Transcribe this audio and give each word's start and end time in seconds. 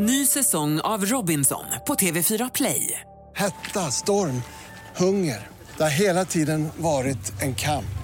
Ny 0.00 0.26
säsong 0.26 0.80
av 0.80 1.04
Robinson 1.04 1.64
på 1.86 1.94
TV4 1.94 2.50
Play. 2.54 3.00
Hetta, 3.36 3.80
storm, 3.80 4.42
hunger. 4.96 5.46
Det 5.76 5.82
har 5.82 5.90
hela 5.90 6.24
tiden 6.24 6.68
varit 6.76 7.42
en 7.42 7.54
kamp. 7.54 7.98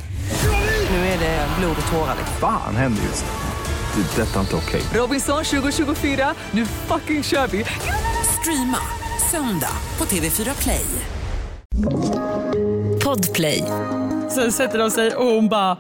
Nu 0.90 0.96
är 0.96 1.18
det 1.18 1.48
blod 1.58 1.76
och 1.86 1.92
tårar. 1.92 2.16
Fan 2.40 2.76
händer 2.76 3.02
just 3.02 3.24
nu. 3.24 4.02
Det. 4.02 4.22
är 4.22 4.26
Detta 4.26 4.36
är 4.36 4.40
inte 4.40 4.56
okej. 4.56 4.82
Robinson 4.94 5.44
2024, 5.44 6.34
nu 6.50 6.66
fucking 6.66 7.22
kör 7.22 7.46
vi! 7.46 7.64
Streama 8.40 8.78
söndag 9.30 9.76
på 9.96 10.04
TV4 10.04 10.62
Play. 10.62 10.86
Podplay. 13.04 13.64
Sen 14.30 14.52
sätter 14.52 14.78
de 14.78 14.90
sig 14.90 15.14
och 15.14 15.26
hon 15.26 15.48
bara... 15.48 15.78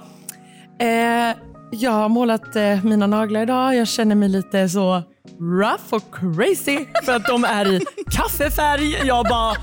Eh, 0.80 1.36
jag 1.70 1.90
har 1.90 2.08
målat 2.08 2.56
eh, 2.56 2.84
mina 2.84 3.06
naglar 3.06 3.42
idag. 3.42 3.76
Jag 3.76 3.88
känner 3.88 4.14
mig 4.14 4.28
lite 4.28 4.68
så 4.68 5.02
rough 5.40 5.84
och 5.90 6.02
crazy 6.14 6.86
för 7.04 7.12
att 7.16 7.26
de 7.26 7.44
är 7.44 7.72
i 7.74 7.80
kaffefärg. 8.10 9.06
Jag 9.06 9.26
bara... 9.26 9.56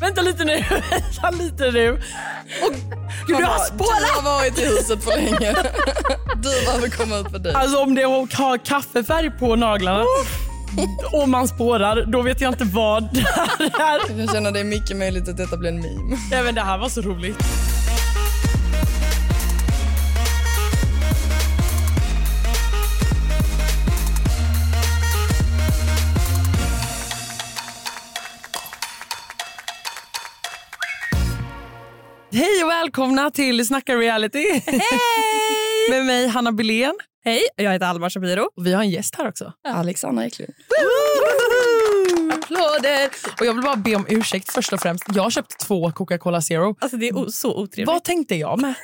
Vänta 0.00 0.22
lite 0.22 0.44
nu, 0.44 0.56
vänta 0.90 1.30
lite 1.42 1.70
nu. 1.70 1.90
Och, 1.92 2.72
gud, 3.26 3.36
du 3.38 3.44
har 3.44 3.58
Du 3.58 3.64
spårat! 3.74 4.10
har 4.10 4.22
varit 4.22 4.58
i 4.58 4.64
huset 4.64 5.04
för 5.04 5.10
länge. 5.16 5.54
Du 6.36 6.66
behöver 6.66 6.88
komma 6.88 7.16
ut 7.18 7.32
på 7.32 7.38
dig. 7.38 7.54
Alltså 7.54 7.78
om 7.78 7.94
det 7.94 8.02
har 8.02 8.58
kaffefärg 8.58 9.30
på 9.30 9.56
naglarna 9.56 10.04
och 11.12 11.28
man 11.28 11.48
spårar, 11.48 12.04
då 12.06 12.22
vet 12.22 12.40
jag 12.40 12.52
inte 12.52 12.64
vad 12.64 13.14
det 13.14 13.20
här 13.78 14.10
är. 14.10 14.20
Jag 14.20 14.30
känner 14.32 14.50
det 14.52 14.60
är 14.60 14.64
mycket 14.64 14.96
möjligt 14.96 15.28
att 15.28 15.36
detta 15.36 15.56
blir 15.56 15.68
en 15.70 15.80
meme. 15.80 16.16
Nej, 16.30 16.42
men 16.42 16.54
det 16.54 16.60
här 16.60 16.78
var 16.78 16.88
så 16.88 17.00
roligt. 17.00 17.36
Hej 32.36 32.64
och 32.64 32.70
välkomna 32.70 33.30
till 33.30 33.66
Snacka 33.66 33.94
reality. 33.94 34.62
Hej! 34.66 34.80
Med 35.90 36.06
mig 36.06 36.26
Hanna 36.26 36.52
Billén. 36.52 36.94
Hej, 37.24 37.40
jag 37.56 37.72
heter 37.72 37.86
Alma 37.86 38.10
Shapiro. 38.10 38.48
Och 38.56 38.66
vi 38.66 38.72
har 38.72 38.82
en 38.82 38.90
gäst 38.90 39.14
här 39.14 39.28
också. 39.28 39.52
Alexandra 39.68 40.24
Eklund. 40.24 40.52
Applåder! 42.32 43.10
Och 43.40 43.46
jag 43.46 43.54
vill 43.54 43.62
bara 43.62 43.76
be 43.76 43.96
om 43.96 44.06
ursäkt 44.08 44.52
först 44.52 44.72
och 44.72 44.80
främst. 44.80 45.04
Jag 45.14 45.22
har 45.22 45.30
köpt 45.30 45.58
två 45.60 45.90
Coca-Cola 45.90 46.40
Zero. 46.40 46.76
Alltså 46.80 46.96
det 46.96 47.08
är 47.08 47.30
så 47.30 47.56
otrevligt. 47.56 47.86
Vad 47.86 48.04
tänkte 48.04 48.34
jag 48.34 48.60
med? 48.60 48.74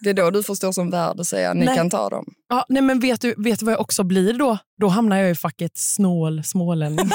Det 0.00 0.10
är 0.10 0.14
då 0.14 0.30
du 0.30 0.42
får 0.42 0.54
stå 0.54 0.72
som 0.72 0.90
värd 0.90 1.18
och 1.18 1.26
säga 1.26 1.54
ni 1.54 1.64
Nej. 1.64 1.76
kan 1.76 1.90
ta 1.90 2.08
dem. 2.08 2.24
Ja, 2.48 2.66
nej 2.68 2.82
men 2.82 3.00
vet 3.00 3.20
du, 3.20 3.34
vet 3.38 3.58
du 3.58 3.64
vad 3.64 3.72
jag 3.72 3.80
också 3.80 4.04
blir 4.04 4.32
då? 4.32 4.58
Då 4.80 4.88
hamnar 4.88 5.16
jag 5.16 5.30
i 5.30 5.34
facket 5.34 5.72
snål 5.74 6.44
smålänning. 6.44 7.10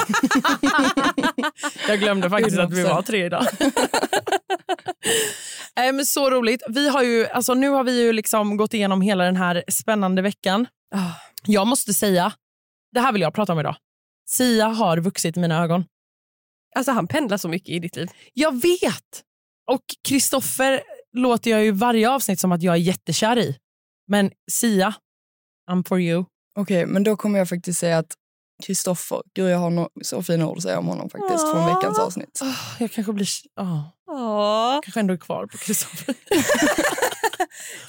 jag 1.88 1.98
glömde 1.98 2.30
faktiskt 2.30 2.58
att 2.58 2.72
vi 2.72 2.82
var 2.82 3.02
tre 3.02 3.26
idag. 3.26 3.46
nej, 5.76 5.92
men 5.92 6.06
så 6.06 6.30
roligt. 6.30 6.62
Vi 6.68 6.88
har 6.88 7.02
ju, 7.02 7.26
alltså, 7.26 7.54
nu 7.54 7.68
har 7.68 7.84
vi 7.84 8.02
ju 8.02 8.12
liksom 8.12 8.56
gått 8.56 8.74
igenom 8.74 9.00
hela 9.00 9.24
den 9.24 9.36
här 9.36 9.64
spännande 9.68 10.22
veckan. 10.22 10.66
Ah. 10.94 11.12
Jag 11.46 11.66
måste 11.66 11.94
säga, 11.94 12.32
det 12.92 13.00
här 13.00 13.12
vill 13.12 13.22
jag 13.22 13.34
prata 13.34 13.52
om 13.52 13.60
idag. 13.60 13.76
Sia 14.28 14.66
har 14.66 14.98
vuxit 14.98 15.36
i 15.36 15.40
mina 15.40 15.62
ögon. 15.62 15.84
Alltså 16.76 16.92
han 16.92 17.06
pendlar 17.06 17.36
så 17.36 17.48
mycket 17.48 17.68
i 17.68 17.78
ditt 17.78 17.96
liv. 17.96 18.10
Jag 18.32 18.62
vet! 18.62 19.24
Och 19.70 19.82
Kristoffer 20.08 20.82
låter 21.12 21.50
jag 21.50 21.64
ju 21.64 21.70
varje 21.70 22.10
avsnitt 22.10 22.40
som 22.40 22.52
att 22.52 22.62
jag 22.62 22.74
är 22.74 22.78
jättekär 22.78 23.38
i. 23.38 23.56
Men 24.06 24.30
Sia, 24.50 24.94
I'm 25.70 25.88
for 25.88 26.00
you. 26.00 26.24
Okej, 26.54 26.86
men 26.86 27.04
då 27.04 27.16
kommer 27.16 27.38
jag 27.38 27.48
faktiskt 27.48 27.80
säga 27.80 27.98
att 27.98 28.14
Kristoffer, 28.66 29.22
gud 29.34 29.50
jag 29.50 29.58
har 29.58 29.70
no 29.70 29.88
så 30.02 30.22
fina 30.22 30.46
ord 30.48 30.56
att 30.56 30.62
säga 30.62 30.78
om 30.78 30.86
honom 30.86 31.10
faktiskt 31.10 31.50
från 31.50 31.66
veckans 31.66 31.98
avsnitt. 31.98 32.40
Oh, 32.42 32.76
jag 32.80 32.92
kanske 32.92 33.12
blir... 33.12 33.26
Oh, 33.60 33.82
Åh. 34.10 34.80
kanske 34.82 35.00
ändå 35.00 35.14
är 35.14 35.18
kvar 35.18 35.46
på 35.46 35.58
Kristoffer. 35.58 36.14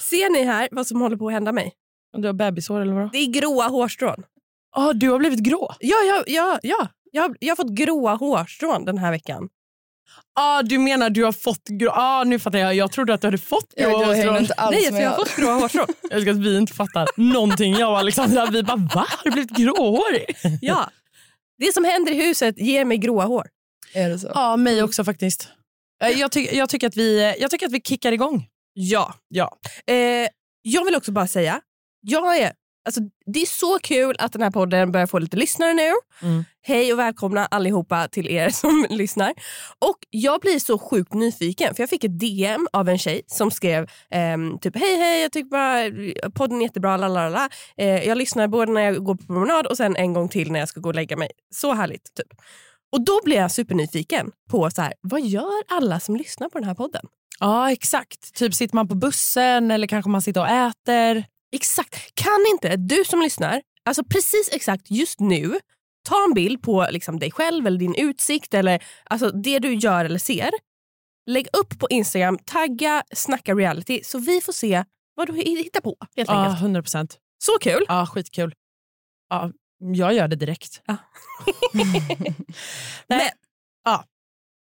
Ser 0.00 0.32
ni 0.32 0.44
här 0.44 0.68
vad 0.72 0.86
som 0.86 1.00
håller 1.00 1.16
på 1.16 1.26
att 1.26 1.32
hända 1.32 1.52
mig? 1.52 1.72
Du 2.16 2.28
har 2.28 2.32
bebishår 2.32 2.80
eller 2.80 2.92
vadå? 2.92 3.10
Det 3.12 3.18
är 3.18 3.32
gråa 3.32 3.68
hårstrån. 3.68 4.24
Ah, 4.72 4.92
du 4.92 5.10
har 5.10 5.18
blivit 5.18 5.40
grå? 5.40 5.74
Ja, 5.80 5.96
ja, 6.06 6.24
ja, 6.26 6.58
ja. 6.62 6.88
Jag, 7.12 7.22
har, 7.22 7.36
jag 7.40 7.50
har 7.50 7.56
fått 7.56 7.72
gråa 7.72 8.14
hårstrån 8.14 8.84
den 8.84 8.98
här 8.98 9.10
veckan. 9.10 9.48
Ah, 10.34 10.62
du 10.62 10.78
menar 10.78 11.10
du 11.10 11.24
har 11.24 11.32
fått 11.32 11.68
grå... 11.68 11.90
Ah, 11.94 12.24
nu 12.24 12.38
fattar 12.38 12.58
jag. 12.58 12.74
Jag 12.74 12.92
trodde 12.92 13.14
att 13.14 13.20
du 13.20 13.26
hade 13.26 13.38
fått 13.38 13.74
grå 13.76 13.90
Jag, 13.90 14.00
jag 14.02 14.06
hårstrån. 14.06 14.36
inte 14.36 14.54
alls 14.54 14.70
Nej, 14.70 14.78
alltså, 14.78 14.92
med. 14.92 15.02
jag 15.02 15.10
har 15.10 15.16
fått 15.16 15.36
gråa 15.36 15.54
hårstrån. 15.54 15.86
Jag 16.02 16.12
älskar 16.12 16.30
att 16.30 16.38
vi 16.38 16.56
inte 16.56 16.72
fattar 16.72 17.08
någonting. 17.16 17.74
Jag 17.74 17.90
och 17.90 17.98
Alexandra, 17.98 18.46
vi 18.46 18.62
bara 18.62 18.76
va? 18.76 19.06
Har 19.08 19.24
du 19.24 19.30
blivit 19.30 19.50
gråhårig? 19.50 20.36
Ja. 20.60 20.90
Det 21.58 21.74
som 21.74 21.84
händer 21.84 22.12
i 22.12 22.26
huset 22.26 22.58
ger 22.58 22.84
mig 22.84 22.98
gråa 22.98 23.24
hår. 23.24 23.46
Är 23.94 24.08
det 24.08 24.18
så? 24.18 24.30
Ja, 24.34 24.56
mig 24.56 24.82
också 24.82 25.04
faktiskt. 25.04 25.48
Eh, 26.02 26.08
Jag, 26.10 26.32
ty 26.32 26.40
jag, 26.52 26.68
tycker 26.68 26.86
att 26.86 26.96
vi, 26.96 27.34
jag 27.40 27.50
tycker 27.50 27.66
att 27.66 27.72
vi 27.72 27.80
kickar 27.80 28.12
igång. 28.12 28.46
Ja. 28.72 29.14
Ja. 29.28 29.56
Eh, 29.86 29.96
jag 30.62 30.84
vill 30.84 30.96
också 30.96 31.12
bara 31.12 31.26
säga, 31.26 31.60
jag 32.00 32.36
är, 32.36 32.52
alltså, 32.84 33.00
det 33.26 33.42
är 33.42 33.46
så 33.46 33.78
kul 33.82 34.16
att 34.18 34.32
den 34.32 34.42
här 34.42 34.50
podden 34.50 34.92
börjar 34.92 35.06
få 35.06 35.18
lite 35.18 35.36
lyssnare 35.36 35.74
nu. 35.74 35.90
Mm. 36.22 36.44
Hej 36.62 36.92
och 36.92 36.98
välkomna 36.98 37.46
allihopa 37.46 38.08
till 38.08 38.28
er 38.28 38.50
som 38.50 38.86
lyssnar. 38.90 39.32
Och 39.78 39.96
Jag 40.10 40.40
blir 40.40 40.58
så 40.58 40.78
sjukt 40.78 41.14
nyfiken 41.14 41.74
för 41.74 41.82
jag 41.82 41.90
fick 41.90 42.04
ett 42.04 42.18
DM 42.18 42.68
av 42.72 42.88
en 42.88 42.98
tjej 42.98 43.22
som 43.26 43.50
skrev 43.50 43.90
ehm, 44.10 44.58
typ 44.58 44.76
hej 44.76 44.96
hej 44.96 45.22
jag 45.22 45.32
tycker 45.32 45.50
bara 45.50 46.30
podden 46.30 46.58
är 46.58 46.62
jättebra 46.62 46.96
lalala. 46.96 47.48
Eh, 47.76 48.04
jag 48.08 48.18
lyssnar 48.18 48.48
både 48.48 48.72
när 48.72 48.80
jag 48.80 49.04
går 49.04 49.14
på 49.14 49.26
promenad 49.26 49.66
och 49.66 49.76
sen 49.76 49.96
en 49.96 50.12
gång 50.12 50.28
till 50.28 50.52
när 50.52 50.60
jag 50.60 50.68
ska 50.68 50.80
gå 50.80 50.88
och 50.88 50.94
lägga 50.94 51.16
mig. 51.16 51.30
Så 51.54 51.72
härligt. 51.74 52.14
typ. 52.14 52.40
Och 52.92 53.04
Då 53.04 53.20
blir 53.24 53.36
jag 53.36 53.50
supernyfiken 53.50 54.30
på 54.50 54.70
så 54.70 54.82
här, 54.82 54.94
vad 55.00 55.20
gör 55.20 55.62
alla 55.68 56.00
som 56.00 56.16
lyssnar 56.16 56.48
på 56.48 56.58
den 56.58 56.68
här 56.68 56.74
podden. 56.74 57.06
Ja, 57.40 57.72
exakt. 57.72 58.34
Typ 58.34 58.54
sitter 58.54 58.76
man 58.76 58.88
på 58.88 58.94
bussen 58.94 59.70
eller 59.70 59.86
kanske 59.86 60.10
man 60.10 60.22
sitter 60.22 60.40
och 60.40 60.48
äter. 60.48 61.24
Exakt. 61.52 62.14
Kan 62.14 62.44
inte 62.54 62.76
du 62.76 63.04
som 63.04 63.20
lyssnar, 63.20 63.62
alltså 63.84 64.04
precis 64.04 64.48
exakt 64.52 64.90
just 64.90 65.20
nu, 65.20 65.60
ta 66.08 66.24
en 66.24 66.34
bild 66.34 66.62
på 66.62 66.86
liksom 66.90 67.18
dig 67.18 67.30
själv 67.30 67.66
eller 67.66 67.78
din 67.78 67.94
utsikt 67.94 68.54
eller 68.54 68.84
alltså 69.04 69.30
det 69.30 69.58
du 69.58 69.74
gör 69.74 70.04
eller 70.04 70.18
ser. 70.18 70.50
Lägg 71.26 71.46
upp 71.52 71.78
på 71.78 71.86
Instagram, 71.90 72.38
tagga 72.38 73.02
Snacka 73.14 73.54
reality 73.54 74.00
så 74.04 74.18
vi 74.18 74.40
får 74.40 74.52
se 74.52 74.84
vad 75.14 75.26
du 75.26 75.32
hittar 75.36 75.80
på. 75.80 75.96
Helt 76.16 76.28
Ja, 76.28 76.44
enkelt. 76.44 76.60
100 76.62 76.82
procent. 76.82 77.18
Så 77.38 77.52
kul! 77.60 77.84
Ja, 77.88 78.06
skitkul. 78.06 78.54
Ja, 79.28 79.52
jag 79.78 80.14
gör 80.14 80.28
det 80.28 80.36
direkt. 80.36 80.82
Ja. 80.86 80.96
Men- 83.08 83.20
ja. 83.84 84.04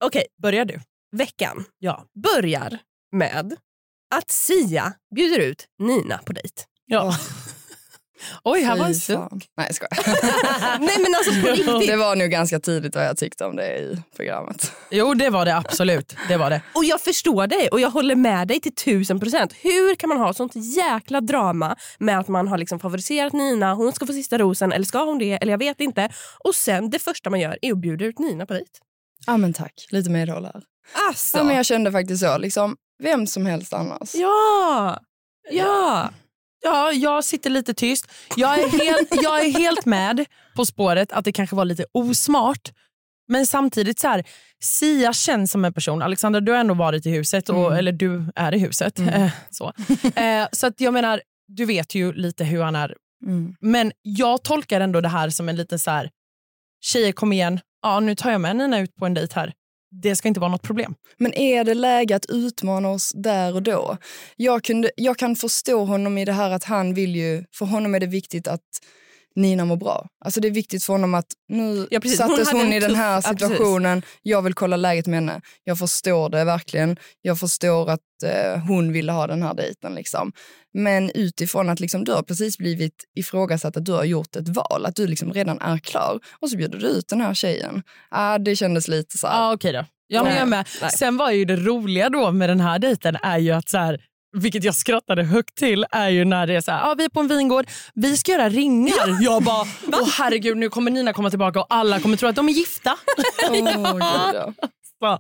Okej, 0.05 0.25
Börjar 0.41 0.65
du? 0.65 0.79
veckan 1.11 1.65
Ja. 1.79 2.05
börjar 2.23 2.79
med 3.11 3.55
att 4.16 4.31
Sia 4.31 4.93
bjuder 5.16 5.39
ut 5.39 5.66
Nina 5.79 6.17
på 6.17 6.33
dejt. 6.33 6.61
ja. 6.85 7.17
Oj, 8.43 8.61
här 8.61 8.77
var 8.77 8.85
en 8.85 8.95
suck. 8.95 9.19
Nej, 9.57 9.67
jag 9.67 9.75
skojar. 9.75 10.79
Nej 10.79 10.97
men 10.99 11.16
alltså 11.16 11.41
på 11.41 11.47
riktigt. 11.47 11.88
Det 11.91 11.95
var 11.95 12.16
nog 12.16 12.29
ganska 12.29 12.59
tidigt 12.59 12.95
vad 12.95 13.05
jag 13.05 13.17
tyckte 13.17 13.45
om 13.45 13.55
det 13.55 13.77
i 13.77 14.01
programmet. 14.16 14.71
Jo, 14.91 15.13
det 15.13 15.29
var 15.29 15.45
det 15.45 15.55
absolut. 15.57 16.16
Det 16.27 16.38
var 16.38 16.49
det. 16.49 16.61
Och 16.73 16.85
jag 16.85 17.01
förstår 17.01 17.47
dig 17.47 17.67
och 17.67 17.79
jag 17.79 17.89
håller 17.89 18.16
med 18.16 18.47
dig 18.47 18.59
till 18.59 18.75
tusen 18.75 19.19
procent. 19.19 19.53
Hur 19.53 19.95
kan 19.95 20.09
man 20.09 20.17
ha 20.17 20.33
sånt 20.33 20.51
jäkla 20.55 21.22
drama 21.22 21.75
med 21.97 22.19
att 22.19 22.27
man 22.27 22.47
har 22.47 22.57
liksom 22.57 22.79
favoriserat 22.79 23.33
Nina, 23.33 23.73
hon 23.73 23.93
ska 23.93 24.05
få 24.05 24.13
sista 24.13 24.37
rosen 24.37 24.72
eller 24.72 24.85
ska 24.85 25.03
hon 25.03 25.19
det 25.19 25.31
eller 25.33 25.53
jag 25.53 25.59
vet 25.59 25.79
inte. 25.79 26.09
Och 26.43 26.55
sen 26.55 26.89
det 26.89 26.99
första 26.99 27.29
man 27.29 27.39
gör 27.39 27.57
är 27.61 27.72
att 27.72 27.77
bjuda 27.77 28.05
ut 28.05 28.19
Nina 28.19 28.45
på 28.45 28.53
dejt. 28.53 28.72
Ja 29.25 29.37
men 29.37 29.53
tack, 29.53 29.87
lite 29.89 30.09
medhåll 30.09 30.45
här. 30.45 30.63
Alltså. 31.07 31.37
Ja, 31.37 31.43
men 31.43 31.55
jag 31.55 31.66
kände 31.66 31.91
faktiskt 31.91 32.22
så, 32.23 32.37
liksom, 32.37 32.75
vem 33.03 33.28
som 33.28 33.45
helst 33.45 33.73
annars. 33.73 34.16
Ja! 34.16 35.00
Ja! 35.51 36.09
Ja, 36.63 36.91
jag 36.91 37.23
sitter 37.23 37.50
lite 37.50 37.73
tyst. 37.73 38.11
Jag 38.35 38.59
är, 38.59 38.69
helt, 38.69 39.23
jag 39.23 39.45
är 39.45 39.51
helt 39.59 39.85
med 39.85 40.25
på 40.56 40.66
spåret 40.66 41.11
att 41.11 41.25
det 41.25 41.31
kanske 41.31 41.55
var 41.55 41.66
lite 41.66 41.85
osmart. 41.91 42.72
Men 43.28 43.47
samtidigt, 43.47 43.99
så 43.99 44.08
här, 44.08 44.23
Sia 44.64 45.14
känns 45.14 45.52
som 45.52 45.66
en 45.66 45.73
person. 45.73 46.02
Alexandra, 46.02 46.40
du 46.41 46.52
har 46.52 46.59
ändå 46.59 46.73
varit 46.73 47.05
i 47.05 47.09
huset, 47.11 47.49
och, 47.49 47.66
Mm. 47.66 47.78
eller 47.78 47.91
du 47.91 48.31
är 48.35 48.53
i 48.53 48.59
huset. 48.59 48.99
Mm. 48.99 49.14
Eh, 49.23 49.31
så 49.49 49.73
eh, 50.16 50.47
så 50.52 50.67
att 50.67 50.81
jag 50.81 50.93
menar, 50.93 51.22
du 51.47 51.66
vet 51.66 51.96
ju 51.96 52.14
lite 52.14 52.43
hur 52.43 52.61
han 52.64 52.75
är. 52.75 52.96
Mm. 53.25 53.55
Men 53.61 53.91
jag 54.02 54.43
tolkar 54.43 54.81
ändå 54.81 55.02
det 55.02 55.08
här 55.09 55.29
som 55.29 55.49
en 55.49 55.55
liten 55.55 55.79
så 55.79 55.91
här, 55.91 56.09
tjejer 56.81 57.11
kom 57.11 57.34
igen, 57.34 57.59
ja, 57.81 57.99
nu 57.99 58.16
tar 58.16 58.31
jag 58.31 58.41
med 58.41 58.55
Nina 58.55 58.79
ut 58.79 58.96
på 58.96 59.05
en 59.05 59.14
dejt 59.14 59.34
här. 59.40 59.53
Det 59.91 60.16
ska 60.16 60.28
inte 60.28 60.40
vara 60.40 60.52
något 60.52 60.61
problem. 60.61 60.96
Men 61.17 61.34
är 61.34 61.64
det 61.64 61.73
läge 61.73 62.16
att 62.16 62.26
utmana 62.29 62.90
oss 62.90 63.11
där 63.16 63.55
och 63.55 63.64
då? 63.64 63.97
Jag, 64.35 64.64
kunde, 64.64 64.91
jag 64.96 65.17
kan 65.17 65.35
förstå 65.35 65.85
honom 65.85 66.17
i 66.17 66.26
det 66.26 66.32
här 66.32 66.52
att 66.52 66.64
han 66.64 66.93
vill 66.93 67.16
ju, 67.16 67.43
för 67.53 67.66
honom 67.66 67.96
är 67.96 67.99
det 67.99 68.08
viktigt 68.08 68.47
att 68.47 68.61
Nina 69.35 69.66
mår 69.66 69.78
bra. 69.78 70.08
Alltså 70.26 70.41
det 70.41 70.47
är 70.47 70.52
viktigt 70.52 70.84
för 70.84 70.93
honom 70.93 71.14
att 71.14 71.26
nu 71.49 71.87
Ja, 71.91 71.99
precis. 71.99 72.20
Hon 72.20 72.29
sattes 72.29 72.52
hon, 72.52 72.61
en 72.61 72.73
i 72.73 72.79
den 72.79 72.96
här 72.96 73.16
ja, 73.16 73.22
situationen. 73.22 74.02
jag 74.22 74.41
vill 74.41 74.53
kolla 74.53 74.78
läget 74.78 75.08
med 75.08 75.16
henne. 75.16 75.41
Jag 75.64 75.79
förstår 75.79 76.29
det 76.29 76.43
verkligen. 76.43 76.97
Jag 77.22 77.40
förstår 77.40 77.90
att 77.90 77.99
eh, 78.26 78.59
hon 78.67 78.93
ville 78.93 79.11
ha 79.11 79.28
den 79.28 79.43
här 79.43 79.53
dejten. 79.53 79.96
Liksom. 79.96 80.32
Men 80.73 81.11
utifrån 81.16 81.70
att 81.70 81.79
liksom, 81.79 82.03
du 82.03 82.11
har 82.11 82.23
precis 82.23 82.58
blivit 82.58 83.03
ifrågasatt 83.16 83.78
att 83.78 83.85
du 83.85 83.91
har 83.91 84.03
gjort 84.03 84.35
ett 84.35 84.49
val, 84.49 84.85
att 84.85 84.96
du 84.96 85.08
liksom 85.08 85.34
redan 85.34 85.61
är 85.61 85.78
klar 85.78 86.20
och 86.40 86.49
så 86.49 86.58
bjuder 86.58 86.79
du 86.79 86.88
ut 86.88 87.08
den 87.08 87.22
här 87.22 87.34
tjejen. 87.34 87.84
Ah, 88.09 88.38
det 88.38 88.55
kändes 88.55 88.88
lite 88.88 89.17
så 89.17 89.28
här. 89.28 89.35
Ja, 89.35 89.53
okej 89.53 89.73
då. 89.73 89.85
Ja, 90.08 90.23
men 90.23 90.35
jag 90.35 90.47
med. 90.47 90.67
Nej. 90.81 90.91
Sen 90.91 91.17
var 91.17 91.31
ju 91.31 91.46
det 91.46 91.55
roliga 91.55 92.09
då 92.09 92.31
med 92.31 92.49
den 92.49 92.59
här 92.59 92.79
dejten 92.79 93.17
är 93.23 93.38
ju 93.38 93.52
att 93.52 93.70
så 93.70 93.78
här, 93.78 94.02
vilket 94.35 94.64
jag 94.64 94.76
skrattade 94.76 95.23
högt 95.23 95.55
till, 95.55 95.85
är 95.91 96.09
ju 96.09 96.26
när 96.26 96.47
det 96.47 96.55
är 96.55 96.61
så 96.61 96.72
här, 96.72 96.91
ah, 96.91 96.96
vi 96.97 97.05
är 97.05 97.09
på 97.09 97.20
en 97.20 97.28
vingård, 97.28 97.66
vi 97.93 98.17
ska 98.17 98.32
göra 98.32 98.49
ringar. 98.49 99.23
Jag 99.23 99.43
bara, 99.43 99.61
åh 100.02 100.09
herregud 100.17 100.58
nu 100.58 100.70
kommer 100.70 100.91
Nina 100.91 101.14
komma 101.14 101.29
tillbaka 101.29 101.59
och 101.59 101.67
alla 101.70 101.99
kommer 101.99 102.17
tro 102.17 102.29
att 102.29 102.35
de 102.35 102.49
är 102.49 102.53
gifta. 102.53 102.97
Gud, 103.49 103.67
ja. 103.99 104.53
Så, 104.99 105.20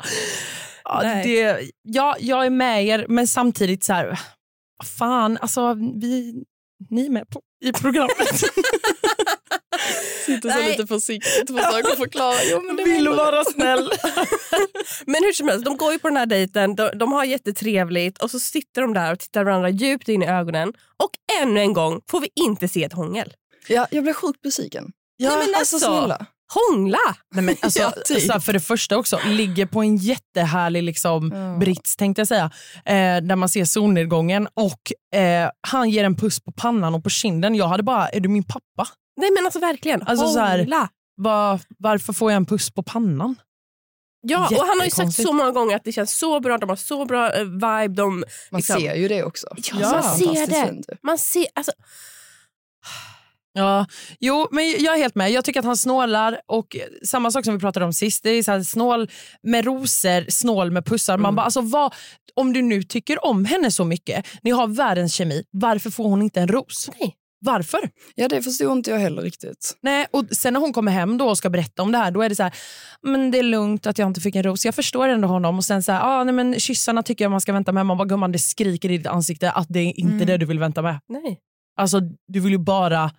ja, 0.83 1.01
det, 1.03 1.59
ja, 1.83 2.15
jag 2.19 2.45
är 2.45 2.49
med 2.49 2.85
er, 2.85 3.05
men 3.09 3.27
samtidigt 3.27 3.83
så 3.83 3.93
här, 3.93 4.19
fan, 4.83 5.37
alltså 5.41 5.73
vi, 5.73 6.43
ni 6.89 7.05
är 7.05 7.09
med 7.09 7.29
på, 7.29 7.41
i 7.65 7.71
programmet. 7.71 8.17
Sitter 10.25 10.49
så 10.51 10.57
Nej. 10.57 10.69
lite 10.71 10.87
försiktigt 10.87 11.49
och 11.49 11.57
försöker 11.57 11.95
förklara. 11.95 12.35
Jo, 12.51 12.61
men 12.61 12.75
det 12.75 12.83
Vill 12.83 13.07
var- 13.09 13.15
vara 13.15 13.43
snäll. 13.43 13.91
Men 15.05 15.23
hur 15.23 15.33
som 15.33 15.47
helst, 15.47 15.65
de 15.65 15.77
går 15.77 15.93
ju 15.93 15.99
på 15.99 16.07
den 16.07 16.17
här 16.17 16.25
dejten, 16.25 16.75
de, 16.75 16.89
de 16.95 17.11
har 17.11 17.23
jättetrevligt 17.25 18.17
och 18.23 18.31
så 18.31 18.39
sitter 18.39 18.81
de 18.81 18.93
där 18.93 19.11
och 19.13 19.19
tittar 19.19 19.43
varandra 19.43 19.69
djupt 19.69 20.09
in 20.09 20.23
i 20.23 20.27
ögonen. 20.27 20.73
Och 21.03 21.09
ännu 21.41 21.59
en 21.59 21.73
gång 21.73 22.01
får 22.11 22.19
vi 22.21 22.29
inte 22.35 22.67
se 22.67 22.83
ett 22.83 22.93
hångel. 22.93 23.33
Ja, 23.67 23.87
jag 23.91 24.03
blev 24.03 24.13
sjukt 24.13 24.41
besviken. 24.41 24.91
Ja, 25.17 25.29
Nej, 25.29 25.45
men 25.47 25.55
Alltså 25.55 25.75
alltså, 25.75 25.97
snälla. 25.97 26.25
Hångla! 26.55 26.97
Nej, 27.35 27.43
men 27.43 27.55
alltså, 27.61 27.79
Ja, 27.79 27.91
typ. 28.05 28.21
så 28.21 28.31
här, 28.33 28.39
för 28.39 28.53
det 28.53 28.59
första 28.59 28.97
också, 28.97 29.19
ligger 29.25 29.65
på 29.65 29.81
en 29.81 29.97
jättehärlig 29.97 30.83
liksom, 30.83 31.31
Ja. 31.35 31.57
brits 31.59 31.95
tänkte 31.95 32.19
jag 32.19 32.27
säga, 32.27 32.51
eh, 32.85 33.21
där 33.23 33.35
man 33.35 33.49
ser 33.49 33.65
solnedgången 33.65 34.47
och 34.53 35.17
eh, 35.19 35.49
han 35.67 35.89
ger 35.89 36.03
en 36.03 36.15
puss 36.15 36.39
på 36.39 36.51
pannan 36.51 36.95
och 36.95 37.03
på 37.03 37.09
kinden. 37.09 37.55
Jag 37.55 37.67
hade 37.67 37.83
bara, 37.83 38.07
är 38.09 38.19
du 38.19 38.29
min 38.29 38.43
pappa? 38.43 38.87
Nej 39.17 39.29
men 39.35 39.45
alltså 39.45 39.59
verkligen, 39.59 40.01
Alltså, 40.01 40.27
så 40.27 40.39
här- 40.39 40.57
hångla! 40.59 40.89
Va, 41.21 41.59
varför 41.77 42.13
får 42.13 42.31
jag 42.31 42.35
en 42.37 42.45
puss 42.45 42.71
på 42.71 42.83
pannan? 42.83 43.35
Ja, 44.27 44.47
och 44.51 44.65
han 44.67 44.77
har 44.79 44.85
ju 44.85 44.91
sagt 44.91 45.13
så 45.13 45.33
många 45.33 45.51
gånger 45.51 45.75
att 45.75 45.83
det 45.83 45.91
känns 45.91 46.17
så 46.17 46.39
bra, 46.39 46.57
de 46.57 46.69
har 46.69 46.75
så 46.75 47.05
bra 47.05 47.33
eh, 47.33 47.43
vibe. 47.43 47.87
De, 47.87 48.15
Man 48.51 48.57
liksom- 48.59 48.79
ser 48.79 48.95
ju 48.95 49.07
det 49.07 49.23
också. 49.23 49.47
Ja, 49.73 49.87
är 49.89 49.93
man 50.03 50.17
ser 50.17 50.47
det. 50.47 50.97
Man 51.03 51.17
ser, 51.17 51.45
alltså, 51.55 51.71
Ja, 53.57 53.85
jo, 54.19 54.47
men 54.51 54.69
jag 54.79 54.93
är 54.95 54.97
helt 54.97 55.15
med. 55.15 55.31
Jag 55.31 55.45
tycker 55.45 55.59
att 55.59 55.65
han 55.65 55.77
snålar 55.77 56.39
och 56.47 56.75
samma 57.05 57.31
sak 57.31 57.45
som 57.45 57.53
vi 57.53 57.59
pratade 57.59 57.85
om 57.85 57.93
sist. 57.93 58.23
Det 58.23 58.29
är 58.29 58.43
så 58.43 58.51
här, 58.51 58.63
snål 58.63 59.09
med 59.43 59.65
rosor, 59.65 60.25
snål 60.31 60.71
med 60.71 60.85
pussar. 60.85 61.17
Man 61.17 61.35
bara, 61.35 61.41
alltså, 61.45 61.61
vad, 61.61 61.93
om 62.35 62.53
du 62.53 62.61
nu 62.61 62.83
tycker 62.83 63.25
om 63.25 63.45
henne 63.45 63.71
så 63.71 63.85
mycket, 63.85 64.25
ni 64.41 64.51
har 64.51 64.67
världens 64.67 65.13
kemi, 65.13 65.43
varför 65.51 65.89
får 65.89 66.03
hon 66.09 66.21
inte 66.21 66.41
en 66.41 66.47
ros? 66.47 66.89
Nej. 66.99 67.15
Varför? 67.45 67.89
Ja, 68.15 68.27
det 68.27 68.41
förstod 68.41 68.71
inte 68.71 68.91
jag 68.91 68.99
heller 68.99 69.21
riktigt. 69.21 69.77
Nej, 69.81 70.07
och 70.11 70.25
sen 70.31 70.53
när 70.53 70.59
hon 70.59 70.73
kommer 70.73 70.91
hem 70.91 71.17
då 71.17 71.29
och 71.29 71.37
ska 71.37 71.49
berätta 71.49 71.81
om 71.81 71.91
det 71.91 71.97
här, 71.97 72.11
då 72.11 72.21
är 72.21 72.29
det 72.29 72.35
så 72.35 72.43
här, 72.43 72.53
men 73.01 73.31
det 73.31 73.39
är 73.39 73.43
lugnt 73.43 73.87
att 73.87 73.97
jag 73.97 74.07
inte 74.07 74.21
fick 74.21 74.35
en 74.35 74.43
ros. 74.43 74.65
Jag 74.65 74.75
förstår 74.75 75.07
ändå 75.07 75.27
honom. 75.27 75.57
Och 75.57 75.65
sen 75.65 75.83
så 75.83 75.91
här, 75.91 76.01
ah, 76.03 76.23
nej, 76.23 76.33
men 76.33 76.59
kyssarna 76.59 77.03
tycker 77.03 77.25
jag 77.25 77.31
man 77.31 77.41
ska 77.41 77.53
vänta 77.53 77.71
med. 77.71 77.85
Man 77.85 77.97
bara, 77.97 78.05
gumman 78.07 78.31
det 78.31 78.39
skriker 78.39 78.91
i 78.91 78.97
ditt 78.97 79.07
ansikte 79.07 79.51
att 79.51 79.67
det 79.69 79.79
är 79.79 79.99
inte 79.99 80.13
Mm. 80.15 80.27
det 80.27 80.37
du 80.37 80.45
vill 80.45 80.59
vänta 80.59 80.81
med. 80.81 80.99
nej. 81.09 81.39
Alltså, 81.77 81.99
du 82.27 82.39
vill 82.39 82.51
ju 82.51 82.57
bara 82.57 83.11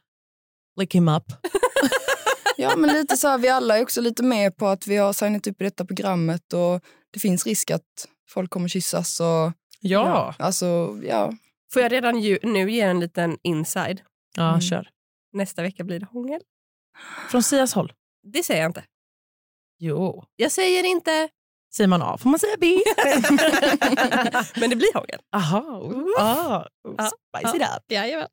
lick 0.76 0.94
him 0.94 1.08
up. 1.08 1.24
Ja, 2.58 2.76
men 2.76 2.90
lite 2.92 3.16
så 3.16 3.28
här, 3.28 3.38
vi 3.38 3.48
alla 3.48 3.78
är 3.78 3.82
också 3.82 4.00
lite 4.00 4.22
med 4.22 4.56
på 4.56 4.66
att 4.66 4.86
vi 4.86 4.96
har 4.96 5.12
signat 5.12 5.46
upp 5.46 5.60
i 5.60 5.64
detta 5.64 5.84
programmet 5.84 6.52
och 6.52 6.84
det 7.12 7.20
finns 7.20 7.46
risk 7.46 7.70
att 7.70 7.82
folk 8.28 8.50
kommer 8.50 8.68
kyssas 8.68 9.20
och 9.20 9.52
Ja, 9.80 10.34
alltså, 10.38 10.98
ja. 11.02 11.32
Får 11.72 11.82
jag 11.82 11.92
redan 11.92 12.20
ju, 12.20 12.38
nu 12.42 12.70
ge 12.70 12.80
en 12.80 13.00
liten 13.00 13.38
inside? 13.42 14.00
ja 14.36 14.48
Mm. 14.48 14.60
kör. 14.60 14.88
Nästa 15.32 15.62
vecka 15.62 15.84
blir 15.84 16.00
det 16.00 16.06
hångel. 16.06 16.40
Från 17.30 17.42
Sias 17.42 17.74
håll. 17.74 17.92
Det 18.32 18.42
säger 18.42 18.62
jag 18.62 18.68
inte. 18.68 18.84
Jo. 19.78 20.24
Jag 20.36 20.52
säger 20.52 20.84
inte, 20.84 21.28
Säger 21.76 21.88
man 21.88 22.02
A 22.02 22.18
får 22.18 22.30
man 22.30 22.38
säga 22.38 22.56
B. 22.60 22.66
men 24.60 24.70
det 24.70 24.76
blir 24.76 24.94
hångel. 24.94 25.18
Aha. 25.36 25.92
Ah, 26.18 26.64
Ja, 26.98 27.10
spicy 27.40 27.58
ja. 27.58 27.66
that. 27.66 27.84
Jajamän. 27.88 28.28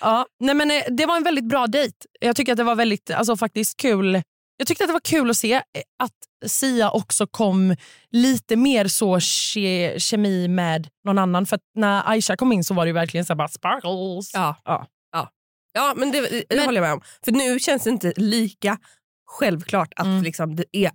Ja, 0.00 0.26
nej 0.40 0.54
men, 0.54 0.70
eh, 0.70 0.82
det 0.90 1.06
var 1.06 1.16
en 1.16 1.22
väldigt 1.22 1.44
bra 1.48 1.66
dejt. 1.66 1.96
Jag 2.20 2.36
tycker 2.36 2.52
att 2.52 2.56
det 2.58 2.64
var 2.64 2.74
väldigt 2.74 3.10
alltså, 3.10 3.36
faktiskt 3.36 3.76
kul. 3.76 4.22
Jag 4.56 4.66
tyckte 4.66 4.84
att 4.84 4.88
det 4.88 4.92
var 4.92 5.00
kul 5.00 5.30
att 5.30 5.36
se 5.36 5.52
eh, 5.54 5.60
att 6.02 6.50
Sia 6.50 6.90
också 6.90 7.26
kom 7.26 7.76
lite 8.10 8.56
mer 8.56 8.88
så 8.88 9.20
ke 9.20 9.94
kemi 10.00 10.48
med 10.48 10.88
någon 11.04 11.18
annan. 11.18 11.46
För 11.46 11.58
när 11.74 12.10
Aisha 12.10 12.36
kom 12.36 12.52
in 12.52 12.64
så 12.64 12.74
var 12.74 12.84
det 12.84 12.88
ju 12.88 12.92
verkligen 12.94 13.24
så 13.26 13.32
här 13.32 13.38
bara 13.38 13.48
sparkles. 13.48 14.30
Ja. 14.34 14.56
Ja. 14.64 14.86
Ja, 15.76 15.92
men 15.96 16.10
det, 16.12 16.20
det 16.20 16.44
Men- 16.48 16.64
håller 16.64 16.80
jag 16.80 16.86
med 16.86 16.92
om. 16.92 17.00
För 17.24 17.32
nu 17.32 17.58
känns 17.58 17.84
det 17.84 17.90
inte 17.90 18.12
lika 18.16 18.78
självklart 19.26 19.92
att 19.96 20.06
Mm. 20.06 20.22
liksom, 20.22 20.56
det 20.56 20.64
är 20.72 20.92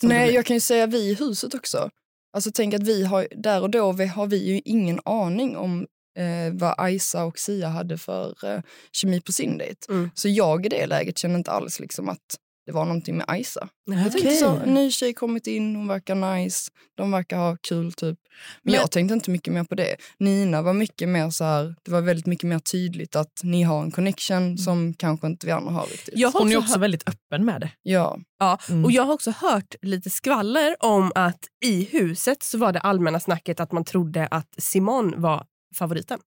det 0.00 0.06
Nej, 0.06 0.34
jag 0.34 0.46
kan 0.46 0.56
ju 0.56 0.60
säga 0.60 0.86
vi 0.86 1.10
i 1.10 1.14
huset 1.14 1.54
också. 1.54 1.90
Alltså 2.36 2.50
tänk 2.54 2.74
att 2.74 2.82
vi 2.82 3.04
har, 3.04 3.28
där 3.36 3.62
och 3.62 3.70
då 3.70 3.92
vi, 3.92 4.06
har 4.06 4.26
vi 4.26 4.36
ju 4.36 4.60
ingen 4.64 5.00
aning 5.04 5.56
om 5.56 5.86
eh, 6.18 6.52
vad 6.52 6.74
Aisa 6.78 7.24
och 7.24 7.38
Sia 7.38 7.68
hade 7.68 7.98
för 7.98 8.34
eh, 8.44 8.60
kemi 8.92 9.20
på 9.20 9.32
sin 9.32 9.58
dejt. 9.58 9.86
Mm. 9.88 10.10
Så 10.14 10.28
jag 10.28 10.66
i 10.66 10.68
det 10.68 10.86
läget 10.86 11.18
känner 11.18 11.38
inte 11.38 11.50
alls 11.50 11.80
liksom 11.80 12.08
att 12.08 12.36
det 12.66 12.72
var 12.72 12.84
någonting 12.84 13.16
med 13.16 13.24
Aisa. 13.28 13.68
Jag 13.84 13.96
tänkte 14.12 14.18
Okej. 14.18 14.36
så, 14.36 14.48
en 14.56 14.74
ny 14.74 14.90
tjej 14.90 15.14
kommit 15.14 15.46
in, 15.46 15.76
hon 15.76 15.88
verkar 15.88 16.14
nice, 16.14 16.70
de 16.94 17.10
verkar 17.10 17.36
ha 17.38 17.56
kul 17.68 17.92
typ. 17.92 18.18
Men, 18.62 18.72
Men- 18.72 18.74
jag 18.74 18.90
tänkte 18.90 19.14
inte 19.14 19.30
mycket 19.30 19.52
mer 19.54 19.64
på 19.64 19.74
det. 19.74 19.96
Nina 20.18 20.62
var 20.62 20.72
mycket 20.72 21.08
mer 21.08 21.30
så 21.30 21.44
här, 21.44 21.74
det 21.84 21.90
var 21.90 22.00
väldigt 22.00 22.26
mycket 22.26 22.48
mer 22.48 22.58
tydligt 22.58 23.16
att 23.16 23.40
ni 23.42 23.62
har 23.62 23.82
en 23.82 23.90
connection 23.90 24.58
som 24.58 24.94
kanske 24.94 25.26
inte 25.26 25.46
vi 25.46 25.52
andra 25.52 25.72
har 25.72 25.86
riktigt. 25.86 26.14
Jag 26.18 26.30
har 26.30 26.40
Hon 26.40 26.52
är 26.52 26.56
också 26.56 26.66
också 26.68 26.78
väldigt 26.78 27.08
öppen 27.08 27.44
med 27.44 27.60
det. 27.60 27.70
Ja, 27.82 28.18
Ja, 28.38 28.58
Mm. 28.68 28.84
och 28.84 28.92
jag 28.92 29.02
har 29.02 29.14
också 29.14 29.30
hört 29.30 29.74
lite 29.82 30.10
skvaller 30.10 30.76
om 30.80 31.12
att 31.14 31.40
i 31.64 31.84
huset 31.84 32.42
så 32.42 32.58
var 32.58 32.72
det 32.72 32.80
allmänna 32.80 33.20
snacket 33.20 33.60
att 33.60 33.72
man 33.72 33.84
trodde 33.84 34.26
att 34.30 34.54
Simon 34.58 35.14
var 35.16 35.44
favoriten. 35.78 36.18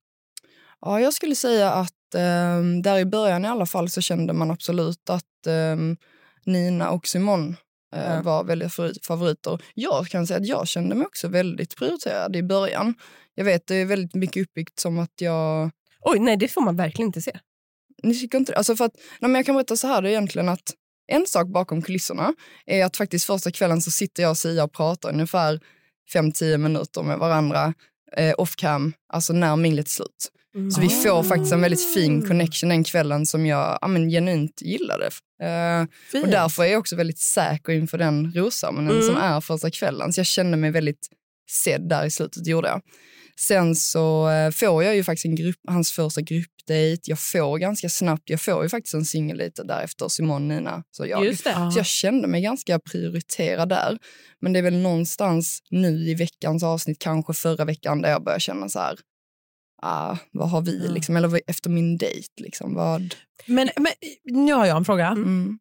Ja, 0.82 1.00
jag 1.02 1.14
skulle 1.14 1.36
säga 1.36 1.72
att 1.72 2.16
ehm, 2.16 2.82
där 2.82 2.98
i 2.98 3.06
början 3.06 3.46
i 3.46 3.48
alla 3.48 3.66
fall 3.66 3.90
så 3.90 4.02
kände 4.02 4.34
man 4.34 4.52
absolut 4.52 5.10
att 5.10 5.48
ehm, 5.48 5.98
Nina 6.50 6.90
och 6.90 7.08
Simon 7.08 7.56
Ja. 7.92 8.22
var 8.22 8.44
väldigt 8.44 8.72
favorit- 8.74 9.06
favoriter. 9.06 9.62
Jag 9.74 10.08
kan 10.08 10.28
säga 10.28 10.40
att 10.40 10.48
jag 10.48 10.68
kände 10.68 10.96
mig 10.96 11.06
också 11.08 11.28
väldigt 11.28 11.76
prioriterad 11.76 12.36
i 12.36 12.44
början. 12.44 12.94
Jag 13.36 13.46
vet 13.46 13.68
det 13.68 13.76
är 13.76 13.86
väldigt 13.86 14.16
mycket 14.16 14.44
uppbyggt 14.44 14.80
som 14.80 15.00
att 15.00 15.14
jag... 15.22 15.70
Oj, 16.02 16.20
nej 16.20 16.38
det 16.38 16.48
får 16.48 16.62
man 16.62 16.76
verkligen 16.76 17.08
inte 17.10 17.22
se. 17.22 17.40
Ni 18.04 18.20
tycker 18.20 18.38
inte 18.38 18.52
det? 18.52 18.58
alltså 18.58 18.76
för 18.76 18.86
att, 18.86 18.94
nej, 18.96 19.30
men 19.32 19.36
Jag 19.36 19.46
kan 19.46 19.56
berätta 19.56 19.76
så 19.76 19.88
här 19.88 20.02
det 20.02 20.10
är 20.10 20.12
egentligen 20.12 20.50
att 20.50 20.74
en 21.08 21.26
sak 21.28 21.48
bakom 21.48 21.82
kulisserna 21.82 22.34
är 22.66 22.86
att 22.86 22.98
faktiskt 22.98 23.26
första 23.26 23.52
kvällen 23.52 23.82
så 23.82 23.92
sitter 23.92 24.24
jag 24.24 24.30
och 24.30 24.38
Sia 24.38 24.64
och 24.64 24.74
pratar 24.74 25.10
ungefär 25.14 25.60
5-10 26.14 26.58
minuter 26.58 27.04
med 27.04 27.18
varandra 27.20 27.74
eh, 28.18 28.34
off 28.38 28.56
cam, 28.56 28.94
alltså 29.14 29.34
när 29.34 29.56
minglet 29.56 29.86
är 29.86 29.90
slut. 29.90 30.32
Så 30.72 30.82
vi 30.82 30.90
får 30.90 31.24
faktiskt 31.24 31.52
en 31.54 31.62
väldigt 31.62 31.94
fin 31.94 32.28
connection 32.28 32.70
den 32.70 32.84
kvällen 32.84 33.26
som 33.26 33.46
jag 33.46 33.78
ja, 33.82 33.88
men, 33.88 34.10
genuint 34.10 34.62
gillade. 34.62 35.06
Eh, 35.44 35.82
och 36.24 36.28
därför 36.30 36.64
är 36.64 36.68
jag 36.68 36.80
också 36.80 36.96
väldigt 36.96 37.20
säker 37.20 37.74
inför 37.74 37.98
den 37.98 38.32
rosceremonin 38.36 38.92
Mm. 38.92 39.04
som 39.04 39.16
är 39.18 39.42
första 39.42 39.72
kvällen. 39.72 40.14
Så 40.14 40.20
jag 40.20 40.26
kände 40.28 40.58
mig 40.58 40.72
väldigt 40.72 41.08
sedd 41.64 41.90
där 41.90 42.06
i 42.06 42.12
slutet, 42.12 42.48
gjorde 42.48 42.68
jag. 42.68 42.82
Sen 43.40 43.76
så 43.76 44.30
eh, 44.30 44.52
får 44.52 44.84
jag 44.84 44.96
ju 44.96 45.04
faktiskt 45.04 45.26
en 45.26 45.36
grupp, 45.36 45.56
hans 45.68 45.92
första 45.92 46.22
gruppdate. 46.22 47.00
Jag 47.04 47.20
får 47.20 47.58
ganska 47.58 47.90
snabbt, 47.90 48.30
jag 48.30 48.42
får 48.42 48.64
ju 48.64 48.70
faktiskt 48.70 48.94
en 48.94 49.06
singeldejt 49.06 49.64
därefter, 49.64 50.08
Simon, 50.08 50.48
Nina. 50.48 50.84
Så 50.92 51.06
jag, 51.06 51.20
så 51.74 51.80
jag 51.80 51.86
kände 51.86 52.28
mig 52.28 52.42
ganska 52.42 52.80
prioriterad 52.80 53.70
där. 53.70 53.98
Men 54.42 54.54
det 54.54 54.60
är 54.60 54.64
väl 54.64 54.78
någonstans 54.78 55.60
nu 55.70 56.10
i 56.10 56.14
veckans 56.14 56.64
avsnitt, 56.64 57.00
kanske 57.00 57.34
förra 57.34 57.66
veckan, 57.66 58.02
där 58.02 58.10
jag 58.10 58.24
börjar 58.24 58.40
känna 58.40 58.70
så 58.70 58.80
här, 58.80 58.96
ah, 59.82 60.18
vad 60.32 60.50
har 60.50 60.62
vi, 60.62 60.88
liksom, 60.88 61.16
eller 61.18 61.42
efter 61.48 61.70
min 61.70 61.98
dejt, 61.98 62.28
liksom, 62.38 62.74
vad... 62.76 63.16
Men, 63.46 63.70
men 63.78 63.92
nu 64.24 64.54
har 64.54 64.66
jag 64.66 64.78
en 64.78 64.86
fråga. 64.86 65.08
Mm. 65.08 65.60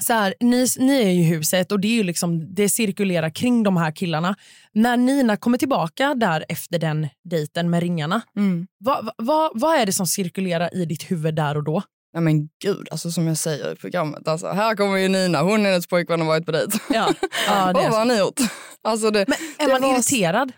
Så 0.00 0.12
här, 0.12 0.34
ni, 0.40 0.66
ni 0.78 1.02
är 1.02 1.06
i 1.08 1.22
huset 1.22 1.72
och 1.72 1.80
det, 1.80 1.88
är 1.88 1.92
ju 1.92 2.02
liksom, 2.02 2.54
det 2.54 2.68
cirkulerar 2.68 3.30
kring 3.30 3.62
de 3.62 3.76
här 3.76 3.90
killarna. 3.92 4.36
När 4.72 4.96
Nina 4.96 5.36
kommer 5.36 5.58
tillbaka 5.58 6.14
där 6.14 6.44
efter 6.48 6.78
den 6.78 7.08
dejten 7.30 7.70
med 7.70 7.80
ringarna, 7.82 8.20
Mm. 8.36 8.66
vad, 8.78 9.10
vad- 9.18 9.50
vad, 9.54 9.76
är 9.80 9.86
det 9.86 9.92
som 9.92 10.06
cirkulerar 10.06 10.74
i 10.76 10.84
ditt 10.84 11.10
huvud 11.10 11.34
där 11.34 11.56
och 11.56 11.64
då? 11.64 11.82
Nej 12.14 12.22
men 12.22 12.48
gud, 12.64 12.88
alltså 12.90 13.10
som 13.10 13.26
jag 13.26 13.36
säger 13.38 13.72
i 13.72 13.76
programmet, 13.76 14.28
alltså, 14.28 14.46
här 14.48 14.76
kommer 14.76 14.96
ju 14.96 15.08
Nina, 15.08 15.42
hon 15.42 15.60
och 15.60 15.66
hennes 15.66 15.86
pojkvän 15.86 16.20
har 16.20 16.26
varit 16.28 16.46
på 16.46 16.52
dejt. 16.52 16.78
Ja, 16.90 17.14
ja 17.46 17.72
det 17.74 17.80
är 17.82 17.90
vad 17.90 17.98
har 17.98 18.04
ni 18.04 18.18
gjort? 18.18 18.40
Alltså, 18.82 19.10
det, 19.10 19.24
Men 19.28 19.38
är 19.58 19.66
det 19.66 19.72
man 19.72 19.82
var- 19.82 19.94
irriterad? 19.94 20.52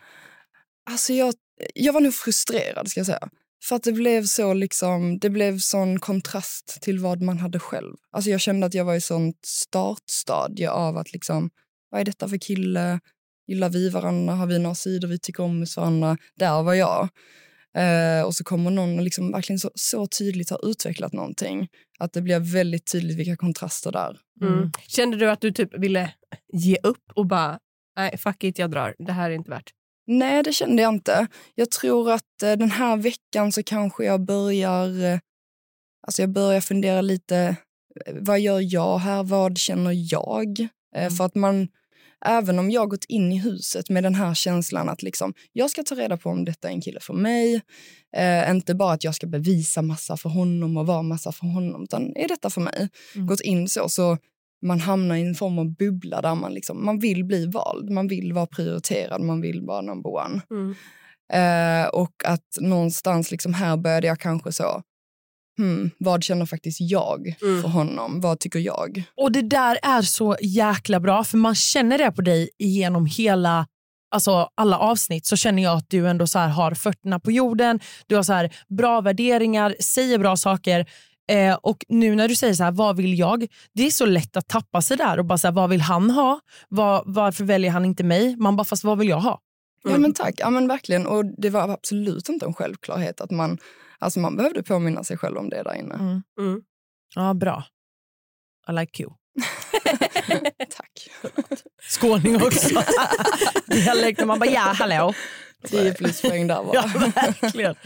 alltså 0.90 1.12
jag, 1.12 1.34
jag 1.74 1.92
var 1.92 2.00
nog 2.00 2.14
frustrerad 2.14 2.88
ska 2.88 3.00
jag 3.00 3.06
säga. 3.06 3.28
För 3.64 3.76
att 3.76 3.82
det 3.82 3.92
blev 3.92 4.24
så 4.24 4.54
liksom, 4.54 5.18
det 5.18 5.30
blev 5.30 5.58
sån 5.58 6.00
kontrast 6.00 6.78
till 6.80 6.98
vad 6.98 7.22
man 7.22 7.38
hade 7.38 7.58
själv. 7.58 7.96
Alltså 8.10 8.30
jag 8.30 8.40
kände 8.40 8.66
att 8.66 8.74
jag 8.74 8.84
var 8.84 8.94
i 8.94 9.00
sånt 9.00 9.38
startstadie 9.46 10.70
av 10.70 10.96
att 10.96 11.12
liksom, 11.12 11.50
vad 11.90 12.00
är 12.00 12.04
detta 12.04 12.28
för 12.28 12.38
kille? 12.38 13.00
Gillar 13.46 13.68
vi 13.68 13.88
varandra? 13.88 14.34
Har 14.34 14.46
vi 14.46 14.58
några 14.58 14.74
sidor 14.74 15.08
vi 15.08 15.18
tycker 15.18 15.42
om 15.42 15.60
hos 15.60 15.76
varandra? 15.76 16.16
Där 16.34 16.62
var 16.62 16.74
jag. 16.74 17.08
Eh, 17.76 18.22
och 18.22 18.34
så 18.34 18.44
kommer 18.44 18.70
någon 18.70 18.98
och 18.98 19.04
liksom 19.04 19.32
verkligen 19.32 19.58
så, 19.58 19.70
så 19.74 20.06
tydligt 20.06 20.50
har 20.50 20.70
utvecklat 20.70 21.12
någonting. 21.12 21.68
Att 21.98 22.12
det 22.12 22.22
blir 22.22 22.40
väldigt 22.40 22.92
tydligt 22.92 23.18
vilka 23.18 23.36
kontraster 23.36 23.92
där. 23.92 24.18
Mm. 24.42 24.70
Kände 24.86 25.16
du 25.16 25.30
att 25.30 25.40
du 25.40 25.52
typ 25.52 25.78
ville 25.78 26.14
ge 26.52 26.76
upp 26.82 27.04
och 27.14 27.26
bara, 27.26 27.58
nej 27.96 28.18
fuck 28.18 28.44
it, 28.44 28.58
jag 28.58 28.70
drar. 28.70 28.94
Det 28.98 29.12
här 29.12 29.30
är 29.30 29.34
inte 29.34 29.50
värt. 29.50 29.70
Nej, 30.06 30.42
det 30.42 30.52
kände 30.52 30.82
jag 30.82 30.94
inte. 30.94 31.26
Jag 31.54 31.70
tror 31.70 32.10
att 32.10 32.42
eh, 32.42 32.52
den 32.52 32.70
här 32.70 32.96
veckan 32.96 33.52
så 33.52 33.62
kanske 33.62 34.04
jag 34.04 34.24
börjar... 34.24 35.04
Eh, 35.04 35.18
alltså 36.06 36.22
jag 36.22 36.30
börjar 36.30 36.60
fundera 36.60 37.00
lite, 37.00 37.56
eh, 38.06 38.14
vad 38.20 38.40
gör 38.40 38.60
jag 38.74 38.98
här? 38.98 39.22
Vad 39.22 39.58
känner 39.58 40.12
jag? 40.12 40.68
Eh, 40.96 41.10
För 41.10 41.24
att 41.24 41.34
man, 41.34 41.68
även 42.24 42.58
om 42.58 42.70
jag 42.70 42.90
gått 42.90 43.04
in 43.04 43.32
i 43.32 43.38
huset 43.38 43.90
med 43.90 44.02
den 44.02 44.14
här 44.14 44.34
känslan 44.34 44.88
att 44.88 45.02
liksom, 45.02 45.34
jag 45.52 45.70
ska 45.70 45.82
ta 45.82 45.94
reda 45.94 46.16
på 46.16 46.30
om 46.30 46.44
detta 46.44 46.68
är 46.68 46.72
en 46.72 46.80
kille 46.80 47.00
för 47.00 47.14
mig. 47.14 47.62
Eh, 48.16 48.50
inte 48.50 48.74
bara 48.74 48.92
att 48.92 49.04
jag 49.04 49.14
ska 49.14 49.26
bevisa 49.26 49.82
massa 49.82 50.16
för 50.16 50.28
honom 50.28 50.76
och 50.76 50.86
vara 50.86 51.02
massa 51.02 51.32
för 51.32 51.46
honom, 51.46 51.82
utan 51.82 52.16
är 52.16 52.28
detta 52.28 52.50
för 52.50 52.60
mig? 52.60 52.88
Gått 53.14 53.40
in 53.40 53.68
så, 53.68 53.88
så 53.88 54.18
man 54.62 54.80
hamnar 54.80 55.16
i 55.16 55.22
en 55.22 55.34
form 55.34 55.58
av 55.58 55.76
bubbla 55.76 56.20
där 56.20 56.34
man, 56.34 56.54
liksom, 56.54 56.84
man 56.84 56.98
vill 56.98 57.24
bli 57.24 57.46
vald, 57.46 57.90
man 57.90 58.08
vill 58.08 58.32
vara 58.32 58.46
prioriterad, 58.46 59.20
man 59.20 59.40
vill 59.40 59.62
vara 59.62 59.80
number 59.80 60.10
one. 60.10 60.40
Eh, 61.32 61.88
och 61.88 62.12
att 62.24 62.58
någonstans 62.60 63.30
liksom 63.30 63.54
här 63.54 63.76
började 63.76 64.06
jag 64.06 64.20
kanske 64.20 64.52
så, 64.52 64.82
hmm, 65.58 65.90
vad 65.98 66.24
känner 66.24 66.46
faktiskt 66.46 66.80
jag 66.80 67.34
för 67.62 67.68
honom? 67.68 68.20
Vad 68.20 68.40
tycker 68.40 68.58
jag? 68.58 69.02
Och 69.16 69.32
det 69.32 69.42
där 69.42 69.78
är 69.82 70.02
så 70.02 70.36
jäkla 70.40 71.00
bra 71.00 71.24
för 71.24 71.38
man 71.38 71.54
känner 71.54 71.98
det 71.98 72.12
på 72.12 72.22
dig 72.22 72.50
genom 72.58 73.06
hela 73.06 73.66
Alltså 74.14 74.48
alla 74.54 74.78
avsnitt 74.78 75.26
så 75.26 75.36
känner 75.36 75.62
jag 75.62 75.76
att 75.76 75.90
du 75.90 76.08
ändå 76.08 76.26
så 76.26 76.38
har 76.38 76.74
fötterna 76.74 77.20
på 77.20 77.32
jorden, 77.32 77.80
du 78.06 78.16
har 78.16 78.22
så 78.22 78.48
bra 78.68 79.00
värderingar, 79.00 79.76
säger 79.80 80.18
bra 80.18 80.36
saker. 80.36 80.86
Eh, 81.30 81.54
och 81.54 81.84
nu 81.88 82.14
när 82.14 82.28
du 82.28 82.36
säger 82.36 82.54
så 82.54 82.64
här, 82.64 82.72
vad 82.72 82.96
vill 82.96 83.18
jag? 83.18 83.46
Det 83.74 83.86
är 83.86 83.90
så 83.90 84.06
lätt 84.06 84.36
att 84.36 84.48
tappa 84.48 84.82
sig 84.82 84.96
där 84.96 85.18
och 85.18 85.24
bara 85.24 85.38
så 85.38 85.46
här, 85.46 85.54
vad 85.54 85.70
vill 85.70 85.80
han 85.80 86.10
ha? 86.10 86.40
Var, 86.68 87.02
varför 87.06 87.44
väljer 87.44 87.70
han 87.70 87.84
inte 87.84 88.04
mig? 88.04 88.36
Man 88.36 88.56
bara, 88.56 88.64
fast 88.64 88.84
vad 88.84 88.98
vill 88.98 89.08
jag 89.08 89.20
ha? 89.20 89.40
Ja 89.84 89.98
men 89.98 90.14
tack, 90.14 90.34
ja 90.36 90.50
men 90.50 90.68
verkligen. 90.68 91.06
Och 91.06 91.24
det 91.38 91.50
var 91.50 91.68
absolut 91.68 92.28
inte 92.28 92.46
en 92.46 92.54
självklarhet 92.54 93.20
att 93.20 93.30
man, 93.30 93.58
alltså 93.98 94.20
man 94.20 94.36
behövde 94.36 94.62
påminna 94.62 95.04
sig 95.04 95.18
själv 95.18 95.36
om 95.36 95.48
det 95.48 95.62
där 95.62 95.74
inne. 95.74 96.22
Mm. 96.38 96.62
Ja, 97.14 97.34
bra. 97.34 97.64
I 98.68 98.72
like 98.72 99.02
you. 99.02 99.12
Tack. 100.58 101.10
Skåning 101.88 102.36
också. 102.36 102.82
Dialekten, 103.66 104.28
man 104.28 104.38
bara 104.38 104.50
ja, 104.50 104.60
hallå. 104.60 105.14
10 105.66 105.94
pluspoäng 105.94 106.46
där 106.46 106.64
bara. 106.64 106.74
Ja, 106.74 107.10
verkligen. 107.40 107.74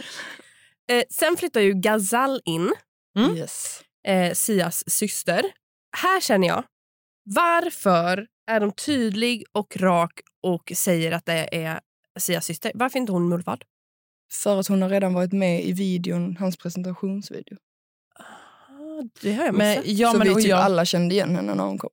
Eh, 0.88 1.02
sen 1.10 1.36
flyttar 1.36 1.60
ju 1.60 1.74
Gazal 1.74 2.40
in, 2.44 2.72
Mm. 3.16 3.36
Yes. 3.36 3.82
eh, 4.08 4.32
Sias 4.32 4.90
syster. 4.90 5.42
Här 5.96 6.20
känner 6.20 6.48
jag, 6.48 6.64
varför 7.24 8.26
är 8.50 8.60
de 8.60 8.72
tydlig 8.72 9.44
och 9.52 9.76
rak 9.76 10.12
och 10.42 10.72
säger 10.76 11.12
att 11.12 11.26
det 11.26 11.48
är 11.64 11.80
Sias 12.18 12.44
syster? 12.44 12.72
Varför 12.74 12.98
inte 12.98 13.12
hon 13.12 13.28
Mullvad? 13.28 13.64
För 14.32 14.60
att 14.60 14.66
hon 14.68 14.82
har 14.82 14.88
redan 14.88 15.14
varit 15.14 15.32
med 15.32 15.64
i 15.64 15.72
videon, 15.72 16.36
hans 16.36 16.56
presentationsvideo. 16.56 17.56
Det 19.22 19.32
har 19.34 19.44
jag 19.44 19.54
Men, 19.54 19.70
missat. 19.70 19.86
ja, 19.86 20.12
så 20.12 20.18
men, 20.18 20.28
vi 20.28 20.34
typ 20.34 20.44
jag, 20.44 20.60
alla 20.60 20.84
kände 20.84 21.14
igen 21.14 21.36
henne 21.36 21.54
när 21.54 21.64
hon 21.64 21.78
kom. 21.78 21.90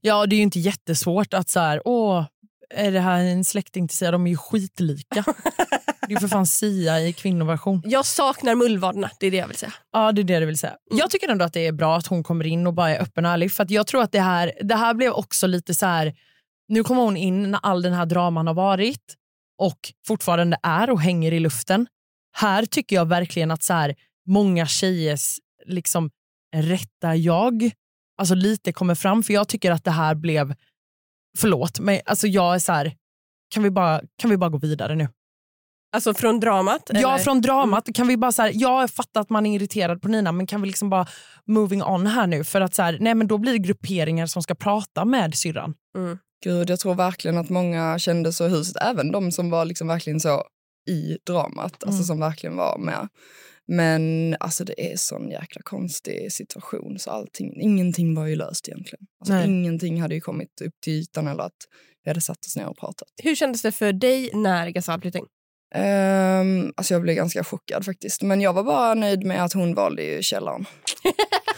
ja, 0.00 0.26
det 0.26 0.34
är 0.34 0.36
ju 0.36 0.42
inte 0.42 0.58
jättesvårt 0.60 1.34
att 1.34 1.48
så 1.48 1.60
här, 1.60 1.82
åh, 1.84 2.24
är 2.74 2.92
det 2.92 3.00
här 3.00 3.24
en 3.24 3.44
släkting 3.44 3.88
till 3.88 3.98
Sia? 3.98 4.10
De 4.10 4.26
är 4.26 4.30
ju 4.30 4.36
skitlika. 4.36 5.24
det 6.08 6.14
är 6.14 6.20
för 6.20 6.28
fan 6.28 6.46
Sia 6.46 7.00
i 7.00 7.12
kvinnoversion. 7.12 7.82
Jag 7.84 8.06
saknar 8.06 8.54
mullvaderna, 8.54 9.10
det 9.20 9.26
är 9.26 9.30
det 9.30 9.36
jag 9.36 9.48
vill 9.48 9.56
säga. 9.56 9.72
Ja, 9.92 10.12
det 10.12 10.22
är 10.22 10.24
det 10.24 10.40
du 10.40 10.46
vill 10.46 10.58
säga. 10.58 10.76
Jag 10.90 11.10
tycker 11.10 11.28
ändå 11.28 11.44
att 11.44 11.52
det 11.52 11.66
är 11.66 11.72
bra 11.72 11.96
att 11.96 12.06
hon 12.06 12.22
kommer 12.22 12.46
in 12.46 12.66
och 12.66 12.74
bara 12.74 12.90
är 12.90 13.02
öppen 13.02 13.24
och 13.24 13.30
ärlig. 13.30 13.52
För 13.52 13.66
jag 13.68 13.86
tror 13.86 14.02
att 14.02 14.12
det 14.12 14.20
här, 14.20 14.52
det 14.62 14.74
här 14.74 14.94
blev 14.94 15.12
också 15.12 15.46
lite 15.46 15.74
så 15.74 15.86
här... 15.86 16.14
Nu 16.68 16.84
kommer 16.84 17.02
hon 17.02 17.16
in 17.16 17.50
när 17.50 17.60
all 17.62 17.82
den 17.82 17.92
här 17.92 18.06
draman 18.06 18.46
har 18.46 18.54
varit 18.54 19.14
och 19.58 19.78
fortfarande 20.06 20.58
är 20.62 20.90
och 20.90 21.00
hänger 21.00 21.32
i 21.32 21.40
luften. 21.40 21.86
Här 22.36 22.64
tycker 22.64 22.96
jag 22.96 23.08
verkligen 23.08 23.50
att 23.50 23.62
så 23.62 23.72
här, 23.72 23.94
många 24.26 24.66
tjejers 24.66 25.38
liksom, 25.66 26.10
rätta 26.56 27.16
jag 27.16 27.70
alltså 28.18 28.34
lite 28.34 28.72
kommer 28.72 28.94
fram. 28.94 29.22
För 29.22 29.34
jag 29.34 29.48
tycker 29.48 29.70
att 29.70 29.84
det 29.84 29.90
här 29.90 30.14
blev... 30.14 30.54
Förlåt, 31.38 31.80
men 31.80 32.00
alltså 32.06 32.26
jag 32.26 32.54
är 32.54 32.58
så 32.58 32.72
här... 32.72 32.94
Kan 33.54 33.62
vi, 33.62 33.70
bara, 33.70 34.00
kan 34.18 34.30
vi 34.30 34.36
bara 34.36 34.50
gå 34.50 34.58
vidare 34.58 34.94
nu? 34.94 35.08
Alltså 35.94 36.14
från 36.14 36.40
dramat? 36.40 36.90
Ja, 36.92 37.14
eller? 37.14 37.24
från 37.24 37.40
dramat. 37.40 37.88
Kan 37.94 38.08
vi 38.08 38.16
bara 38.16 38.32
så 38.32 38.42
här, 38.42 38.52
jag 38.54 38.90
fattar 38.90 39.20
att 39.20 39.30
man 39.30 39.46
är 39.46 39.56
irriterad 39.56 40.02
på 40.02 40.08
Nina, 40.08 40.32
men 40.32 40.46
kan 40.46 40.60
vi 40.60 40.66
liksom 40.66 40.90
bara 40.90 41.06
moving 41.46 41.82
on 41.82 42.06
här 42.06 42.26
nu? 42.26 42.44
För 42.44 42.60
att 42.60 42.74
så 42.74 42.82
här, 42.82 42.98
nej, 43.00 43.14
men 43.14 43.26
då 43.26 43.38
blir 43.38 43.52
det 43.52 43.58
grupperingar 43.58 44.26
som 44.26 44.42
ska 44.42 44.54
prata 44.54 45.04
med 45.04 45.34
syrran. 45.34 45.74
Gud, 46.44 46.70
jag 46.70 46.80
tror 46.80 46.94
verkligen 46.94 47.38
att 47.38 47.48
många 47.48 47.98
kände 47.98 48.32
så 48.32 48.46
i 48.46 48.48
huset, 48.48 48.76
även 48.76 49.12
de 49.12 49.32
som 49.32 49.50
var 49.50 49.64
liksom 49.64 49.88
verkligen 49.88 50.20
så 50.20 50.44
i 50.90 51.18
dramat, 51.26 51.84
alltså 51.84 52.04
som 52.04 52.20
verkligen 52.20 52.56
var 52.56 52.78
med. 52.78 53.08
Men 53.68 54.36
alltså 54.40 54.64
det 54.64 54.92
är 54.92 54.96
sån 54.96 55.30
jäkla 55.30 55.62
konstig 55.64 56.32
situation 56.32 56.98
så 56.98 57.10
allting, 57.10 57.60
ingenting 57.60 58.14
var 58.14 58.26
ju 58.26 58.36
löst 58.36 58.68
egentligen. 58.68 59.06
Alltså, 59.20 59.34
Nej. 59.34 59.46
ingenting 59.46 60.00
hade 60.00 60.14
ju 60.14 60.20
kommit 60.20 60.60
upp 60.60 60.74
till 60.84 60.92
ytan 60.92 61.28
eller 61.28 61.42
att 61.42 61.56
vi 62.04 62.10
hade 62.10 62.20
satt 62.20 62.46
oss 62.46 62.56
ner 62.56 62.66
och 62.66 62.78
pratat. 62.78 63.08
Hur 63.22 63.34
kändes 63.34 63.62
det 63.62 63.72
för 63.72 63.92
dig 63.92 64.30
när 64.34 64.68
Gazal 64.68 65.00
flyttade 65.00 65.24
in? 65.24 65.28
Um, 65.74 66.72
alltså 66.76 66.94
jag 66.94 67.02
blev 67.02 67.16
ganska 67.16 67.44
chockad 67.44 67.84
faktiskt. 67.84 68.22
Men 68.22 68.40
jag 68.40 68.52
var 68.52 68.64
bara 68.64 68.94
nöjd 68.94 69.26
med 69.26 69.44
att 69.44 69.52
hon 69.52 69.74
valde 69.74 70.02
ju 70.04 70.22
källaren. 70.22 70.66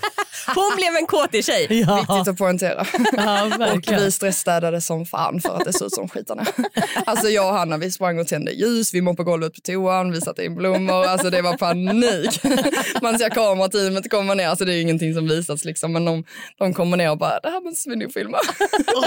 Hon 0.47 0.77
blev 0.77 0.95
en 0.97 1.07
kåtig 1.07 1.45
tjej. 1.45 1.67
Viktigt 1.69 2.29
att 2.29 2.39
poängtera. 2.39 2.87
Ja, 3.13 3.73
Och 3.75 3.93
vi 3.93 4.11
stressstädade 4.11 4.81
som 4.81 5.07
fan 5.07 5.41
för 5.41 5.57
att 5.57 5.65
det 5.65 5.73
såg 5.73 5.87
ut 5.87 5.93
som 5.93 6.09
skitarna. 6.09 6.47
Alltså 7.07 7.29
jag 7.29 7.49
och 7.49 7.55
Hanna 7.59 7.77
vi 7.77 7.91
sprang 7.91 8.19
och 8.19 8.27
tände 8.29 8.53
ljus, 8.53 8.95
vi 8.95 9.01
moppade 9.01 9.25
golvet 9.31 9.55
på 9.55 9.61
toan, 9.61 10.13
vi 10.13 10.21
satte 10.21 10.45
in 10.45 10.55
blommor. 10.55 11.05
Alltså 11.07 11.31
det 11.31 11.43
var 11.43 11.57
panik. 11.57 12.41
Man 13.03 13.19
ser 13.19 13.31
kamerateamet 13.31 14.11
komma 14.11 14.35
ner, 14.35 14.49
alltså 14.49 14.65
det 14.65 14.73
är 14.73 14.75
ju 14.77 14.83
ingenting 14.83 15.15
som 15.15 15.29
visas 15.29 15.65
liksom. 15.65 15.93
Men 15.93 16.05
de, 16.05 16.25
de 16.59 16.75
kommer 16.75 16.97
ner 16.97 17.11
och 17.11 17.19
bara, 17.19 17.41
det 17.41 17.49
här 17.49 17.61
måste 17.61 17.91
vi 17.91 17.97
nog 17.97 18.13
filma. 18.13 18.39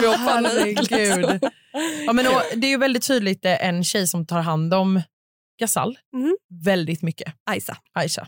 vi 0.02 0.08
har 0.08 0.28
panik. 0.28 0.80
Liksom. 0.82 0.98
Herregud. 0.98 1.44
Ja, 2.06 2.14
men, 2.14 2.28
och, 2.28 2.42
det 2.56 2.68
är 2.68 2.72
ju 2.72 2.78
väldigt 2.78 3.08
tydligt 3.08 3.46
är 3.46 3.58
en 3.58 3.84
tjej 3.84 4.08
som 4.08 4.26
tar 4.26 4.42
hand 4.42 4.74
om 4.74 5.02
Gasal 5.60 5.98
Mhm. 6.14 6.38
väldigt 6.66 7.02
mycket. 7.02 7.34
Aisa. 7.50 7.78
Aisha. 7.94 8.28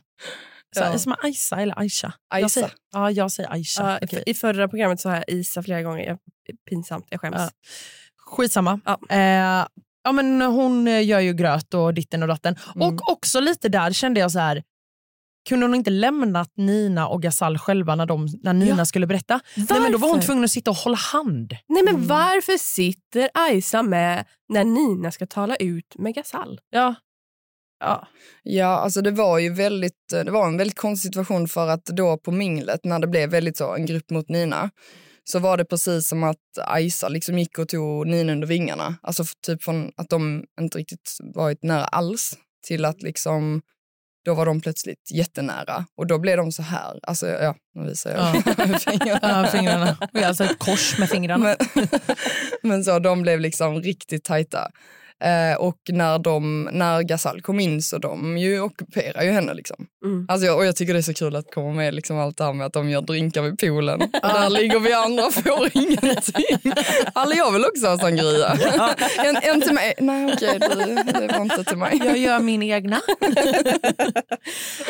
Så, 0.75 0.83
Ja. 0.83 0.97
Som 0.99 1.15
Aisha 1.23 1.61
eller 1.61 1.79
Aisha? 1.79 2.13
Aisha. 2.29 2.41
Jag 2.41 2.51
säger, 2.51 2.71
ja, 2.93 3.11
jag 3.11 3.31
säger 3.31 3.51
Aisha. 3.51 3.91
Ja, 3.91 3.99
Okej. 4.01 4.23
I 4.25 4.33
förra 4.33 4.67
programmet 4.67 4.99
sa 4.99 5.15
jag 5.15 5.23
Isa 5.27 5.63
flera 5.63 5.81
gånger. 5.81 6.03
Jag, 6.05 6.17
pinsamt, 6.69 7.07
jag 7.09 7.21
skäms. 7.21 7.35
Ja. 7.37 7.49
Skitsamma. 8.17 8.79
Ja. 8.85 8.99
Eh, 9.09 9.65
ja, 10.03 10.11
men 10.11 10.41
hon 10.41 10.87
eh, 10.87 11.05
gör 11.05 11.19
ju 11.19 11.33
gröt 11.33 11.73
och 11.73 11.93
ditten 11.93 12.21
och 12.21 12.27
datten. 12.27 12.55
Mm. 12.75 12.87
Och 12.87 13.09
också 13.11 13.39
lite 13.39 13.69
där 13.69 13.91
kände 13.91 14.19
jag 14.19 14.31
så 14.31 14.39
här, 14.39 14.63
kunde 15.49 15.65
hon 15.65 15.75
inte 15.75 15.89
lämnat 15.89 16.51
Nina 16.57 17.07
och 17.07 17.21
Gasal 17.21 17.57
själva 17.57 17.95
när, 17.95 18.05
de, 18.05 18.27
när 18.43 18.53
Nina 18.53 18.77
Ja. 18.77 18.85
skulle 18.85 19.07
berätta? 19.07 19.39
Nej, 19.55 19.79
men 19.81 19.91
då 19.91 19.97
var 19.97 20.07
hon 20.07 20.15
Varför? 20.17 20.25
tvungen 20.25 20.43
att 20.43 20.51
sitta 20.51 20.71
och 20.71 20.77
hålla 20.77 20.97
hand. 20.97 21.55
Nej 21.67 21.83
men 21.83 22.07
varför 22.07 22.57
sitter 22.57 23.29
Aisa 23.33 23.81
med 23.83 24.25
när 24.49 24.63
Nina 24.63 25.11
ska 25.11 25.25
tala 25.25 25.55
ut 25.55 25.95
med 25.97 26.15
Gazal? 26.15 26.59
Ja. 26.69 26.95
Ja. 27.79 28.07
Ja, 28.43 28.65
alltså 28.65 29.01
det 29.01 29.11
var 29.11 29.39
ju 29.39 29.53
väldigt, 29.53 30.09
det 30.09 30.31
var 30.31 30.47
en 30.47 30.57
väldigt 30.57 30.77
konstig 30.77 31.09
situation 31.09 31.47
för 31.47 31.67
att 31.67 31.85
då 31.85 32.17
på 32.17 32.31
minglet 32.31 32.79
när 32.83 32.99
det 32.99 33.07
blev 33.07 33.29
väldigt 33.29 33.57
så 33.57 33.75
en 33.75 33.85
grupp 33.85 34.09
mot 34.09 34.29
Nina 34.29 34.69
så 35.23 35.39
var 35.39 35.57
det 35.57 35.65
precis 35.65 36.09
som 36.09 36.23
att 36.23 36.37
Aisa 36.61 37.07
liksom 37.07 37.39
gick 37.39 37.59
och 37.59 37.67
tog 37.67 38.07
Nina 38.07 38.31
under 38.31 38.47
vingarna. 38.47 38.95
Alltså 39.01 39.23
typ 39.45 39.63
från 39.63 39.91
att 39.95 40.09
de 40.09 40.43
inte 40.61 40.77
riktigt 40.77 41.17
varit 41.35 41.63
nära 41.63 41.85
alls 41.85 42.37
till 42.67 42.85
att 42.85 43.01
liksom 43.01 43.61
då 44.25 44.33
var 44.33 44.45
de 44.45 44.61
plötsligt 44.61 45.11
jättenära 45.11 45.85
och 45.97 46.07
då 46.07 46.19
blev 46.19 46.37
de 46.37 46.51
så 46.51 46.61
här. 46.61 46.99
Alltså 47.03 47.27
ja, 47.27 47.55
nu 47.75 47.89
visar 47.89 48.11
jag 48.11 48.81
fingrarna. 48.81 49.41
Ja, 49.43 49.47
fingrarna. 49.47 49.97
Och 50.01 50.09
jag 50.19 50.23
alltså 50.23 50.43
ett 50.43 50.59
kors 50.59 50.99
med 50.99 51.09
fingrarna. 51.09 51.55
Men, 51.73 51.87
men 52.63 52.83
så 52.83 52.99
de 52.99 53.21
blev 53.21 53.39
liksom 53.39 53.81
riktigt 53.81 54.23
tajta. 54.23 54.71
Eh, 55.23 55.57
och 55.59 55.77
när, 55.89 56.19
de, 56.19 56.69
när 56.71 57.01
Gasal 57.01 57.41
kom 57.41 57.59
in 57.59 57.81
så 57.81 57.97
de 57.97 58.37
ju 58.37 58.61
ockuperar 58.61 59.23
ju 59.23 59.31
henne. 59.31 59.53
Liksom. 59.53 59.85
Mm. 60.05 60.25
Alltså, 60.29 60.45
jag, 60.45 60.57
och 60.57 60.65
jag 60.65 60.75
tycker 60.75 60.93
det 60.93 60.99
är 60.99 61.01
så 61.01 61.13
kul 61.13 61.35
att 61.35 61.53
komma 61.53 61.73
med 61.73 61.93
liksom 61.93 62.17
allt 62.17 62.37
det 62.37 62.43
här 62.43 62.53
med 62.53 62.65
att 62.65 62.73
de 62.73 62.89
gör 62.89 63.01
drinkar 63.01 63.41
vid 63.41 63.59
poolen. 63.59 64.01
Och 64.01 64.09
där 64.21 64.49
ligger 64.49 64.79
vi 64.79 64.93
andra 64.93 65.25
och 65.25 65.33
får 65.33 65.69
ingenting. 65.73 66.71
Alla 67.13 67.35
jag 67.35 67.51
vill 67.51 67.65
också 67.65 67.87
ha 67.87 67.99
sangria. 67.99 68.57
En, 69.17 69.37
en 69.43 69.61
till 69.61 69.73
mig. 69.73 69.93
Nej 69.99 70.33
okej, 70.33 70.59
det, 70.59 71.03
det 71.27 71.33
var 71.37 71.41
inte 71.41 71.63
till 71.63 71.77
mig. 71.77 72.01
Jag 72.05 72.17
gör 72.17 72.39
min 72.39 72.63
egna. 72.63 72.97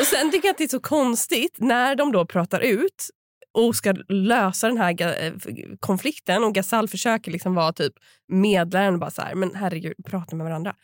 Och 0.00 0.06
sen 0.06 0.30
tycker 0.30 0.48
jag 0.48 0.52
att 0.52 0.58
det 0.58 0.64
är 0.64 0.68
så 0.68 0.80
konstigt 0.80 1.56
när 1.58 1.96
de 1.96 2.12
då 2.12 2.26
pratar 2.26 2.60
ut 2.60 3.10
och 3.58 3.76
ska 3.76 3.94
lösa 4.08 4.68
den 4.68 4.78
här 4.78 5.22
eh, 5.24 5.32
konflikten 5.80 6.44
och 6.44 6.54
Gasal 6.54 6.88
försöker 6.88 7.30
liksom 7.30 7.54
vara 7.54 7.72
typ 7.72 7.92
medlaren 8.28 8.94
och 8.94 9.00
bara 9.00 9.10
så 9.10 9.22
här, 9.22 9.34
men 9.34 9.54
herregud, 9.54 9.94
prata 10.06 10.36
med 10.36 10.44
varandra. 10.44 10.74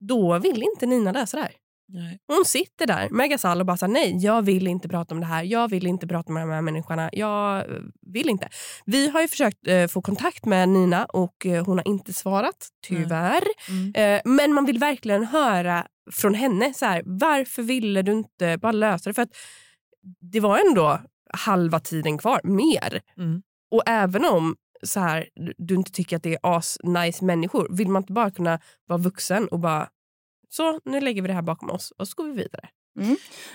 Då 0.00 0.38
vill 0.38 0.62
inte 0.62 0.86
Nina 0.86 1.12
lösa 1.12 1.36
det 1.36 1.42
här. 1.42 1.52
Nej. 1.88 2.18
Hon 2.26 2.44
sitter 2.44 2.86
där 2.86 3.08
med 3.10 3.30
Gasal 3.30 3.60
och 3.60 3.66
bara 3.66 3.76
så 3.76 3.86
här, 3.86 3.92
nej, 3.92 4.16
jag 4.16 4.42
vill 4.42 4.66
inte 4.66 4.88
prata 4.88 5.14
om 5.14 5.20
det 5.20 5.26
här. 5.26 5.42
Jag 5.42 5.68
vill 5.68 5.86
inte 5.86 6.06
prata 6.06 6.32
med 6.32 6.42
de 6.42 6.50
här 6.50 6.62
människorna. 6.62 7.10
Jag 7.12 7.58
eh, 7.58 7.64
vill 8.12 8.28
inte. 8.28 8.48
Vi 8.84 9.08
har 9.08 9.20
ju 9.20 9.28
försökt 9.28 9.68
eh, 9.68 9.86
få 9.86 10.02
kontakt 10.02 10.44
med 10.44 10.68
Nina 10.68 11.04
och 11.04 11.46
eh, 11.46 11.66
hon 11.66 11.78
har 11.78 11.88
inte 11.88 12.12
svarat, 12.12 12.68
tyvärr. 12.86 13.44
Mm. 13.68 13.92
Eh, 13.94 14.22
men 14.24 14.52
man 14.52 14.66
vill 14.66 14.78
verkligen 14.78 15.24
höra 15.24 15.86
från 16.12 16.34
henne. 16.34 16.74
Så 16.74 16.86
här, 16.86 17.02
varför 17.04 17.62
ville 17.62 18.02
du 18.02 18.12
inte 18.12 18.58
bara 18.58 18.72
lösa 18.72 19.10
det? 19.10 19.14
För 19.14 19.22
att 19.22 19.36
det 20.32 20.40
var 20.40 20.58
ändå 20.58 21.00
halva 21.34 21.80
tiden 21.80 22.18
kvar, 22.18 22.40
mer. 22.44 23.00
Mm. 23.18 23.42
Och 23.70 23.82
även 23.86 24.24
om 24.24 24.56
så 24.82 25.00
här, 25.00 25.28
du- 25.56 25.74
inte 25.74 25.92
tycker 25.92 26.16
att 26.16 26.22
det 26.22 26.32
är 26.34 26.38
as 26.42 26.78
nice 26.82 27.24
människor, 27.24 27.68
vill 27.70 27.88
man 27.88 28.02
inte 28.02 28.12
bara 28.12 28.30
kunna 28.30 28.60
vara 28.86 28.98
vuxen 28.98 29.48
och 29.48 29.60
bara 29.60 29.88
så 30.48 30.80
nu 30.84 31.00
lägger 31.00 31.22
vi 31.22 31.28
det 31.28 31.34
här 31.34 31.42
bakom 31.42 31.70
oss 31.70 31.90
och 31.98 32.08
så 32.08 32.14
går 32.22 32.24
vi 32.24 32.32
vidare. 32.32 32.68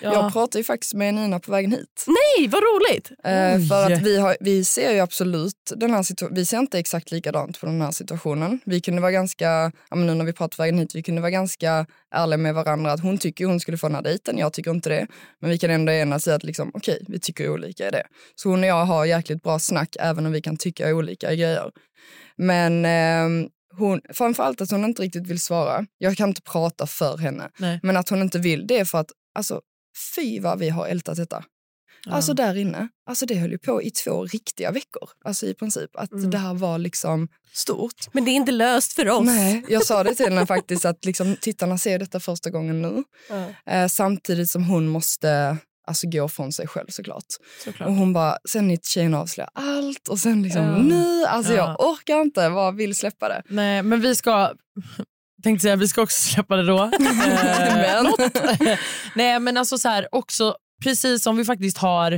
Ja. 0.02 0.14
Jag 0.14 0.34
pratade 0.34 0.58
ju 0.58 0.64
faktiskt 0.64 0.94
med 0.94 1.14
Nina 1.14 1.40
på 1.40 1.52
vägen 1.52 1.72
hit. 1.72 2.06
Nej, 2.08 2.48
vad 2.48 2.64
roligt! 2.64 3.12
Eh, 3.24 3.68
för 3.68 3.92
att 3.94 4.02
vi, 4.02 4.18
har, 4.18 4.38
vi 4.40 4.64
ser 4.66 4.92
ju 4.94 5.00
absolut 5.00 5.74
den 5.76 5.92
här 5.94 6.04
situa- 6.04 6.30
vi 6.36 6.46
ser 6.46 6.58
inte 6.60 6.80
exakt 6.80 7.12
likadant 7.12 7.60
på 7.60 7.66
den 7.66 7.82
här 7.82 7.92
situationen. 7.92 8.60
Vi 8.66 8.82
kunde 8.82 9.02
vara 9.02 9.12
ganska, 9.12 9.72
ja, 9.90 9.96
men 9.96 10.06
nu 10.08 10.14
när 10.14 10.26
vi 10.26 10.34
pratar 10.34 10.58
på 10.58 10.64
vägen 10.64 10.78
hit, 10.80 10.96
vi 10.96 11.04
kunde 11.04 11.22
vara 11.22 11.32
ganska 11.32 11.86
ärliga 12.16 12.38
med 12.38 12.54
varandra 12.56 12.92
att 12.92 13.00
hon 13.02 13.18
tycker 13.18 13.46
hon 13.46 13.60
skulle 13.60 13.78
få 13.78 13.88
den 13.88 13.96
här 13.96 14.02
dejten, 14.04 14.38
jag 14.38 14.54
tycker 14.54 14.72
inte 14.72 14.90
det. 14.90 15.08
Men 15.42 15.50
vi 15.50 15.58
kan 15.58 15.70
ändå 15.70 15.92
enas 15.92 16.28
i 16.28 16.32
att 16.32 16.44
liksom, 16.44 16.72
okej, 16.74 17.06
vi 17.08 17.20
tycker 17.20 17.50
olika 17.50 17.88
i 17.88 17.92
det. 17.92 18.04
Så 18.36 18.50
hon 18.50 18.60
och 18.60 18.66
jag 18.70 18.86
har 18.86 19.06
jäkligt 19.06 19.44
bra 19.44 19.60
snack 19.60 19.96
även 20.00 20.26
om 20.26 20.32
vi 20.32 20.42
kan 20.42 20.58
tycka 20.58 20.88
olika 20.96 21.32
i 21.34 21.36
grejer. 21.38 21.72
Men 22.38 22.86
ehm, 22.86 23.48
hon, 23.78 24.02
framförallt 24.14 24.62
att 24.62 24.72
hon 24.72 24.86
inte 24.86 25.02
riktigt 25.02 25.28
vill 25.28 25.40
svara. 25.40 25.86
Jag 25.98 26.18
kan 26.18 26.30
inte 26.30 26.42
prata 26.42 26.88
för 26.88 27.18
henne. 27.18 27.50
Nej. 27.58 27.80
Men 27.84 27.98
att 27.98 28.10
hon 28.10 28.22
inte 28.22 28.40
vill 28.40 28.68
det 28.68 28.80
är 28.80 28.86
för 28.86 28.98
att, 28.98 29.12
alltså 29.34 29.62
fy 30.16 30.40
vad 30.40 30.60
vi 30.60 30.70
har 30.70 30.88
ältat 30.88 31.18
detta. 31.18 31.44
Alltså 32.10 32.34
där 32.34 32.56
inne, 32.58 32.88
alltså 33.10 33.26
det 33.26 33.36
höll 33.36 33.52
ju 33.52 33.58
på 33.58 33.84
i 33.84 33.92
två 33.92 34.26
riktiga 34.26 34.72
veckor. 34.72 35.10
Alltså 35.26 35.46
i 35.46 35.54
princip. 35.54 35.90
Att 35.98 36.12
Mm. 36.12 36.30
det 36.30 36.38
här 36.38 36.54
var 36.54 36.78
liksom 36.78 37.28
stort. 37.54 38.14
Men 38.14 38.26
det 38.26 38.32
är 38.32 38.34
inte 38.34 38.52
löst 38.52 38.94
för 38.94 39.10
oss. 39.10 39.26
Nej, 39.26 39.66
jag 39.70 39.86
sa 39.86 40.04
det 40.04 40.16
till 40.16 40.26
henne 40.26 40.46
faktiskt 40.46 40.86
att 40.86 41.06
liksom, 41.06 41.36
tittarna 41.42 41.78
ser 41.78 42.00
detta 42.00 42.20
första 42.20 42.50
gången 42.50 42.82
nu. 42.82 43.04
Ja, 43.30 43.72
Eh, 43.74 43.88
samtidigt 43.88 44.50
som 44.50 44.64
hon 44.64 44.88
måste 44.88 45.58
alltså, 45.88 46.08
gå 46.10 46.28
från 46.30 46.52
sig 46.52 46.68
själv 46.68 46.88
såklart. 46.90 47.26
såklart. 47.64 47.88
Och 47.90 47.96
hon 47.96 48.14
bara, 48.14 48.38
sen 48.50 48.72
är 48.72 48.78
tjejerna 48.78 49.20
avslöjar 49.20 49.50
allt 49.54 50.08
och 50.08 50.20
sen 50.20 50.44
liksom 50.44 50.62
Ja. 50.64 50.78
nu, 50.78 51.26
alltså 51.26 51.54
Ja. 51.54 51.58
jag 51.78 51.90
orkar 51.90 52.22
inte, 52.22 52.50
bara 52.50 52.72
vill 52.72 52.96
släppa 52.96 53.28
det. 53.30 53.44
Nej, 53.50 53.84
men 53.84 54.02
vi 54.02 54.16
ska... 54.16 54.54
Tänkte 55.44 55.64
säga, 55.64 55.76
vi 55.76 55.88
ska 55.88 56.02
också 56.02 56.22
släppa 56.22 56.56
det 56.56 56.64
då. 56.64 56.84
Eh, 57.00 57.76
Men. 57.76 58.14
Nej, 59.16 59.40
men 59.40 59.58
alltså 59.58 59.78
så 59.78 59.90
här, 59.90 60.08
också 60.12 60.56
precis 60.84 61.24
som 61.24 61.38
vi 61.38 61.46
faktiskt 61.46 61.78
har 61.78 62.12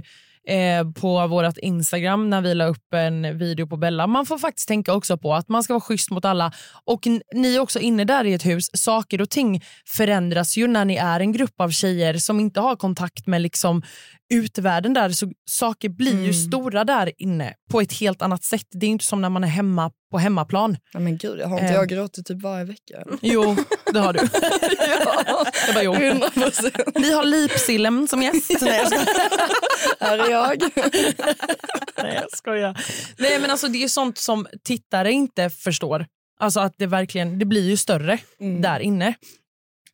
eh, 0.48 0.92
på 0.96 1.28
vårt 1.28 1.58
Instagram 1.58 2.30
när 2.30 2.42
vi 2.42 2.54
la 2.56 2.66
upp 2.66 2.94
en 2.94 3.38
video 3.38 3.68
på 3.68 3.78
Bella. 3.78 4.08
Man 4.08 4.26
får 4.26 4.38
faktiskt 4.38 4.68
tänka 4.68 4.94
också 4.94 5.18
på 5.18 5.34
att 5.34 5.50
man 5.50 5.64
ska 5.64 5.74
vara 5.74 5.82
schysst 5.82 6.12
mot 6.12 6.26
alla. 6.26 6.52
Och 6.86 7.08
ni 7.34 7.56
är 7.56 7.60
också 7.60 7.80
inne 7.80 8.06
där 8.06 8.26
i 8.26 8.34
ett 8.34 8.46
hus. 8.46 8.70
Saker 8.74 9.22
och 9.22 9.30
ting 9.30 9.64
förändras 9.86 10.58
ju 10.58 10.68
när 10.68 10.86
ni 10.86 10.96
är 10.96 11.20
en 11.20 11.32
grupp 11.32 11.62
av 11.62 11.70
tjejer 11.70 12.14
som 12.14 12.40
inte 12.40 12.60
har 12.60 12.76
kontakt 12.76 13.28
med 13.28 13.42
liksom 13.42 13.82
utvärlden 14.34 14.94
där. 14.94 15.10
Så 15.10 15.32
saker 15.50 15.90
blir 15.90 16.12
ju 16.14 16.20
Mm. 16.20 16.34
stora 16.34 16.84
där 16.84 17.12
inne 17.18 17.54
på 17.72 17.82
ett 17.82 17.94
helt 17.94 18.22
annat 18.22 18.44
sätt. 18.44 18.66
Det 18.72 18.86
är 18.86 18.90
inte 18.90 19.06
som 19.06 19.22
när 19.22 19.30
man 19.30 19.44
är 19.44 19.48
hemma 19.48 19.92
på 20.12 20.18
hemmaplan. 20.18 20.78
Nej, 20.94 21.04
men 21.04 21.18
gud, 21.18 21.40
jag 21.40 21.48
har 21.48 21.58
inte 21.60 21.68
Eh. 21.70 21.76
jag 21.76 21.88
gråtit 21.90 22.26
typ 22.28 22.42
varje 22.42 22.66
vecka? 22.66 23.04
Jo, 23.22 23.56
det 23.94 24.00
har 24.00 24.14
du. 24.14 24.20
Jag 25.68 25.76
bara, 25.76 25.84
jo. 25.84 25.94
100 25.96 26.30
procent. 26.30 26.76
Vi 26.96 27.14
har 27.14 27.24
Lipsilem 27.24 28.08
som 28.08 28.22
gäst. 28.24 28.52
Nej, 28.62 28.86
jag. 28.92 30.08
Här 30.08 30.18
är 30.18 30.30
jag. 30.32 30.62
Nej, 32.04 32.20
jag 32.22 32.38
skojar. 32.38 32.78
Nej, 33.18 33.40
men 33.42 33.52
alltså, 33.52 33.68
det 33.68 33.84
är 33.84 33.88
sånt 33.88 34.18
som 34.18 34.48
tittare 34.64 35.12
inte 35.12 35.50
förstår. 35.50 36.06
Alltså 36.40 36.60
att 36.60 36.74
det 36.78 36.88
verkligen, 36.88 37.40
det 37.40 37.46
blir 37.46 37.70
ju 37.70 37.78
större 37.78 38.18
Mm. 38.40 38.62
där 38.62 38.80
inne. 38.80 39.14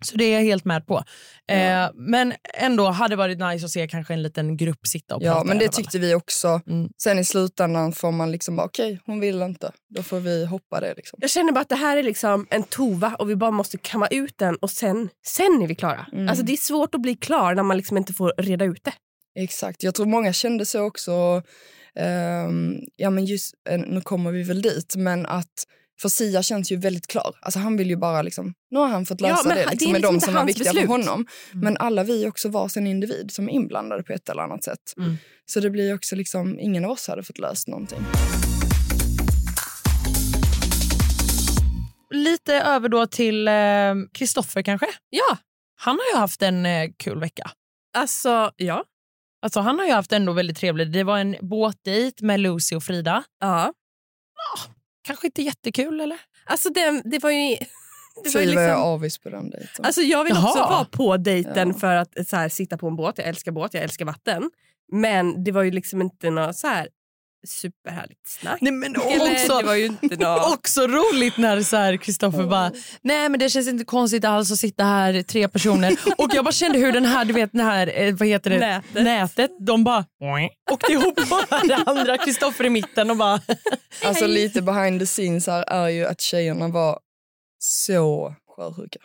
Så 0.06 0.18
det 0.18 0.24
är 0.26 0.34
jag 0.34 0.42
helt 0.46 0.66
med 0.66 0.88
på. 0.88 1.04
Eh, 1.52 1.90
men 1.96 2.34
ändå 2.58 2.86
hade 2.88 3.12
det 3.12 3.16
varit 3.16 3.40
nice 3.40 3.66
att 3.66 3.72
se 3.72 3.88
kanske 3.88 4.14
en 4.14 4.24
liten 4.24 4.58
grupp 4.58 4.88
sitta 4.88 5.16
och 5.16 5.24
Ja, 5.24 5.34
prata. 5.34 5.46
men 5.48 5.58
i 5.58 5.60
det 5.60 5.72
tyckte 5.72 6.00
vi 6.00 6.16
också. 6.16 6.62
Mm. 6.68 6.90
Sen 7.04 7.20
i 7.20 7.24
slutändan 7.26 7.92
får 7.92 8.12
man 8.12 8.32
liksom 8.32 8.56
bara, 8.56 8.66
okej, 8.68 9.00
hon 9.06 9.20
vill 9.20 9.42
inte. 9.42 9.72
Då 9.96 10.04
får 10.04 10.20
vi 10.20 10.46
hoppa 10.46 10.80
det 10.80 10.94
liksom. 10.98 11.20
Jag 11.22 11.30
känner 11.30 11.52
bara 11.52 11.62
att 11.62 11.70
det 11.70 11.76
här 11.76 11.98
är 11.98 12.04
liksom 12.04 12.48
en 12.50 12.64
tova 12.64 13.16
och 13.20 13.30
vi 13.30 13.36
bara 13.36 13.52
måste 13.52 13.78
kamma 13.78 14.08
ut 14.08 14.38
den 14.38 14.56
och 14.56 14.72
sen, 14.72 15.10
sen 15.28 15.62
är 15.64 15.68
vi 15.68 15.76
klara. 15.76 16.06
Mm. 16.14 16.30
Alltså 16.30 16.44
det 16.46 16.54
är 16.54 16.58
svårt 16.58 16.96
att 16.96 17.02
bli 17.02 17.16
klar 17.16 17.56
när 17.56 17.64
man 17.64 17.78
liksom 17.78 17.98
inte 17.98 18.14
får 18.14 18.34
reda 18.38 18.66
ut 18.66 18.84
det. 18.84 18.94
Exakt, 19.40 19.84
jag 19.84 19.96
tror 19.96 20.06
många 20.06 20.34
kände 20.34 20.66
så 20.66 20.82
också. 20.84 21.44
Ehm, 22.00 22.76
ja 22.96 23.10
men 23.10 23.26
just, 23.26 23.54
eh, 23.70 23.80
nu 23.80 24.02
kommer 24.02 24.32
vi 24.32 24.44
väl 24.44 24.62
dit, 24.62 24.96
men 24.98 25.26
att 25.26 25.54
för 26.02 26.10
Sia 26.10 26.44
känns 26.44 26.72
ju 26.72 26.76
väldigt 26.76 27.08
klar. 27.08 27.36
Alltså 27.42 27.60
han 27.60 27.78
vill 27.78 27.90
ju 27.90 27.96
bara 27.96 28.22
liksom, 28.22 28.54
nu 28.72 28.80
har 28.80 28.88
han 28.88 29.06
fått 29.06 29.22
Ja, 29.22 29.28
lösa 29.28 29.48
men 29.48 29.58
det, 29.58 29.66
liksom, 29.66 29.78
det 29.78 29.86
är 29.86 29.92
med 29.92 30.02
liksom 30.02 30.12
de 30.12 30.16
inte 30.16 30.26
som 30.26 30.34
var 30.34 30.42
hans 30.42 30.50
viktiga 30.50 30.64
beslut. 30.74 30.86
för 30.86 30.92
honom. 30.92 31.26
Men 31.52 31.78
alla 31.78 32.04
vi 32.04 32.24
är 32.24 32.28
också 32.28 32.50
varsin 32.50 32.88
individ 32.88 33.32
som 33.32 33.50
är 33.50 33.54
inblandade 33.54 34.04
på 34.04 34.14
ett 34.14 34.30
eller 34.30 34.42
annat 34.42 34.64
sätt. 34.64 34.94
Mm. 34.98 35.18
Så 35.46 35.60
det 35.60 35.70
blir 35.70 35.94
också 35.96 36.16
liksom, 36.16 36.60
ingen 36.60 36.86
av 36.86 36.92
oss 36.92 37.08
hade 37.08 37.24
fått 37.24 37.38
löst 37.40 37.68
någonting. 37.68 38.00
Lite 42.10 42.54
över 42.56 42.90
då 42.90 43.08
till 43.08 43.50
Kristoffer 44.14 44.62
kanske. 44.62 44.88
Ja, 45.10 45.38
Han 45.80 45.96
har 46.00 46.14
ju 46.16 46.20
haft 46.22 46.42
en 46.42 46.66
eh, 46.66 46.90
kul 46.98 47.20
vecka. 47.20 47.52
alltså 47.98 48.52
ja. 48.56 48.84
Alltså, 49.42 49.60
han 49.60 49.80
har 49.80 49.86
ju 49.86 49.92
haft 49.92 50.12
ändå 50.12 50.34
väldigt 50.34 50.58
trevligt. 50.58 50.94
Det 50.94 51.04
var 51.04 51.18
en 51.20 51.36
båtdejt 51.42 52.24
med 52.26 52.40
Lucy 52.40 52.76
och 52.76 52.84
Frida. 52.84 53.24
ja. 53.40 53.74
Kanske 55.08 55.28
inte 55.28 55.42
jättekul 55.42 56.00
eller? 56.02 56.18
Alltså 56.46 56.70
det, 56.70 57.02
det 57.06 57.20
var 57.24 57.32
ju... 57.32 57.58
Det 58.24 58.30
var 58.36 58.42
vad 58.46 58.54
jag 58.54 58.68
liksom, 58.68 58.82
avis 58.84 59.18
på 59.18 59.30
den 59.30 59.50
dejten. 59.50 59.86
alltså 59.86 60.02
jag 60.02 60.24
vill 60.24 60.34
också 60.34 60.58
Jaha. 60.58 60.70
vara 60.70 60.86
på 60.86 61.18
dejten 61.18 61.68
Ja. 61.68 61.74
för 61.74 61.96
att 61.96 62.28
så 62.28 62.36
här, 62.36 62.50
sitta 62.50 62.78
på 62.78 62.88
en 62.88 62.96
båt. 62.96 63.18
Jag 63.18 63.28
älskar 63.28 63.52
båt, 63.52 63.74
jag 63.74 63.84
älskar 63.84 64.06
vatten. 64.06 64.52
Men 64.92 65.44
det 65.44 65.52
var 65.52 65.64
ju 65.64 65.72
liksom 65.72 66.02
inte 66.02 66.30
något 66.30 66.56
så 66.56 66.68
här 66.68 66.88
superhärligt 67.50 68.28
snack. 68.28 68.62
Nej, 68.62 68.72
men 68.72 68.98
också, 68.98 69.58
det 69.58 69.66
var 69.66 69.76
ju 69.76 69.86
inte 69.86 70.16
något... 70.20 70.54
också 70.54 70.88
roligt 70.88 71.38
när 71.38 71.62
så 71.62 71.78
här 71.78 71.98
Kristoffer 71.98 72.44
bara, 72.44 72.72
nej 73.02 73.30
men 73.30 73.40
det 73.40 73.50
känns 73.50 73.68
inte 73.68 73.86
konstigt 73.86 74.26
alls 74.26 74.52
att 74.52 74.60
sitta 74.60 74.84
här 74.84 75.22
tre 75.24 75.48
personer. 75.48 75.98
och 76.18 76.30
jag 76.34 76.46
bara 76.46 76.52
kände 76.52 76.80
hur 76.80 76.92
den 76.92 77.06
här, 77.06 77.26
du 77.26 77.34
vet 77.34 77.52
den 77.52 77.66
här, 77.66 78.02
eh, 78.02 78.16
vad 78.16 78.28
heter 78.28 78.50
det? 78.50 78.60
Nätet. 78.60 79.04
Nätet 79.04 79.52
de 79.60 79.84
bara 79.84 80.06
åkte 80.72 80.92
ihop 80.92 81.30
bara 81.30 81.62
det 81.64 81.84
andra 81.86 82.18
Kristoffer 82.18 82.66
i 82.66 82.70
mitten 82.70 83.12
och 83.12 83.18
bara, 83.18 83.42
Alltså 84.06 84.28
lite 84.28 84.62
behind 84.62 85.00
the 85.00 85.06
scenes 85.06 85.48
här 85.48 85.64
är 85.64 85.88
ju 85.90 86.06
att 86.06 86.22
tjejerna 86.22 86.68
var 86.68 87.00
så 87.60 88.36
sjösjuka. 88.58 89.00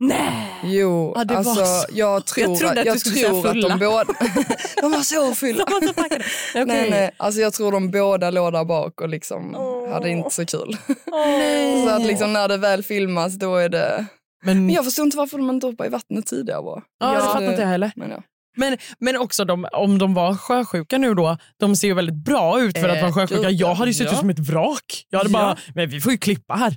Nej! 0.00 0.54
Jo, 0.64 1.12
Ja, 1.16 1.24
det 1.24 1.34
var 1.34 1.38
alltså 1.38 1.64
så. 1.64 1.86
jag 1.92 2.26
tror, 2.26 2.48
Jag 2.48 2.58
trodde 2.58 2.80
att 2.80 2.86
jag 2.86 2.94
du 2.96 3.00
skulle 3.00 3.14
säga 3.14 3.28
tror 3.28 3.46
att 3.48 3.54
de 3.62 3.78
båda... 3.78 4.04
de 4.82 4.92
var 4.92 5.00
så 5.02 5.34
fulla. 5.34 5.64
De 5.64 5.72
var 5.72 5.86
så 5.86 5.94
packade. 5.94 6.24
Okej. 6.54 6.64
Nej, 6.66 6.90
nej, 6.90 7.10
alltså 7.16 7.40
jag 7.40 7.52
tror 7.52 7.72
de 7.72 7.90
båda 7.90 8.30
låg 8.30 8.52
där 8.52 8.64
bak 8.64 9.00
och 9.00 9.08
liksom 9.08 9.54
Åh. 9.54 9.92
hade 9.92 10.10
inte 10.10 10.30
så 10.30 10.46
kul. 10.46 10.76
Åh. 11.12 11.84
Så 11.84 11.88
att 11.90 12.06
liksom 12.06 12.32
när 12.32 12.48
det 12.48 12.56
väl 12.56 12.82
filmas 12.82 13.34
då 13.34 13.56
är 13.56 13.68
det... 13.68 14.06
men, 14.44 14.66
Men 14.66 14.74
jag 14.74 14.84
förstår 14.84 15.04
inte 15.04 15.16
varför 15.16 15.38
de 15.38 15.50
inte 15.50 15.66
hoppade 15.66 15.88
i 15.88 15.90
vattnet 15.92 16.26
tidigare 16.26 16.62
bara. 16.62 16.82
ja, 17.00 17.06
det 17.06 17.14
Ja, 17.14 17.20
fattar 17.20 17.50
inte 17.50 17.62
jag 17.62 17.68
heller. 17.68 17.92
Men 17.96 18.10
ja. 18.10 18.22
Men, 18.56 18.76
men 18.98 19.16
också 19.16 19.44
de, 19.44 19.66
om 19.72 19.98
de 19.98 20.14
var 20.14 20.34
sjösjuka 20.34 20.98
nu 20.98 21.14
då, 21.14 21.36
de 21.60 21.76
ser 21.76 21.88
ju 21.88 21.94
väldigt 21.94 22.24
bra 22.24 22.60
ut 22.60 22.78
för 22.78 22.88
att 22.88 22.96
Eh, 22.96 23.02
vara 23.02 23.12
sjösjuka. 23.12 23.42
gud, 23.48 23.60
Jag 23.60 23.74
hade 23.74 23.90
ju 23.90 23.94
suttit 23.94 24.12
ja. 24.12 24.18
som 24.18 24.30
ett 24.30 24.38
vrak. 24.38 25.06
Jag 25.10 25.18
hade 25.18 25.30
Ja. 25.30 25.38
bara, 25.38 25.56
men 25.74 25.88
vi 25.90 26.00
får 26.00 26.12
ju 26.12 26.18
klippa 26.18 26.54
här. 26.54 26.76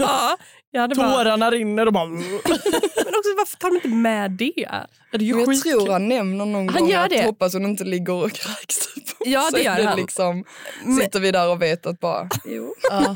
Ja, 0.00 0.36
jag 0.70 0.90
bara, 0.90 1.12
Tårarna 1.12 1.50
rinner 1.50 1.86
och 1.86 1.92
bara... 1.92 2.06
men 2.08 2.22
också 3.18 3.34
varför 3.36 3.56
tar 3.56 3.68
de 3.68 3.76
inte 3.76 3.88
med 3.88 4.30
det? 4.30 4.54
Det 5.12 5.16
är 5.16 5.20
ju 5.20 5.28
jag 5.28 5.60
tror 5.60 5.92
han 5.92 6.08
nämner 6.08 6.46
någon 6.46 6.68
Han 6.68 6.82
gång 6.82 6.90
gör 6.90 7.04
att 7.04 7.10
det. 7.10 7.24
hoppas 7.24 7.52
hon 7.54 7.66
inte 7.66 7.84
ligger 7.84 8.14
och 8.14 8.32
kräks. 8.32 8.88
Ja, 9.24 9.48
det 9.52 9.58
Så 9.58 9.64
gör 9.64 9.84
han. 9.84 9.96
Liksom, 9.96 10.44
sitter 11.00 11.20
vi 11.20 11.30
där 11.30 11.50
och 11.50 11.62
vet 11.62 11.86
att 11.86 12.00
bara, 12.00 12.28
jo. 12.44 12.74
Ja. 12.90 13.14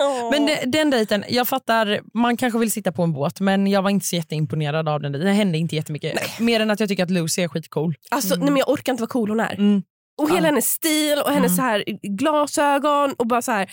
Men 0.32 0.46
de, 0.46 0.56
den 0.66 0.90
dejten, 0.90 1.24
jag 1.28 1.48
fattar, 1.48 2.00
man 2.14 2.36
kanske 2.36 2.58
vill 2.58 2.72
sitta 2.72 2.92
på 2.92 3.02
en 3.02 3.12
båt 3.12 3.40
men 3.40 3.66
jag 3.66 3.82
var 3.82 3.90
inte 3.90 4.06
så 4.06 4.16
jätteimponerad 4.16 4.88
av 4.88 5.00
den. 5.00 5.12
Det 5.12 5.32
hände 5.32 5.58
inte 5.58 5.76
jättemycket. 5.76 6.38
Mer 6.40 6.60
än 6.60 6.70
att 6.70 6.80
jag 6.80 6.88
tycker 6.88 7.02
att 7.02 7.10
Lucy 7.10 7.42
är 7.42 7.48
skitcool. 7.48 7.94
Alltså, 8.10 8.34
nej, 8.34 8.44
men 8.44 8.56
jag 8.56 8.68
orkar 8.68 8.92
inte 8.92 9.02
vad 9.02 9.10
cool 9.10 9.28
hon 9.28 9.40
är. 9.40 9.54
Mm. 9.54 9.82
Och 10.20 10.28
hela 10.28 10.40
Ja. 10.40 10.44
hennes 10.46 10.66
stil 10.70 11.18
och 11.24 11.30
hennes 11.30 11.46
Mm. 11.52 11.56
så 11.56 11.62
här 11.62 11.84
glasögon. 12.16 13.14
och 13.18 13.26
bara 13.26 13.42
så 13.42 13.52
här, 13.52 13.70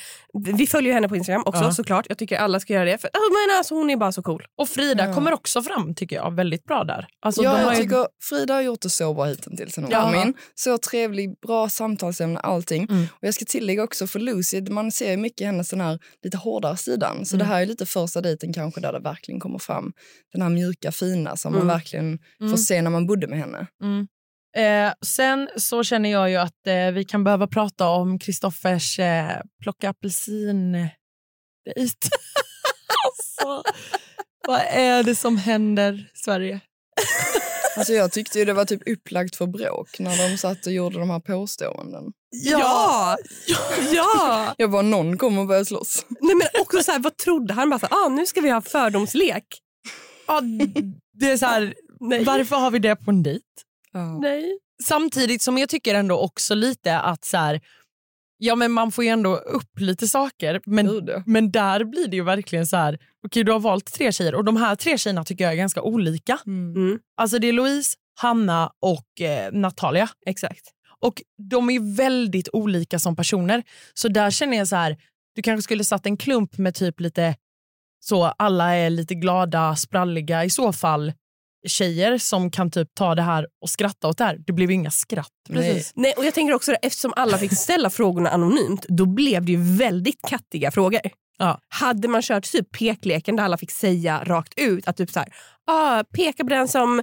Vi 0.53 0.67
följer 0.67 0.89
ju 0.89 0.93
henne 0.93 1.10
på 1.10 1.15
Instagram 1.15 1.43
också 1.45 1.63
Ja. 1.63 1.71
såklart. 1.71 2.05
Jag 2.10 2.17
tycker 2.17 2.38
alla 2.38 2.60
ska 2.60 2.73
göra 2.73 2.86
det. 2.86 2.97
För, 2.97 3.07
alltså, 3.13 3.29
men 3.49 3.57
alltså, 3.57 3.75
hon 3.75 3.89
är 3.89 3.97
bara 3.97 4.12
så 4.12 4.21
cool. 4.23 4.43
Och 4.57 4.69
Frida 4.69 5.05
Ja. 5.07 5.13
kommer 5.13 5.33
också 5.33 5.62
fram 5.62 5.95
tycker 5.95 6.15
jag 6.15 6.36
väldigt 6.36 6.63
bra 6.63 6.83
där. 6.83 7.07
Alltså, 7.21 7.43
ja, 7.43 7.62
jag 7.62 7.75
ju- 7.75 7.83
tycker 7.83 8.07
Frida 8.29 8.53
har 8.53 8.62
gjort 8.62 8.81
det 8.81 8.89
så 8.89 9.13
bra 9.13 9.25
hittills 9.25 9.73
sen 9.73 9.83
hon 9.83 9.91
Ja. 9.91 10.03
kom 10.03 10.15
in. 10.15 10.33
Så 10.55 10.77
trevlig, 10.77 11.39
bra 11.47 11.69
samtalsämne, 11.69 12.39
allting. 12.39 12.88
Mm. 12.89 13.03
Och 13.12 13.27
jag 13.27 13.33
ska 13.33 13.45
tillägga 13.45 13.83
också 13.83 14.07
för 14.07 14.19
Lucy, 14.19 14.62
man 14.62 14.91
ser 14.91 15.12
ju 15.12 15.17
mycket 15.17 15.47
hennes 15.47 15.69
den 15.69 15.81
här 15.81 15.99
lite 16.23 16.38
hårdare 16.38 16.77
sidan. 16.77 17.25
Så 17.25 17.36
Mm. 17.36 17.47
det 17.47 17.53
här 17.53 17.62
är 17.62 17.65
lite 17.65 17.86
första 17.86 18.21
dejten 18.21 18.53
kanske 18.53 18.81
där 18.81 18.93
det 18.93 18.99
verkligen 18.99 19.39
kommer 19.39 19.60
fram 19.60 19.93
den 20.33 20.41
här 20.41 20.49
mjuka 20.49 20.91
fina 20.91 21.38
som 21.38 21.53
Mm. 21.53 21.67
man 21.67 21.75
verkligen 21.77 22.19
Mm. 22.39 22.51
får 22.51 22.57
se 22.57 22.81
när 22.81 22.91
man 22.91 23.07
bodde 23.07 23.27
med 23.27 23.39
henne. 23.39 23.67
Eh, 24.57 24.93
sen 25.05 25.49
så 25.55 25.83
känner 25.83 26.11
jag 26.11 26.29
ju 26.29 26.35
att 26.35 26.67
eh, 26.67 26.91
vi 26.93 27.05
kan 27.05 27.23
behöva 27.23 27.47
prata 27.47 27.89
om 27.89 28.19
Kristoffers 28.19 28.99
eh, 28.99 29.41
plocka 29.63 29.89
apelsin 29.89 30.71
dejt. 31.65 31.97
alltså, 33.05 33.63
vad 34.47 34.61
är 34.67 35.03
det 35.03 35.15
som 35.15 35.37
händer 35.37 35.93
i 35.93 36.17
Sverige? 36.17 36.59
Alltså 37.77 37.93
jag 37.93 38.11
tyckte 38.11 38.39
ju 38.39 38.45
det 38.45 38.53
var 38.53 38.65
typ 38.65 38.81
upplagt 38.89 39.35
för 39.35 39.45
bråk 39.45 39.99
när 39.99 40.29
de 40.29 40.37
satt 40.37 40.65
och 40.65 40.71
gjorde 40.71 40.99
de 40.99 41.09
här 41.09 41.19
påståenden. 41.19 42.03
Ja! 42.29 43.17
ja. 43.93 44.53
Jag 44.57 44.71
bara, 44.71 44.81
någon 44.81 45.17
kommer 45.17 45.41
och 45.41 45.47
börjar 45.47 45.63
slåss. 45.63 46.05
Nej, 46.21 46.35
men 46.35 46.61
också 46.61 46.83
så 46.83 46.91
här, 46.91 46.99
vad 46.99 47.17
trodde 47.17 47.53
han? 47.53 47.69
Bara 47.69 47.79
så 47.79 47.85
här, 47.85 48.05
ah, 48.05 48.09
nu 48.09 48.25
ska 48.25 48.41
vi 48.41 48.49
ha 48.49 48.61
fördomslek. 48.61 49.43
Ja, 50.27 50.41
det 51.13 51.31
är 51.31 51.37
så 51.37 51.45
här, 51.45 51.73
varför 52.25 52.55
har 52.55 52.71
vi 52.71 52.79
det 52.79 52.95
på 52.95 53.11
en 53.11 53.23
dejt? 53.23 53.43
Ja. 53.91 54.19
Nej. 54.19 54.60
Samtidigt 54.84 55.41
som 55.41 55.58
jag 55.58 55.69
tycker 55.69 55.95
ändå 55.95 56.19
också 56.19 56.56
lite 56.56 57.00
att 57.00 57.26
så 57.26 57.38
här, 57.38 57.62
ja 58.38 58.56
men 58.56 58.71
man 58.71 58.91
får 58.91 59.04
ju 59.04 59.10
ändå 59.10 59.36
upp 59.36 59.80
lite 59.80 60.08
saker. 60.08 60.62
Men, 60.65 60.86
Gud, 60.88 61.10
men 61.26 61.52
där 61.52 61.84
blir 61.84 62.08
det 62.08 62.15
ju 62.15 62.23
verkligen 62.23 62.67
så 62.67 62.78
här, 62.78 63.00
okej 63.28 63.43
du 63.43 63.52
har 63.52 63.60
valt 63.60 63.93
tre 63.93 64.12
tjejer 64.12 64.36
och 64.36 64.43
de 64.45 64.58
här 64.58 64.76
tre 64.76 64.97
tjejerna 64.97 65.23
tycker 65.23 65.43
jag 65.43 65.54
är 65.54 65.58
ganska 65.58 65.82
olika. 65.82 66.39
Mm, 66.45 67.00
Alltså 67.17 67.39
det 67.39 67.47
är 67.47 67.54
Louise, 67.54 67.97
Hanna 68.19 68.71
och 68.80 69.21
eh, 69.21 69.52
Natalia. 69.52 70.10
exakt. 70.26 70.71
Och 71.00 71.21
de 71.52 71.69
är 71.69 71.73
ju 71.73 71.95
väldigt 71.95 72.50
olika 72.54 73.00
som 73.00 73.15
personer. 73.15 73.63
Så 73.93 74.08
där 74.08 74.32
känner 74.32 74.58
jag 74.58 74.67
så 74.67 74.76
här, 74.76 74.97
du 75.36 75.41
kanske 75.41 75.62
skulle 75.62 75.84
satt 75.84 76.06
en 76.06 76.17
klump 76.17 76.58
med 76.58 76.76
typ 76.76 77.00
lite 77.00 77.36
så 78.00 78.23
alla 78.26 78.76
är 78.76 78.89
lite 78.89 79.15
glada, 79.15 79.76
spralliga 79.76 80.45
i 80.45 80.50
så 80.50 80.73
fall 80.73 81.13
tjejer 81.67 82.17
som 82.17 82.51
kan 82.51 82.71
typ 82.71 82.88
ta 82.93 83.15
det 83.15 83.21
här 83.21 83.47
och 83.62 83.69
skratta 83.69 84.08
åt 84.08 84.17
det 84.17 84.23
här. 84.23 84.38
Det 84.47 84.53
blev 84.53 84.69
ju 84.69 84.75
inga 84.75 84.91
skratt. 84.91 85.32
Nej. 85.49 85.73
Precis. 85.73 85.91
Nej, 85.95 86.13
och 86.17 86.25
jag 86.25 86.34
tänker 86.34 86.53
också 86.53 86.71
det, 86.71 86.77
eftersom 86.77 87.13
alla 87.15 87.38
fick 87.38 87.58
ställa 87.58 87.89
frågorna 87.89 88.30
anonymt, 88.30 88.86
då 88.89 89.06
blev 89.06 89.45
det 89.45 89.51
ju 89.51 89.77
väldigt 89.77 90.21
kattiga 90.27 90.71
frågor. 90.71 90.99
Ja. 91.38 91.60
Hade 91.69 92.08
man 92.08 92.21
kört 92.21 92.51
typ 92.51 92.71
pekleken 92.71 93.36
där 93.36 93.43
alla 93.43 93.58
fick 93.58 93.71
säga 93.71 94.23
rakt 94.23 94.53
ut 94.56 94.88
att 94.88 94.97
typ 94.97 95.12
så 95.12 95.19
här, 95.19 95.34
ah, 95.67 96.03
peka 96.03 96.43
på 96.43 96.49
den 96.49 96.67
som 96.67 97.01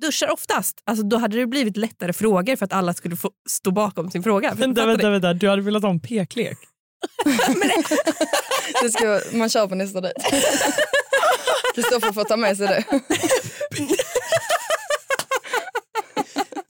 duschar 0.00 0.32
oftast, 0.32 0.82
alltså, 0.84 1.04
då 1.04 1.16
hade 1.16 1.36
det 1.36 1.46
blivit 1.46 1.76
lättare 1.76 2.12
frågor 2.12 2.56
för 2.56 2.64
att 2.64 2.72
alla 2.72 2.94
skulle 2.94 3.16
få 3.16 3.30
stå 3.48 3.70
bakom 3.70 4.10
sin 4.10 4.22
fråga. 4.22 4.54
Vänta, 4.54 4.86
vänta, 4.86 5.10
vänta. 5.10 5.34
Du 5.34 5.48
hade 5.48 5.62
velat 5.62 5.82
ha 5.82 5.90
en 5.90 6.00
peklek? 6.00 6.58
Det 8.82 8.90
ska 8.90 9.20
man 9.32 9.48
kör 9.48 9.66
på 9.66 9.74
nästa 9.74 10.00
dejt. 10.00 10.20
Kristoffer 11.74 12.12
får 12.12 12.24
ta 12.24 12.36
med 12.36 12.56
sig 12.56 12.66
det. 12.66 12.84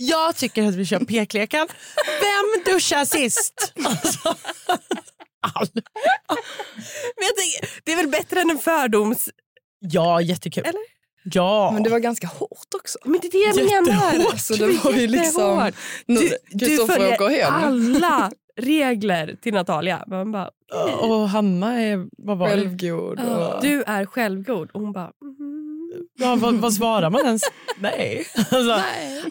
Jag 0.08 0.36
tycker 0.36 0.68
att 0.68 0.74
vi 0.74 0.86
kör 0.86 0.98
pekleken. 0.98 1.68
Vem 2.20 2.74
duschar 2.74 3.04
sist? 3.04 3.72
Alltså, 3.84 4.28
all. 5.40 5.68
Men 7.16 7.24
jag 7.26 7.36
tänker, 7.36 7.80
det 7.84 7.92
är 7.92 7.96
väl 7.96 8.08
bättre 8.08 8.40
än 8.40 8.50
en 8.50 8.58
fördoms... 8.58 9.28
Ja, 9.80 10.20
jättekul. 10.20 10.64
Eller? 10.66 10.80
Ja. 11.24 11.70
Men 11.74 11.82
det 11.82 11.90
var 11.90 11.98
ganska 11.98 12.26
hårt 12.26 12.74
också. 12.74 12.98
Men 13.04 13.20
det 13.22 13.26
är 13.26 13.54
det 13.54 13.72
jag 13.72 13.86
menar. 13.86 14.36
Så 14.36 14.54
det 14.54 14.66
var 14.66 14.92
ju 14.92 15.06
liksom... 15.06 15.72
Du, 16.06 16.36
du 16.50 16.86
följer 16.86 17.28
hem. 17.42 17.54
alla 17.54 18.30
regler 18.56 19.36
till 19.42 19.54
Natalia. 19.54 20.04
Man 20.06 20.32
bara, 20.32 20.50
Och 21.00 21.28
Hanna 21.28 21.80
är... 21.80 22.06
Vad 22.18 22.38
var? 22.38 22.48
Självgod. 22.48 23.20
Och... 23.20 23.62
du 23.62 23.82
är 23.82 24.06
självgod. 24.06 24.70
Och 24.70 24.80
hon 24.80 24.92
bara... 24.92 25.10
Mm. 25.22 25.41
Ja, 26.18 26.36
vad, 26.36 26.54
vad 26.54 26.74
svarar 26.74 27.10
man 27.10 27.26
ens? 27.26 27.42
Nej. 27.78 28.26
Alltså, 28.36 28.82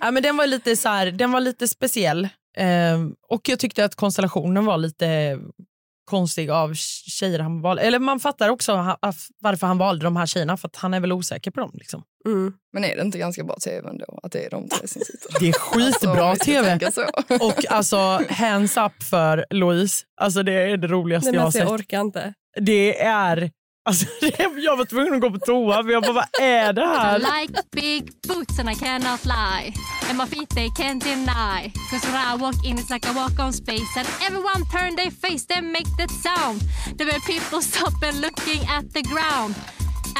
Ja, 0.01 0.11
men 0.11 0.23
den, 0.23 0.37
var 0.37 0.47
lite 0.47 0.75
så 0.75 0.89
här, 0.89 1.11
den 1.11 1.31
var 1.31 1.39
lite 1.39 1.67
speciell. 1.67 2.29
Ehm, 2.57 3.15
och 3.29 3.49
jag 3.49 3.59
tyckte 3.59 3.85
att 3.85 3.95
konstellationen 3.95 4.65
var 4.65 4.77
lite 4.77 5.39
konstig 6.05 6.49
av 6.49 6.73
tjejer 6.73 7.39
han 7.39 7.61
valde. 7.61 7.81
Eller 7.81 7.99
man 7.99 8.19
fattar 8.19 8.49
också 8.49 8.97
varför 9.39 9.67
han 9.67 9.77
valde 9.77 10.03
de 10.03 10.15
här 10.15 10.25
tjejerna 10.25 10.57
för 10.57 10.67
att 10.67 10.75
han 10.75 10.93
är 10.93 10.99
väl 10.99 11.11
osäker 11.11 11.51
på 11.51 11.59
dem. 11.59 11.71
Liksom. 11.73 12.03
Mm. 12.25 12.53
Men 12.73 12.83
är 12.83 12.95
det 12.95 13.01
inte 13.01 13.17
ganska 13.17 13.43
bra 13.43 13.55
tv 13.55 13.89
ändå? 13.89 14.19
Att 14.23 14.31
det 14.31 14.45
är 14.45 14.49
de 14.49 14.69
tre 14.69 14.87
som 14.87 15.01
sitter 15.01 15.39
Det 15.39 15.49
är 15.49 15.53
skitbra 15.53 16.23
Alltså, 16.29 16.45
tv. 16.45 16.79
Och 17.41 17.71
alltså 17.71 18.21
hands 18.29 18.77
up 18.77 19.03
för 19.03 19.45
Louise. 19.49 20.05
Alltså 20.21 20.43
det 20.43 20.53
är 20.53 20.77
det 20.77 20.87
roligaste 20.87 21.25
Nej, 21.25 21.31
men 21.31 21.35
jag 21.35 21.41
har 21.41 21.45
alltså, 21.45 21.59
jag 21.59 21.67
sett. 21.67 21.79
orkar 21.79 22.01
inte. 22.01 22.33
Det 22.61 23.01
är... 23.01 23.51
Alltså, 23.85 24.05
jag 24.57 24.77
var 24.77 24.85
tvungen 24.85 25.13
att 25.13 25.21
gå 25.21 25.31
på 25.31 25.37
toa 25.39 25.83
för 25.83 25.89
jag 25.91 26.03
bara, 26.03 26.13
vad 26.13 26.41
är 26.41 26.73
det 26.73 26.81
I 26.81 26.85
här? 26.85 27.19
like 27.19 27.59
big 27.71 28.11
boots 28.27 28.59
and 28.59 28.69
I 28.69 28.75
cannot 28.75 29.25
lie. 29.25 29.73
And 30.09 30.17
my 30.17 30.25
feet 30.25 30.49
they 30.49 30.67
can't 30.69 31.03
deny. 31.03 31.71
Cause 31.89 32.05
when 32.07 32.15
I 32.33 32.35
walk 32.41 32.65
in 32.65 32.77
it's 32.77 32.89
like 32.93 33.07
I 33.09 33.13
walk 33.13 33.39
on 33.39 33.53
space. 33.53 33.97
And 33.97 34.07
everyone 34.27 34.61
turn 34.71 34.95
their 34.95 35.11
face 35.11 35.45
and 35.57 35.71
make 35.71 35.89
that 35.97 36.11
sound. 36.27 36.61
The 36.97 37.05
way 37.05 37.19
people 37.27 37.61
stop 37.71 37.93
and 38.03 38.21
looking 38.21 38.61
at 38.77 38.93
the 38.93 39.01
ground. 39.01 39.55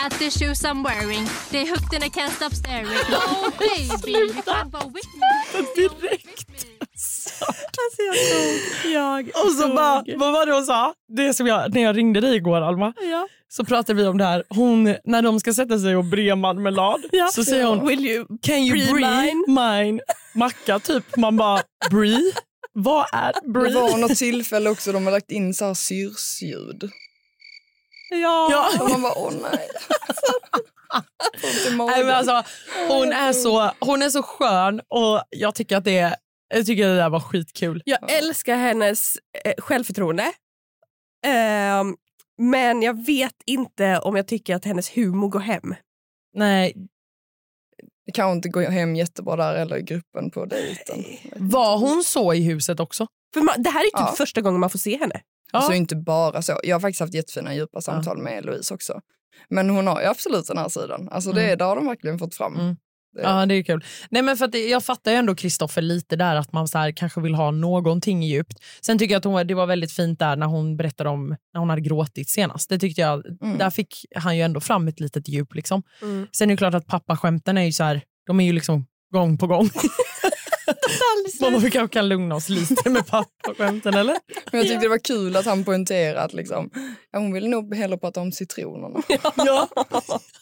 At 0.06 0.12
the 0.20 0.30
shoes 0.32 0.64
I'm 0.66 0.84
wearing. 0.84 1.26
They 1.52 1.66
hooked 1.66 1.94
and 1.96 2.04
I 2.04 2.10
can't 2.10 2.34
stop 2.34 2.54
staring. 2.54 2.88
Oh 3.14 3.52
baby, 3.60 4.12
you 4.12 4.42
can't 4.44 4.72
go 4.72 4.80
with 4.98 5.10
me. 5.22 5.30
Direkt. 5.76 6.46
Alltså 7.42 8.02
jag 8.08 8.16
dog. 8.16 8.92
Jag 8.94 9.46
Och 9.46 9.52
så 9.52 9.68
dog. 9.68 9.76
bara, 9.76 10.04
vad 10.18 10.34
var 10.34 10.46
det 10.46 10.54
hon 10.54 10.66
sa? 10.66 10.94
Det 11.18 11.34
som 11.34 11.48
jag, 11.48 11.74
när 11.74 11.82
jag 11.82 11.98
ringde 11.98 12.22
dig 12.22 12.36
igår 12.36 12.62
Alma. 12.62 12.94
Ja. 13.12 13.28
Så 13.54 13.66
pratade 13.66 14.02
vi 14.02 14.08
om 14.08 14.18
det 14.18 14.26
här. 14.26 14.44
Hon, 14.50 14.96
när 15.04 15.22
de 15.22 15.40
ska 15.40 15.54
sätta 15.54 15.80
sig 15.80 15.96
och 15.96 16.06
bre 16.06 16.36
marmelad 16.36 17.02
Ja. 17.12 17.28
så 17.34 17.44
säger 17.44 17.66
hon 17.66 17.88
Will 17.88 18.06
you 18.06 18.26
Can 18.42 18.58
you 18.60 18.94
brie 18.94 18.94
mine?" 18.96 19.46
mine? 19.48 20.02
macka? 20.36 20.80
Typ. 20.80 21.16
Man 21.18 21.38
bara 21.38 21.62
brie? 21.90 22.34
Vad 22.74 23.06
är 23.14 23.34
Det 23.44 23.50
brie? 23.50 23.74
var 23.74 23.98
något 23.98 24.18
tillfälle 24.18 24.70
också 24.70 24.92
de 24.92 25.06
har 25.06 25.12
lagt 25.12 25.32
in 25.32 25.54
så 25.54 25.66
här 25.66 25.74
syrsljud. 25.74 26.90
Ja. 28.10 28.48
Ja. 28.52 28.70
Och 28.84 28.90
man 28.90 29.02
bara, 29.02 29.14
åh 29.18 29.32
nej. 29.42 29.68
Nej, 31.78 32.04
men 32.04 32.16
alltså, 32.16 32.44
hon, 32.88 33.12
är 33.12 33.34
så, 33.34 33.72
hon 33.80 34.02
är 34.02 34.10
så 34.10 34.24
skön 34.24 34.82
och 34.90 35.24
jag 35.30 35.56
tycker 35.56 35.78
att 35.78 35.84
det, 35.84 36.16
jag 36.54 36.66
tycker 36.66 36.84
att 36.84 36.90
det 36.90 36.96
där 36.96 37.10
var 37.10 37.20
skitkul. 37.20 37.82
Jag 37.86 38.12
älskar 38.12 38.56
hennes 38.56 39.18
eh, 39.46 39.54
självförtroende. 39.58 40.32
Ehm, 41.26 41.96
men 42.42 42.82
jag 42.82 43.06
vet 43.06 43.36
inte 43.46 44.00
om 44.00 44.16
jag 44.16 44.28
tycker 44.28 44.56
att 44.56 44.66
hennes 44.66 44.98
humor 44.98 45.30
går 45.30 45.40
hem. 45.40 45.76
Nej, 46.34 46.74
Det 48.06 48.12
kan 48.12 48.32
inte 48.32 48.50
gå 48.50 48.60
hem 48.62 48.96
jättebra 48.96 49.36
där 49.36 49.54
eller 49.54 49.78
i 49.78 49.82
gruppen 49.82 50.32
på 50.32 50.46
dejten. 50.46 51.04
var 51.36 51.78
hon 51.78 52.04
så 52.04 52.34
i 52.34 52.44
huset 52.44 52.80
också? 52.80 53.08
För 53.34 53.42
man, 53.42 53.64
det 53.64 53.70
här 53.70 53.80
är 53.80 53.84
typ 53.86 53.92
Ja. 53.94 54.14
första 54.18 54.42
gången 54.42 54.60
man 54.60 54.70
får 54.70 54.80
se 54.80 54.98
henne. 54.98 55.22
Alltså 55.54 55.74
inte 55.74 55.96
bara 55.96 56.42
så. 56.42 56.60
Jag 56.64 56.76
har 56.76 56.80
faktiskt 56.80 57.00
haft 57.00 57.14
jättefina 57.14 57.56
djupa 57.56 57.82
samtal 57.82 58.18
med 58.18 58.46
Louise 58.46 58.74
också. 58.74 59.02
Men 59.50 59.70
hon 59.70 59.88
har 59.88 60.02
ju 60.02 60.08
absolut 60.08 60.48
den 60.48 60.58
här 60.58 60.70
sidan. 60.70 61.10
Alltså 61.12 61.32
det, 61.32 61.44
Mm. 61.46 61.58
det 61.58 61.64
har 61.64 61.76
de 61.76 61.86
verkligen 61.86 62.20
fått 62.20 62.36
fram. 62.36 62.56
Mm. 62.60 62.76
Ja, 63.14 63.46
det 63.46 63.56
är 63.56 63.64
kul. 63.64 63.84
Nej, 64.10 64.22
men 64.22 64.38
för 64.38 64.46
att 64.46 64.70
jag 64.70 64.84
fattar 64.84 65.12
ju 65.12 65.18
ändå 65.18 65.36
Kristoffer 65.36 65.82
lite 65.82 66.16
där 66.16 66.36
att 66.36 66.54
man 66.54 66.68
så 66.68 66.78
här, 66.78 66.92
kanske 66.92 67.22
vill 67.22 67.36
ha 67.36 67.52
någonting 67.52 68.24
djupt. 68.24 68.58
Sen 68.82 68.98
tycker 68.98 69.14
jag 69.14 69.20
att 69.20 69.26
hon, 69.26 69.48
det 69.48 69.54
var 69.54 69.66
väldigt 69.66 69.92
fint 69.92 70.20
där 70.20 70.36
när 70.36 70.48
hon 70.48 70.78
berättade 70.78 71.10
om 71.10 71.30
när 71.54 71.60
hon 71.60 71.70
hade 71.70 71.82
gråtit 71.82 72.30
senast. 72.30 72.70
Det 72.70 72.80
tyckte 72.80 73.02
jag, 73.02 73.22
Mm. 73.42 73.58
Där 73.58 73.70
fick 73.70 74.06
han 74.16 74.38
ju 74.38 74.44
ändå 74.44 74.60
fram 74.60 74.88
ett 74.88 75.00
litet 75.00 75.28
djup. 75.28 75.56
Liksom. 75.56 75.84
Mm. 76.02 76.28
Sen 76.32 76.50
är 76.50 76.54
det 76.54 76.58
klart 76.58 76.74
att 76.74 76.88
pappaskämten 76.88 77.58
är 77.58 77.62
ju 77.64 77.72
så 77.72 77.84
här, 77.84 78.02
de 78.28 78.40
är 78.40 78.44
ju 78.44 78.54
liksom 78.54 78.86
gång 79.14 79.38
på 79.38 79.48
gång. 79.48 79.70
Mamma, 81.42 81.58
vi 81.58 81.72
kanske 81.72 81.94
kan 81.94 82.10
lugna 82.10 82.36
oss 82.36 82.50
lite 82.50 82.90
med 82.90 83.08
pappaskämten 83.08 83.94
eller? 83.94 84.18
Men 84.52 84.60
jag 84.60 84.68
tyckte 84.68 84.86
det 84.86 84.90
var 84.90 85.04
kul 85.04 85.36
att 85.36 85.46
han 85.46 85.64
poängterade 85.64 86.22
att 86.22 86.34
liksom, 86.34 86.70
ja, 87.12 87.20
hon 87.20 87.34
ville 87.34 87.48
nog 87.48 87.76
hellre 87.76 87.98
prata 87.98 88.22
om 88.22 88.32
citronerna. 88.32 89.02
Ja. 89.36 89.68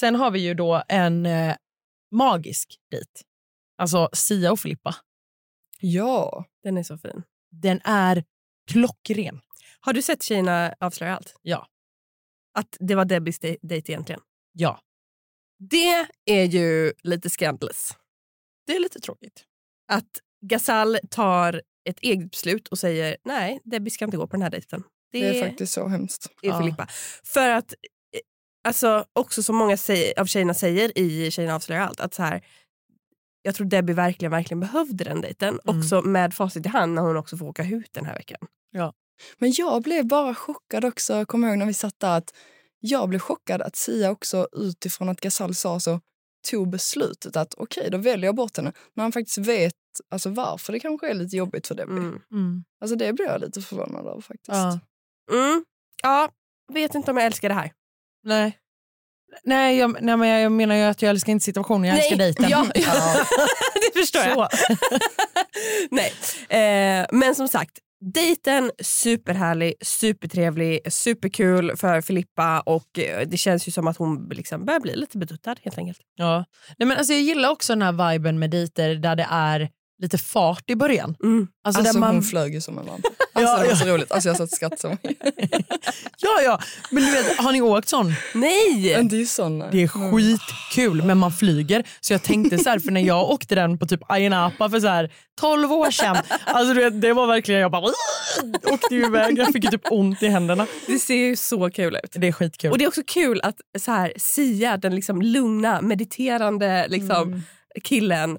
Sen 0.00 0.14
har 0.14 0.30
vi 0.30 0.38
ju 0.40 0.54
då 0.54 0.82
en 0.88 1.26
eh, 1.26 1.56
magisk 2.10 2.78
dejt. 2.90 3.10
Alltså 3.78 4.08
Sia 4.12 4.52
och 4.52 4.60
Filippa. 4.60 4.96
Ja, 5.80 6.44
Den 6.62 6.78
är 6.78 6.82
så 6.82 6.98
fin. 6.98 7.22
Den 7.50 7.80
är 7.84 8.24
klockren. 8.70 9.40
Har 9.80 9.92
du 9.92 10.02
sett 10.02 10.22
Tjejerna 10.22 10.74
avslöjar 10.80 11.14
allt? 11.14 11.34
Ja. 11.42 11.66
Att 12.54 12.76
det 12.80 12.94
var 12.94 13.04
Debbies 13.04 13.38
de- 13.38 13.58
dejt 13.62 13.92
egentligen? 13.92 14.20
Ja, 14.52 14.80
Det 15.58 16.06
är 16.24 16.44
ju 16.44 16.92
lite 17.02 17.30
scandalous. 17.30 17.96
det 18.66 18.76
är 18.76 18.80
lite 18.80 19.00
tråkigt. 19.00 19.44
Att 19.92 20.20
Gasal 20.46 20.98
tar 21.10 21.62
ett 21.84 22.00
eget 22.00 22.30
beslut 22.30 22.68
och 22.68 22.78
säger 22.78 23.16
nej, 23.24 23.60
Debbie 23.64 23.90
ska 23.90 24.04
inte 24.04 24.16
gå 24.16 24.26
på 24.26 24.36
den 24.36 24.42
här 24.42 24.50
dejten. 24.50 24.82
det 25.12 25.38
är 25.40 25.48
faktiskt 25.48 25.72
så 25.72 25.88
hemskt. 25.88 26.26
är 26.42 26.48
Ja. 26.48 26.60
Filippa. 26.60 26.86
För 27.24 27.48
att, 27.48 27.74
alltså, 28.64 29.04
också 29.12 29.42
som 29.42 29.56
många 29.56 29.76
säger, 29.76 30.20
av 30.20 30.26
tjejerna 30.26 30.54
säger 30.54 30.98
i 30.98 31.30
Tjejerna 31.30 31.54
avslöjar 31.54 31.82
allt, 31.82 32.00
att 32.00 32.14
så 32.14 32.22
här, 32.22 32.46
jag 33.42 33.54
tror 33.54 33.66
Debbie 33.66 33.92
verkligen, 33.92 34.30
verkligen 34.30 34.60
behövde 34.60 35.04
den 35.04 35.20
dejten. 35.20 35.60
Mm. 35.64 35.78
Också 35.78 36.02
med 36.02 36.34
facit 36.34 36.66
i 36.66 36.68
hand 36.68 36.94
när 36.94 37.02
hon 37.02 37.16
också 37.16 37.36
får 37.36 37.46
åka 37.46 37.64
ut 37.64 37.92
den 37.92 38.06
här 38.06 38.14
veckan. 38.14 38.38
Men 39.38 39.52
jag 39.52 39.82
blev 39.82 40.06
bara 40.06 40.34
chockad 40.34 40.84
också, 40.84 41.24
kommer 41.26 41.48
ihåg 41.48 41.58
när 41.58 41.66
vi 41.66 41.74
satt 41.74 42.00
där, 42.00 42.16
att 42.16 42.34
jag 42.80 43.08
blev 43.08 43.18
chockad 43.18 43.62
att 43.62 43.76
Sia 43.76 44.10
också 44.10 44.48
utifrån 44.52 45.08
att 45.08 45.20
Gasal 45.20 45.54
sa 45.54 45.80
så 45.80 46.00
tog 46.50 46.70
beslutet 46.70 47.36
att 47.36 47.54
okej, 47.54 47.88
då 47.90 47.98
väljer 47.98 48.28
jag 48.28 48.34
bort 48.34 48.56
henne. 48.56 48.72
När 48.94 49.04
han 49.04 49.12
faktiskt 49.12 49.38
vet 49.38 49.74
alltså, 50.10 50.30
varför 50.30 50.72
det 50.72 50.80
kanske 50.80 51.10
är 51.10 51.14
lite 51.14 51.36
jobbigt 51.36 51.66
för 51.66 51.74
Debbie. 51.74 51.92
Mm. 51.92 52.20
Mm. 52.32 52.64
Alltså 52.80 52.96
det 52.96 53.12
blev 53.12 53.28
jag 53.28 53.40
lite 53.40 53.62
förvånad 53.62 54.06
över 54.06 54.20
faktiskt. 54.20 54.48
Ja. 54.48 54.80
Mm. 55.32 55.64
Ja, 56.02 56.30
vet 56.72 56.94
inte 56.94 57.10
om 57.10 57.16
jag 57.16 57.26
älskar 57.26 57.48
det 57.48 57.54
här. 57.54 57.72
Nej. 58.24 58.56
Nej, 59.44 59.78
jag, 59.78 60.02
nej, 60.02 60.16
men 60.16 60.28
jag 60.28 60.52
menar 60.52 60.74
ju 60.74 60.82
att 60.82 61.02
jag 61.02 61.10
älskar 61.10 61.32
inte 61.32 61.44
situationen, 61.44 61.88
jag 61.88 61.98
älskar 61.98 62.16
dejten. 62.16 62.50
Ja, 62.50 62.66
det 63.74 64.00
förstår 64.00 64.22
jag. 64.22 64.48
Nej. 65.90 66.12
Eh, 66.48 67.06
men 67.12 67.34
som 67.34 67.48
sagt, 67.48 67.78
dejten 68.00 68.70
superhärlig, 68.82 69.74
supertrevlig, 69.80 70.92
superkul 70.92 71.76
för 71.76 72.00
Filippa 72.00 72.60
och 72.60 72.98
eh, 72.98 73.28
det 73.28 73.36
känns 73.36 73.68
ju 73.68 73.72
som 73.72 73.86
att 73.86 73.96
hon 73.96 74.28
liksom 74.28 74.64
börjar 74.64 74.80
bli 74.80 74.96
lite 74.96 75.18
beduttad 75.18 75.56
helt 75.62 75.78
enkelt. 75.78 75.98
Ja. 76.14 76.44
Nej, 76.78 76.86
men 76.88 76.96
alltså, 76.96 77.12
jag 77.12 77.22
gillar 77.22 77.50
också 77.50 77.72
den 77.72 77.82
här 77.82 78.12
viben 78.12 78.38
med 78.38 78.50
dejter 78.50 78.94
där 78.94 79.16
det 79.16 79.26
är 79.30 79.70
lite 80.00 80.18
fart 80.18 80.70
i 80.70 80.76
början. 80.76 81.16
Mm. 81.22 81.46
Alltså, 81.64 81.80
Alltså 81.82 81.98
man... 81.98 82.14
hon 82.14 82.22
flög 82.22 82.54
ju 82.54 82.60
som 82.60 82.78
en 82.78 82.86
lampa. 82.86 83.08
Alltså, 83.32 83.52
Ja, 83.52 83.58
det 83.58 83.64
var 83.64 83.70
ja. 83.72 83.76
så 83.76 83.86
roligt. 83.86 84.12
Alltså, 84.12 84.28
jag 84.28 84.36
satt 84.50 84.80
så 84.80 84.88
mycket. 84.88 85.16
Ja, 86.22 86.40
ja. 86.44 86.60
Men 86.90 87.02
du 87.04 87.10
vet, 87.12 87.36
har 87.38 87.52
ni 87.52 87.60
åkt 87.60 87.88
sån? 87.88 88.12
Nej! 88.34 88.94
Men 88.96 89.08
det 89.08 89.16
är 89.16 89.18
ju 89.18 89.26
såna. 89.26 89.70
Det 89.70 89.82
är 89.82 89.88
skitkul, 89.88 91.02
men 91.04 91.18
man 91.18 91.32
flyger. 91.32 91.84
Så 92.00 92.12
jag 92.12 92.22
tänkte 92.22 92.58
så 92.58 92.70
här, 92.70 92.78
för 92.78 92.90
när 92.90 93.00
jag 93.00 93.30
åkte 93.30 93.54
den 93.54 93.78
på 93.78 93.86
typ 93.86 94.00
Ayia 94.08 94.30
Napa 94.30 94.70
för 94.70 94.80
så 94.80 94.86
här 94.88 95.12
12 95.40 95.72
år 95.72 95.90
sedan, 95.90 96.16
alltså 96.44 96.74
du 96.74 96.80
vet, 96.80 97.00
det 97.00 97.12
var 97.12 97.26
verkligen, 97.26 97.60
jag 97.60 97.70
bara 97.70 97.92
åkte 98.72 98.94
iväg. 98.94 99.38
Jag 99.38 99.52
fick 99.52 99.70
typ 99.70 99.82
ont 99.90 100.22
i 100.22 100.28
händerna. 100.28 100.66
Det 100.86 100.98
ser 100.98 101.14
ju 101.14 101.36
så 101.36 101.70
kul 101.70 101.96
ut. 102.04 102.12
Det 102.12 102.28
är 102.28 102.32
skitkul. 102.32 102.70
Och 102.70 102.78
det 102.78 102.84
är 102.84 102.88
också 102.88 103.02
kul 103.06 103.40
att 103.42 103.56
så 103.78 103.90
här, 103.92 104.12
Sia, 104.16 104.76
den 104.76 104.94
liksom 104.94 105.22
lugna, 105.22 105.80
mediterande 105.80 106.88
liksom, 106.88 107.22
Mm. 107.22 107.42
killen 107.84 108.38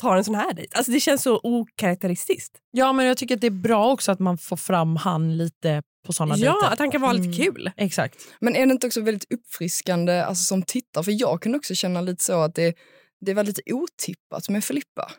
tar 0.00 0.16
en 0.16 0.24
sån 0.24 0.34
här 0.34 0.52
dejt. 0.54 0.76
Alltså 0.76 0.92
det 0.92 1.00
känns 1.00 1.22
så 1.22 1.40
okaraktäristiskt. 1.42 2.58
Ja, 2.70 2.92
men 2.92 3.06
jag 3.06 3.16
tycker 3.16 3.34
att 3.34 3.40
det 3.40 3.46
är 3.46 3.50
bra 3.50 3.92
också 3.92 4.12
att 4.12 4.18
man 4.18 4.38
får 4.38 4.56
fram 4.56 4.96
han 4.96 5.36
lite 5.36 5.82
på 6.06 6.12
såna 6.12 6.36
Ja, 6.36 6.52
dejter. 6.52 6.72
att 6.72 6.78
han 6.78 6.90
kan 6.90 7.00
vara 7.00 7.12
lite 7.12 7.42
kul. 7.42 7.70
Exakt. 7.76 8.16
Men 8.40 8.56
är 8.56 8.66
det 8.66 8.72
inte 8.72 8.86
också 8.86 9.00
väldigt 9.00 9.32
uppfriskande 9.32 10.20
alltså, 10.22 10.44
som 10.44 10.62
tittare? 10.62 11.04
För 11.04 11.20
jag 11.20 11.42
kunde 11.42 11.58
också 11.58 11.74
känna 11.74 12.00
lite 12.00 12.24
så 12.24 12.40
att 12.40 12.54
det, 12.54 12.74
det 13.20 13.34
var 13.34 13.44
lite 13.44 13.62
otippat 13.72 14.48
med 14.48 14.64
Filippa. 14.64 15.12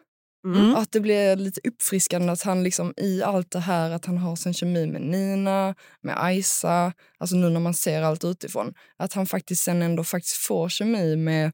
Mm. 0.46 0.76
Att 0.76 0.92
det 0.92 1.00
blev 1.00 1.38
lite 1.38 1.62
uppfriskande 1.64 2.32
att 2.32 2.42
han 2.42 2.64
liksom 2.64 2.94
i 2.98 3.24
allt 3.24 3.52
det 3.52 3.60
här 3.60 3.92
att 3.92 4.06
han 4.06 4.18
har 4.18 4.36
sin 4.36 4.54
kemi 4.54 4.88
med 4.88 5.02
Nina, 5.02 5.76
med 6.02 6.24
Aisa, 6.24 6.94
alltså 7.18 7.36
nu 7.36 7.50
när 7.50 7.60
man 7.60 7.74
ser 7.74 8.02
allt 8.02 8.24
utifrån, 8.24 8.74
att 8.98 9.14
han 9.14 9.28
faktiskt 9.28 9.64
sen 9.64 9.82
ändå 9.82 10.04
faktiskt 10.04 10.36
får 10.38 10.70
kemi 10.70 11.16
med, 11.16 11.52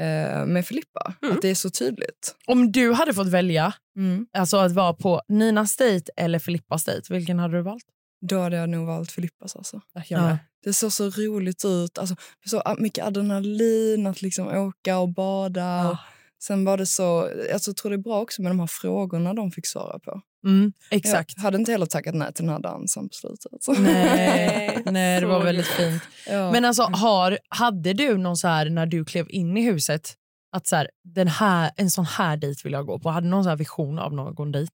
eh, 0.00 0.46
med 0.46 0.66
Filippa. 0.66 1.14
Mm. 1.22 1.34
Att 1.34 1.42
det 1.42 1.48
är 1.50 1.54
så 1.54 1.70
tydligt. 1.70 2.34
Om 2.46 2.72
du 2.72 2.92
hade 2.92 3.14
fått 3.14 3.28
välja 3.28 3.72
Mm. 3.96 4.26
alltså 4.38 4.56
att 4.56 4.72
vara 4.72 4.92
på 4.94 5.22
Ninas 5.28 5.76
dejt 5.76 6.12
eller 6.16 6.38
Filippas 6.38 6.84
dejt, 6.84 7.14
vilken 7.14 7.38
hade 7.38 7.56
du 7.56 7.62
valt? 7.62 7.84
Då 8.26 8.40
hade 8.40 8.56
jag 8.56 8.68
nog 8.68 8.86
valt 8.86 9.12
Filippas 9.12 9.56
alltså. 9.56 9.80
Ja. 10.08 10.38
Det 10.64 10.72
såg 10.72 10.92
så 10.92 11.10
roligt 11.10 11.64
ut. 11.64 11.98
Alltså, 11.98 12.16
så 12.46 12.62
mycket 12.78 13.04
adrenalin 13.06 14.06
att 14.06 14.22
liksom 14.22 14.48
åka 14.48 14.98
och 14.98 15.08
bada. 15.08 15.90
Och 15.90 15.96
sen 16.42 16.64
var 16.64 16.76
det 16.76 16.86
så, 16.86 17.20
alltså, 17.52 17.70
jag 17.70 17.76
tror 17.76 17.90
det 17.90 17.96
är 17.96 18.02
bra 18.02 18.20
också 18.20 18.42
med 18.42 18.50
de 18.50 18.60
här 18.60 18.66
frågorna 18.66 19.34
de 19.34 19.50
fick 19.50 19.66
svara 19.66 19.98
på. 19.98 20.20
Mm, 20.46 20.72
exakt. 20.90 21.32
Jag 21.36 21.42
hade 21.42 21.56
inte 21.58 21.72
heller 21.72 21.86
tackat 21.86 22.14
nej 22.14 22.32
till 22.32 22.44
den 22.44 22.52
här 22.54 22.62
dansen 22.62 23.08
på 23.08 23.12
slutet. 23.14 23.80
Nej, 23.80 24.82
nej, 24.86 25.20
det 25.20 25.26
var 25.26 25.44
väldigt 25.44 25.66
fint. 25.66 26.02
Ja. 26.28 26.52
Men 26.52 26.64
alltså, 26.64 26.82
har, 26.82 27.38
hade 27.48 27.92
du 27.92 28.16
någon 28.18 28.36
så 28.36 28.48
här 28.48 28.70
när 28.70 28.86
du 28.86 29.04
klev 29.04 29.26
in 29.28 29.56
i 29.56 29.62
huset 29.62 30.14
att 30.56 30.66
så 30.66 30.76
här, 30.76 30.90
den 31.04 31.28
här, 31.28 31.70
en 31.76 31.90
sån 31.90 32.04
här 32.04 32.36
dejt 32.36 32.60
vill 32.64 32.72
jag 32.72 32.86
gå 32.86 32.98
på? 32.98 33.10
Hade 33.10 33.26
du 33.26 33.30
någon 33.30 33.44
så 33.44 33.50
här 33.50 33.56
vision 33.56 33.98
av 33.98 34.14
någon 34.14 34.52
dejt? 34.52 34.72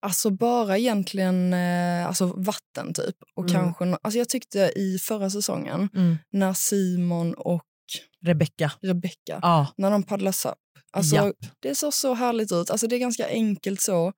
Alltså 0.00 0.30
bara 0.30 0.78
egentligen 0.78 1.52
eh, 1.52 2.06
alltså 2.06 2.26
vatten 2.26 2.94
typ. 2.94 3.16
Och 3.36 3.50
Mm. 3.50 3.54
kanske, 3.74 3.98
alltså 4.02 4.18
jag 4.18 4.28
tyckte 4.28 4.58
i 4.76 4.98
förra 4.98 5.30
säsongen 5.30 5.88
Mm. 5.94 6.18
när 6.32 6.52
Simon 6.52 7.34
och 7.34 7.62
Rebecca. 8.24 8.72
Rebecca, 8.82 9.38
Ja. 9.42 9.66
när 9.76 9.90
de 9.90 10.02
paddlar 10.02 10.32
SUP. 10.32 10.54
Alltså, 10.92 11.16
Japp. 11.16 11.36
Det 11.60 11.74
såg 11.74 11.94
så 11.94 12.14
härligt 12.14 12.52
ut. 12.52 12.70
Alltså, 12.70 12.86
det 12.86 12.96
är 12.96 13.00
ganska 13.00 13.28
enkelt 13.28 13.80
så, 13.80 14.12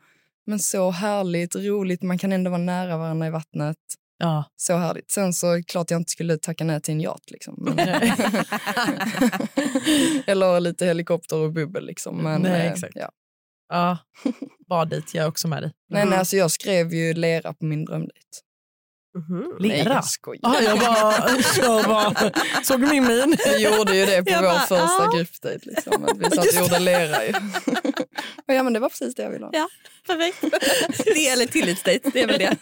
men 0.47 0.59
så 0.59 0.91
härligt, 0.91 1.57
roligt. 1.57 2.03
Man 2.03 2.19
kan 2.19 2.33
ändå 2.33 2.51
vara 2.51 2.63
nära 2.63 2.97
varandra 2.97 3.27
i 3.27 3.31
vattnet. 3.31 3.77
Ja. 4.19 4.45
Så 4.57 4.77
härligt. 4.77 5.11
Sen 5.11 5.33
så 5.33 5.63
klart 5.67 5.91
jag 5.91 6.01
inte 6.01 6.11
skulle 6.11 6.39
tacka 6.39 6.65
nej 6.65 6.81
till 6.81 6.95
en 6.95 7.01
yacht. 7.01 7.31
Liksom. 7.31 7.55
Men, 7.59 7.79
Eller 10.27 10.61
lite 10.61 10.87
helikopter 10.87 11.37
och 11.37 11.53
bubbel. 11.53 11.87
Liksom. 11.87 12.17
Men, 12.17 12.43
Nej, 12.43 12.67
eh, 12.67 12.73
exakt. 12.73 12.97
Ja. 12.97 13.11
ja. 13.69 13.99
Baddejt, 14.69 15.17
jag 15.17 15.25
är 15.25 15.29
också 15.29 15.49
med 15.49 15.63
dig. 15.63 15.73
Nej, 15.89 16.07
nej, 16.07 16.19
alltså 16.19 16.37
jag 16.37 16.51
skrev 16.51 16.95
ju 16.95 17.15
lera 17.15 17.53
på 17.53 17.65
min 17.65 17.85
drömdejt. 17.85 18.29
Nej, 19.61 19.69
Lera? 19.71 19.93
jag 19.95 20.05
skojar. 20.05 20.41
Ah, 20.43 20.61
jag 20.61 20.79
bara, 20.79 21.15
jag 21.57 21.85
bara, 21.85 22.33
såg 22.63 22.81
min 22.81 23.07
min? 23.07 23.37
Vi 23.45 23.65
gjorde 23.65 23.97
ju 23.97 24.07
det 24.07 24.23
på 24.25 24.31
Jag 24.31 24.43
vår 24.43 24.49
bara, 24.49 24.59
första 24.61 25.05
ja. 25.05 25.13
gruppdejt. 25.17 25.61
Liksom, 25.67 26.05
att 26.05 26.19
vi 26.19 26.25
satt 26.31 26.39
och 26.49 26.55
gjorde 26.55 26.79
lera 26.79 27.25
ju. 27.27 27.33
Och 28.49 28.55
ja, 28.55 28.63
men 28.63 28.73
det 28.73 28.81
var 28.81 28.89
precis 28.89 29.15
det 29.15 29.23
jag 29.23 29.31
ville 29.31 29.45
ha. 29.45 29.51
Ja, 29.55 29.69
perfekt. 30.07 30.41
det 31.05 31.29
eller 31.29 31.47
tillitsdejt, 31.47 32.11
det 32.13 32.23
är 32.23 32.27
väl 32.27 32.39
det. 32.39 32.57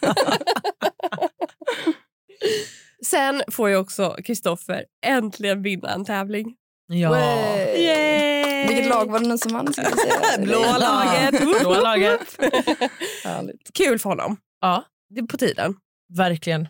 Sen 3.05 3.43
får 3.51 3.69
ju 3.69 3.75
också 3.75 4.15
Kristoffer 4.25 4.83
äntligen 5.05 5.61
vinna 5.61 5.89
en 5.93 6.05
tävling. 6.05 6.55
Ja. 6.87 7.17
Yay! 7.19 7.83
Yay! 7.83 8.67
Vilket 8.67 8.87
lag 8.87 9.11
var 9.11 9.19
det 9.19 9.27
nu 9.27 9.37
som 9.37 9.53
vann? 9.53 9.73
Blåa 10.39 10.77
laget. 10.77 11.41
Blåa 11.61 11.81
laget. 11.81 12.21
Härligt. 13.23 13.73
Kul 13.73 13.99
för 13.99 14.09
honom. 14.09 14.37
Ja, 14.61 14.83
Det 15.15 15.19
är 15.21 15.25
på 15.25 15.37
tiden. 15.37 15.75
Verkligen. 16.17 16.67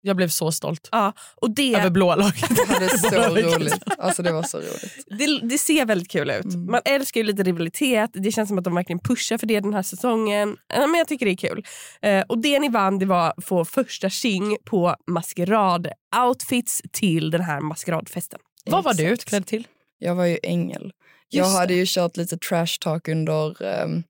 Jag 0.00 0.16
blev 0.16 0.28
så 0.28 0.52
stolt 0.52 0.88
Ja, 0.92 1.12
och 1.36 1.50
det, 1.50 1.74
över 1.74 1.90
blåa 1.90 2.16
laget. 2.16 2.48
Det 2.48 2.68
var 2.68 2.96
så 2.96 3.56
roligt. 3.56 3.82
Alltså 3.98 4.22
det 4.22 4.32
var 4.32 4.42
så 4.42 4.58
roligt. 4.58 5.06
det, 5.18 5.48
det 5.48 5.58
ser 5.58 5.86
väldigt 5.86 6.10
kul 6.10 6.30
ut. 6.30 6.44
Mm. 6.44 6.70
Man 6.70 6.80
älskar 6.84 7.20
ju 7.20 7.26
lite 7.26 7.42
rivalitet. 7.42 8.10
Det 8.14 8.32
känns 8.32 8.48
som 8.48 8.58
att 8.58 8.64
de 8.64 8.74
verkligen 8.74 8.98
pushar 8.98 9.38
för 9.38 9.46
det 9.46 9.60
den 9.60 9.74
här 9.74 9.82
säsongen. 9.82 10.56
Ja, 10.74 10.86
men 10.86 10.98
jag 10.98 11.08
tycker 11.08 11.26
det 11.26 11.32
är 11.32 11.36
kul. 11.36 11.64
Eh, 12.02 12.24
och 12.28 12.38
det 12.38 12.60
ni 12.60 12.68
vann 12.68 12.98
det 12.98 13.06
var 13.06 13.34
att 13.36 13.44
få 13.44 13.64
första 13.64 14.10
tjing 14.10 14.56
på 14.64 14.96
maskerad-outfits 15.10 16.80
till 16.92 17.30
den 17.30 17.40
här 17.40 17.60
maskeradfesten. 17.60 18.40
Vad 18.66 18.84
var 18.84 18.94
du 18.94 19.02
Exakt. 19.02 19.20
utklädd 19.22 19.46
till? 19.46 19.66
Jag 19.98 20.14
var 20.14 20.24
ju 20.24 20.38
ängel. 20.42 20.92
Jag 21.28 21.44
Just 21.44 21.58
hade 21.58 21.74
ju 21.74 21.84
kört 21.86 22.16
lite 22.16 22.38
trash 22.38 22.78
talk 22.80 23.08
under 23.08 23.62
um, 23.62 24.04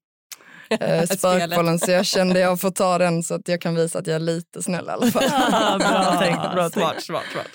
Spelet. 0.77 1.19
spökbollen 1.19 1.79
så 1.79 1.91
jag 1.91 2.07
kände 2.07 2.41
jag 2.41 2.61
får 2.61 2.71
ta 2.71 2.99
den 2.99 3.23
så 3.23 3.35
att 3.35 3.49
jag 3.49 3.61
kan 3.61 3.75
visa 3.75 3.99
att 3.99 4.07
jag 4.07 4.17
är 4.17 4.21
lite 4.21 4.63
snäll 4.63 4.87
i 4.87 4.91
alla 4.91 5.11
fall. 5.11 5.25
Ah, 5.33 5.79
bra 5.79 6.21
tänkt, 6.21 6.55
bra 6.55 6.71
smart, 6.71 6.93
tänkt. 6.93 7.05
smart, 7.05 7.25
smart. 7.33 7.47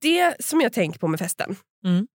Det 0.00 0.34
som 0.44 0.60
jag 0.60 0.72
tänker 0.72 0.98
på 0.98 1.08
med 1.08 1.18
festen. 1.20 1.56
Mm. 1.84 2.06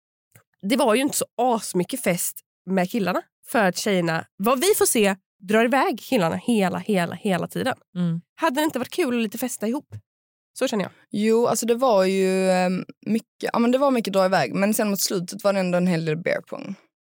Det 0.63 0.77
var 0.77 0.95
ju 0.95 1.01
inte 1.01 1.17
så 1.17 1.25
asmycket 1.43 2.03
fest 2.03 2.41
med 2.71 2.91
killarna. 2.91 3.23
För 3.47 3.65
att 3.65 3.77
tjejerna, 3.79 4.25
vad 4.37 4.61
vi 4.61 4.67
får 4.79 4.87
se, 4.87 5.17
drar 5.49 5.65
iväg 5.65 6.01
killarna 6.01 6.37
hela, 6.37 6.79
hela, 6.79 7.15
hela 7.15 7.47
tiden. 7.49 7.75
Mm. 7.97 8.21
Hade 8.35 8.61
det 8.61 8.65
inte 8.65 8.79
varit 8.79 8.91
kul 8.91 9.17
att 9.17 9.23
lite 9.23 9.39
festa 9.39 9.69
ihop? 9.69 9.87
Så 10.59 10.69
känner 10.69 10.85
jag. 10.85 10.93
Jo, 11.11 11.47
alltså 11.47 11.67
det 11.67 11.75
var 11.75 12.05
ju 12.05 12.51
um, 12.51 12.85
mycket, 13.07 13.51
ja 13.53 13.59
men 13.59 13.71
det 13.71 13.79
var 13.79 13.91
mycket 13.91 14.13
dra 14.13 14.25
iväg 14.25 14.55
men 14.55 14.75
sen 14.75 14.91
mot 14.91 15.01
slutet 15.01 15.45
var 15.45 15.53
det 15.53 15.61
ändå 15.61 15.79
en 15.79 15.87
hel 15.87 16.05
del 16.05 16.17
bear 16.17 16.41
pong. 16.41 16.75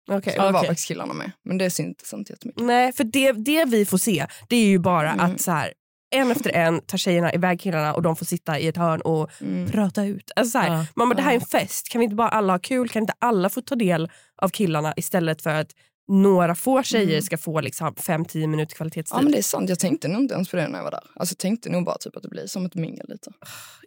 Okay. 0.08 0.34
Så 0.36 0.42
det 0.42 0.52
var 0.52 0.60
Okej. 0.60 0.68
faktiskt 0.68 0.88
killarna 0.88 1.14
med. 1.14 1.32
Men 1.46 1.58
det 1.58 1.70
syntes 1.70 2.14
inte 2.14 2.34
jättemycket. 2.34 2.64
Nej, 2.64 2.94
för 2.94 3.04
det, 3.04 3.32
det 3.32 3.66
vi 3.66 3.86
får 3.86 3.98
se 3.98 4.26
det 4.50 4.56
är 4.56 4.66
ju 4.68 4.80
bara 4.80 5.12
Mm. 5.12 5.26
att 5.26 5.42
så 5.42 5.52
här, 5.52 5.74
en 6.16 6.32
efter 6.32 6.50
en 6.56 6.82
tar 6.82 6.98
tjejerna 6.98 7.34
iväg 7.34 7.60
killarna 7.62 7.94
och 7.94 8.02
de 8.02 8.16
får 8.16 8.26
sitta 8.26 8.60
i 8.60 8.68
ett 8.68 8.78
hörn 8.78 9.02
och 9.02 9.30
Mm. 9.42 9.72
prata 9.72 10.04
ut. 10.06 10.32
Alltså 10.36 10.52
så 10.52 10.58
här, 10.58 10.68
Ja. 10.78 10.86
man 10.96 11.10
bara, 11.10 11.16
det 11.16 11.22
här 11.22 11.32
är 11.32 11.36
en 11.36 11.42
fest, 11.42 11.90
kan 11.90 12.00
vi 12.00 12.04
inte 12.04 12.16
bara 12.16 12.30
alla 12.30 12.54
ha 12.54 12.60
kul? 12.60 12.90
Kan 12.90 13.04
inte 13.04 13.14
alla 13.20 13.50
få 13.50 13.62
ta 13.62 13.76
del 13.76 14.10
av 14.42 14.50
killarna 14.50 14.94
istället 14.98 15.42
för 15.42 15.50
att 15.50 15.68
några 16.08 16.56
få 16.56 16.84
tjejer 16.84 17.10
Mm. 17.10 17.22
ska 17.22 17.38
få 17.38 17.62
liksom 17.62 17.96
5-10 17.96 18.48
minuter 18.48 18.76
kvalitetstid? 18.76 19.18
Ja 19.18 19.22
men 19.22 19.32
det 19.32 19.38
är 19.38 19.42
sant, 19.42 19.70
jag 19.70 19.80
tänkte 19.80 20.08
nog 20.08 20.22
inte 20.22 20.34
ens 20.34 20.50
på 20.50 20.58
det 20.58 20.68
när 20.68 20.78
jag 20.78 20.84
var 20.84 20.92
där. 20.92 21.04
Alltså 21.16 21.34
jag 21.34 21.38
tänkte 21.40 21.70
nog 21.70 21.86
bara 21.86 21.98
typ 21.98 22.16
att 22.16 22.24
det 22.24 22.30
blir 22.30 22.48
som 22.48 22.66
ett 22.66 22.76
mingel 22.76 23.06
lite. 23.10 23.32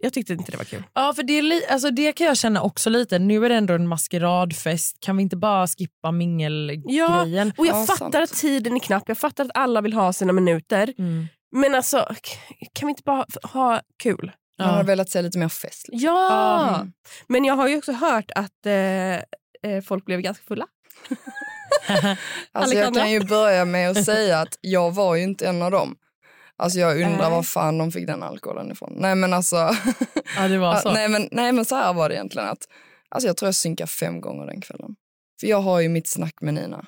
Jag 0.01 0.13
tyckte 0.13 0.33
inte 0.33 0.51
det 0.51 0.57
var 0.59 0.65
kul. 0.65 0.83
Ja, 0.95 1.13
för 1.17 1.23
det, 1.23 1.33
är 1.33 1.43
li- 1.43 1.67
alltså 1.71 1.91
det 1.91 2.13
kan 2.13 2.27
jag 2.27 2.37
känna 2.37 2.63
också 2.63 2.91
lite. 2.91 3.19
Nu 3.19 3.45
är 3.45 3.49
det 3.49 3.55
ändå 3.55 3.75
en 3.75 3.89
maskeradfest. 3.89 4.97
Kan 5.01 5.17
vi 5.17 5.23
inte 5.23 5.37
bara 5.37 5.67
skippa 5.67 6.11
mingelgrejen? 6.13 7.53
Och 7.57 7.67
jag 7.67 7.77
Ja, 7.77 7.87
fattar 7.87 7.97
sant. 7.97 8.15
att 8.15 8.35
tiden 8.37 8.75
är 8.77 8.81
knapp, 8.81 9.03
jag 9.07 9.19
fattar 9.19 9.45
att 9.45 9.51
alla 9.55 9.81
vill 9.81 9.93
ha 9.93 10.13
sina 10.13 10.33
minuter. 10.33 10.95
Mm. 10.99 11.27
Men 11.57 11.75
alltså, 11.75 11.99
k- 12.09 12.67
kan 12.73 12.87
vi 12.87 12.91
inte 12.91 13.03
bara 13.07 13.27
ha 13.43 13.81
kul? 14.03 14.33
Man 14.59 14.69
Ja. 14.69 14.73
hade 14.75 14.85
velat 14.87 15.11
se 15.11 15.23
lite 15.23 15.39
mer 15.39 15.49
fest. 15.49 15.89
Liksom. 15.89 16.07
Ja! 16.09 16.75
Mm. 16.77 16.93
Men 17.29 17.45
jag 17.45 17.55
har 17.57 17.69
ju 17.69 17.79
också 17.79 17.93
hört 17.93 18.31
att 18.35 18.67
eh, 18.67 18.73
eh, 19.15 19.83
folk 19.85 20.05
blev 20.05 20.21
ganska 20.21 20.45
fulla. 20.45 20.67
Alltså 22.53 22.77
jag 22.77 22.95
kan 22.95 23.11
ju 23.11 23.21
börja 23.25 23.65
med 23.65 23.91
att 23.91 24.05
säga 24.05 24.41
att 24.41 24.59
jag 24.61 24.95
var 24.95 25.15
ju 25.15 25.23
inte 25.23 25.47
en 25.49 25.63
av 25.63 25.71
dem. 25.71 25.97
Alltså 26.57 26.79
jag 26.79 26.97
undrar 26.97 27.19
Nej. 27.19 27.31
var 27.31 27.43
fan 27.43 27.79
de 27.79 27.93
fick 27.93 28.07
den 28.07 28.23
alkoholen 28.23 28.73
ifrån. 28.73 28.93
Nej 28.97 29.15
men 29.15 29.33
alltså, 29.33 29.57
Ja, 30.37 30.49
det 30.49 30.59
var 30.59 30.77
så. 30.81 30.93
nej, 30.93 31.09
men, 31.09 31.29
nej 31.33 31.53
men 31.53 31.65
så 31.65 31.75
här 31.77 31.93
var 31.93 32.09
det 32.09 32.15
egentligen. 32.15 32.49
att 32.49 32.69
Alltså 33.09 33.27
jag 33.27 33.37
tror 33.37 33.47
jag 33.47 33.55
synkade 33.55 33.89
fem 33.89 34.21
gånger 34.21 34.47
den 34.47 34.61
kvällen. 34.61 34.97
För 35.41 35.47
jag 35.47 35.61
har 35.61 35.81
ju 35.81 35.89
mitt 35.89 36.09
snack 36.09 36.35
med 36.41 36.55
Nina. 36.55 36.85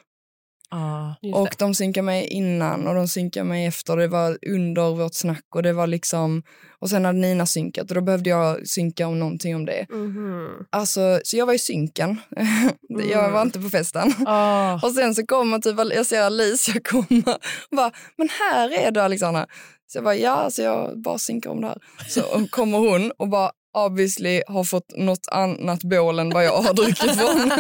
Just 1.23 1.37
Och 1.37 1.49
det. 1.51 1.57
de 1.59 1.75
synkade 1.75 2.05
mig 2.05 2.27
innan 2.27 2.87
och 2.87 2.95
de 2.95 3.09
synkade 3.09 3.45
mig 3.45 3.67
efter. 3.67 3.97
Det 3.97 4.09
var 4.09 4.39
under 4.47 4.95
vårt 4.95 5.15
snack 5.15 5.45
och 5.55 5.63
det 5.63 5.73
var 5.73 5.87
liksom... 5.87 6.43
Och 6.79 6.91
sen 6.91 7.05
hade 7.05 7.19
Nina 7.19 7.47
synkat 7.47 7.89
och 7.91 7.95
då 7.95 8.01
behövde 8.01 8.31
jag 8.31 8.69
synka 8.69 9.07
om 9.07 9.19
någonting 9.19 9.57
om 9.57 9.67
det. 9.67 9.87
Mhm. 9.91 10.49
Alltså, 10.71 11.21
så 11.25 11.37
jag 11.37 11.47
var 11.47 11.55
i 11.55 11.59
synken. 11.59 12.21
jag 13.13 13.31
var 13.31 13.43
inte 13.43 13.61
på 13.61 13.71
festen. 13.71 14.13
Ah. 14.27 14.75
Och 14.83 14.93
sen 14.93 15.15
så 15.15 15.27
kommer 15.27 15.59
typ, 15.59 15.95
jag 15.95 16.07
ser 16.07 16.23
Alicia 16.23 16.81
komma 16.85 17.35
och 17.71 17.77
bara, 17.77 17.93
men 18.19 18.29
här 18.29 18.87
är 18.87 18.91
du 18.91 19.01
Alexandra. 19.01 19.47
Så 19.87 19.97
jag 19.99 20.05
bara, 20.05 20.17
ja, 20.17 20.51
så 20.51 20.63
jag 20.63 21.01
bara 21.03 21.19
synkar 21.19 21.51
om 21.51 21.61
det 21.61 21.67
här. 21.67 21.79
Så 22.09 22.47
kommer 22.51 22.79
hon 22.79 23.13
och 23.19 23.29
bara 23.29 23.51
obviously 23.73 24.43
har 24.47 24.65
fått 24.65 24.97
något 24.97 25.29
annat 25.31 25.83
bål 25.83 26.19
än 26.19 26.31
vad 26.31 26.45
jag 26.45 26.63
har 26.63 26.75
druckit 26.75 27.17
från. 27.17 27.51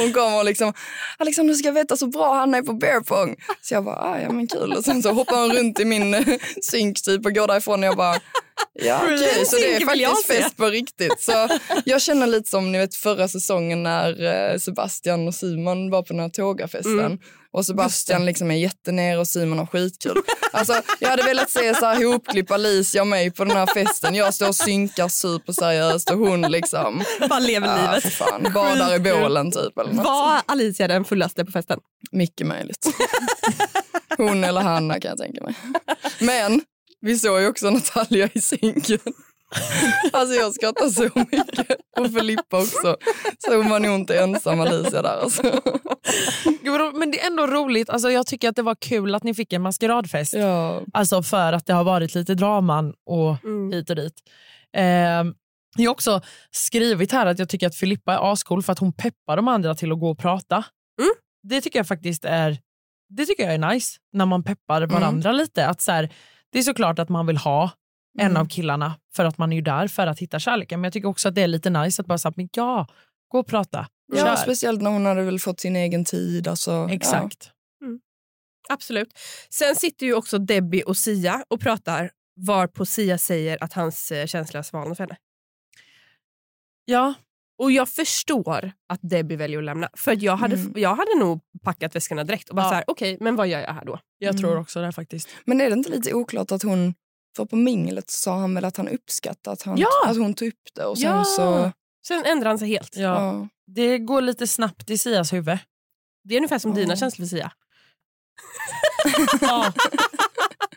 hon 0.00 0.12
kommer 0.12 0.38
och 0.38 0.44
liksom, 0.44 0.72
Alexander 1.18 1.52
du 1.52 1.58
ska 1.58 1.72
veta 1.72 1.96
så 1.96 2.06
bra 2.06 2.34
han 2.34 2.54
är 2.54 2.62
på 2.62 2.72
beerpong. 2.72 3.36
Så 3.62 3.74
jag 3.74 3.84
bara, 3.84 3.96
ah, 3.96 4.20
ja 4.20 4.32
men 4.32 4.46
kul. 4.46 4.72
Och 4.72 4.84
sen 4.84 5.02
så 5.02 5.12
hoppar 5.12 5.40
hon 5.40 5.52
runt 5.56 5.80
i 5.80 5.84
min 5.84 6.14
eh, 6.14 6.26
synk 6.62 7.02
typ 7.02 7.26
och 7.26 7.34
går 7.34 7.46
därifrån 7.46 7.80
och 7.80 7.86
jag 7.86 7.96
bara, 7.96 8.20
ja 8.72 9.00
så 9.46 9.56
det 9.56 9.76
är 9.76 9.86
faktiskt 9.86 10.26
fest 10.26 10.56
på 10.56 10.66
riktigt. 10.66 11.20
Så 11.20 11.48
jag 11.84 12.02
känner 12.02 12.26
lite 12.26 12.50
som 12.50 12.72
ni 12.72 12.78
vet 12.78 12.94
förra 12.94 13.28
säsongen 13.28 13.82
när 13.82 14.24
eh, 14.52 14.58
Sebastian 14.58 15.28
och 15.28 15.34
Simon 15.34 15.90
var 15.90 16.02
på 16.02 16.12
den 16.12 16.20
här 16.20 16.28
tågafesten. 16.28 17.00
Mm. 17.00 17.18
Och 17.52 17.66
Sebastian 17.66 18.26
liksom 18.26 18.50
är 18.50 18.54
jättener 18.54 19.18
och 19.18 19.28
Simon 19.28 19.58
har 19.58 19.66
skitkul. 19.66 20.16
Alltså, 20.52 20.82
jag 20.98 21.08
hade 21.08 21.22
velat 21.22 21.50
se 21.50 21.74
så 21.74 21.86
här 21.86 22.00
ihopklipp 22.00 22.50
Alicia 22.50 23.00
och 23.00 23.06
mig 23.06 23.30
på 23.30 23.44
den 23.44 23.56
här 23.56 23.66
festen. 23.66 24.14
Jag 24.14 24.34
står 24.34 24.48
och 24.48 24.56
synkar 24.56 25.08
superseriöst 25.08 26.10
och 26.10 26.18
hon 26.18 26.42
liksom 26.42 27.04
Bara 27.28 27.38
lever 27.38 27.66
ja, 27.66 27.94
livet. 27.94 28.12
fan, 28.12 28.52
badar 28.54 28.94
i 28.94 28.98
bålen 28.98 29.52
typ. 29.52 29.78
Eller 29.78 29.92
något. 29.92 30.04
Var 30.04 30.40
Alicia 30.46 30.88
den 30.88 31.04
fullaste 31.04 31.44
på 31.44 31.52
festen? 31.52 31.78
Mycket 32.12 32.46
möjligt. 32.46 32.86
Hon 34.16 34.44
eller 34.44 34.60
Hanna 34.60 35.00
kan 35.00 35.08
jag 35.08 35.18
tänka 35.18 35.44
mig. 35.44 35.54
Men 36.18 36.62
vi 37.00 37.18
såg 37.18 37.40
ju 37.40 37.48
också 37.48 37.70
Natalia 37.70 38.28
i 38.34 38.40
synken. 38.40 38.98
Alltså 40.12 40.34
jag 40.34 40.54
skrattar 40.54 40.88
så 40.88 41.02
mycket. 41.02 41.80
Och 41.98 42.12
Filippa 42.12 42.58
också. 42.58 42.96
Så 43.38 43.56
hon 43.56 43.68
var 43.70 43.80
nog 43.80 43.94
inte 43.94 44.18
ensam 44.20 44.60
Alicia 44.60 45.02
där 45.02 45.18
alltså. 45.22 45.42
Men 46.94 47.10
det 47.10 47.20
är 47.20 47.26
ändå 47.26 47.46
roligt. 47.46 47.90
Alltså, 47.90 48.10
jag 48.10 48.26
tycker 48.26 48.48
att 48.48 48.56
det 48.56 48.62
var 48.62 48.74
kul 48.74 49.14
att 49.14 49.22
ni 49.22 49.34
fick 49.34 49.52
en 49.52 49.62
maskeradfest. 49.62 50.32
Ja. 50.32 50.82
Alltså 50.92 51.22
för 51.22 51.52
att 51.52 51.66
det 51.66 51.72
har 51.72 51.84
varit 51.84 52.14
lite 52.14 52.34
draman 52.34 52.94
och 53.06 53.44
Mm. 53.44 53.72
hit 53.72 53.90
och 53.90 53.96
dit. 53.96 54.14
Ehm, 54.76 55.34
jag 55.76 55.90
har 55.90 55.92
också 55.92 56.20
skrivit 56.50 57.12
här 57.12 57.26
att 57.26 57.38
jag 57.38 57.48
tycker 57.48 57.66
att 57.66 57.76
Filippa 57.76 58.12
är 58.14 58.32
ascool 58.32 58.62
för 58.62 58.72
att 58.72 58.78
hon 58.78 58.92
peppar 58.92 59.36
de 59.36 59.48
andra 59.48 59.74
till 59.74 59.92
att 59.92 60.00
gå 60.00 60.10
och 60.10 60.18
prata. 60.18 60.56
Mm. 61.00 61.10
Det 61.42 61.60
tycker 61.60 61.78
jag 61.78 61.86
faktiskt 61.88 62.24
är 62.24 62.58
det 63.08 63.26
tycker 63.26 63.42
jag 63.42 63.54
är 63.54 63.72
nice, 63.72 63.98
när 64.12 64.26
man 64.26 64.42
peppar 64.42 64.82
varandra 64.86 65.32
lite. 65.32 65.66
Att 65.66 65.80
så 65.80 65.92
här, 65.92 66.12
det 66.52 66.58
är 66.58 66.62
såklart 66.62 66.98
att 66.98 67.08
man 67.08 67.26
vill 67.26 67.36
ha 67.36 67.70
en 68.18 68.30
Mm. 68.30 68.42
av 68.42 68.46
killarna 68.48 68.94
för 69.14 69.24
att 69.24 69.38
man 69.38 69.52
är 69.52 69.56
ju 69.56 69.62
där 69.62 69.88
för 69.88 70.06
att 70.06 70.18
hitta 70.18 70.38
kärleken. 70.38 70.80
Men 70.80 70.84
jag 70.84 70.92
tycker 70.92 71.08
också 71.08 71.28
att 71.28 71.34
det 71.34 71.42
är 71.42 71.48
lite 71.48 71.70
nice 71.70 72.02
att 72.02 72.06
bara 72.08 72.18
säga 72.18 72.32
ja, 72.52 72.86
gå 73.28 73.38
och 73.38 73.46
prata. 73.46 73.86
Ja, 74.12 74.24
Kör. 74.24 74.36
speciellt 74.36 74.82
när 74.82 74.90
hon 74.90 75.06
hade 75.06 75.22
väl 75.22 75.38
fått 75.40 75.60
sin 75.60 75.76
egen 75.76 76.04
tid. 76.04 76.48
Alltså, 76.48 76.88
Exakt. 76.90 77.50
Absolut. 78.68 79.18
Sen 79.50 79.76
sitter 79.76 80.06
ju 80.06 80.14
också 80.14 80.38
Debbie 80.38 80.82
och 80.82 80.96
Sia 80.96 81.44
och 81.48 81.60
pratar 81.60 82.10
varpå 82.46 82.86
Sia 82.86 83.18
säger 83.18 83.64
att 83.64 83.72
hans 83.72 84.12
eh, 84.12 84.26
känslor 84.26 84.58
har 84.58 84.62
svalnat 84.62 84.96
för 84.96 85.04
henne. 85.04 85.16
Ja, 86.84 87.14
Och 87.60 87.72
jag 87.72 87.88
förstår 87.88 88.72
att 88.88 89.00
Debbie 89.02 89.36
väljer 89.36 89.58
att 89.58 89.64
lämna. 89.64 89.88
För 89.96 90.24
jag 90.24 90.36
hade, 90.36 90.56
Mm. 90.56 90.72
jag 90.76 90.94
hade 90.96 91.18
nog 91.18 91.40
packat 91.64 91.96
väskorna 91.96 92.24
direkt 92.24 92.48
och 92.48 92.56
bara 92.56 92.62
Ja. 92.66 92.68
så 92.68 92.74
här, 92.74 92.84
okej, 92.86 93.16
men 93.20 93.36
vad 93.36 93.48
gör 93.48 93.60
jag 93.60 93.72
här 93.74 93.84
då? 93.84 93.98
jag 94.18 94.30
Mm. 94.30 94.42
tror 94.42 94.58
också 94.58 94.80
det 94.80 94.92
faktiskt. 94.92 95.28
Men 95.44 95.60
är 95.60 95.70
det 95.70 95.74
inte 95.76 95.90
lite 95.90 96.14
oklart 96.14 96.52
att 96.52 96.62
hon, 96.62 96.94
för 97.36 97.44
på 97.44 97.56
minglet 97.56 98.10
sa 98.10 98.36
han 98.38 98.54
väl 98.54 98.64
att 98.64 98.76
han 98.76 98.88
uppskattar 98.88 99.52
att, 99.52 99.62
han, 99.62 99.78
Ja! 99.78 99.88
att 100.06 100.16
hon 100.16 100.34
tog 100.34 100.48
upp 100.48 100.54
det 100.74 100.84
och 100.84 100.98
sen 100.98 101.10
Ja! 101.10 101.24
så... 101.24 101.72
Sen 102.06 102.24
ändrar 102.24 102.48
han 102.48 102.58
sig 102.58 102.68
helt. 102.68 102.96
Ja. 102.96 103.02
Ja. 103.24 103.48
Det 103.66 103.98
går 103.98 104.20
lite 104.20 104.46
snabbt 104.46 104.90
i 104.90 104.98
Sias 104.98 105.32
huvud. 105.32 105.58
Det 106.24 106.34
är 106.34 106.36
ungefär 106.38 106.58
som 106.58 106.74
dina 106.74 106.96
känslor 106.96 107.26
för 107.26 107.30
Sia. 107.36 107.52
Ja. 109.40 109.72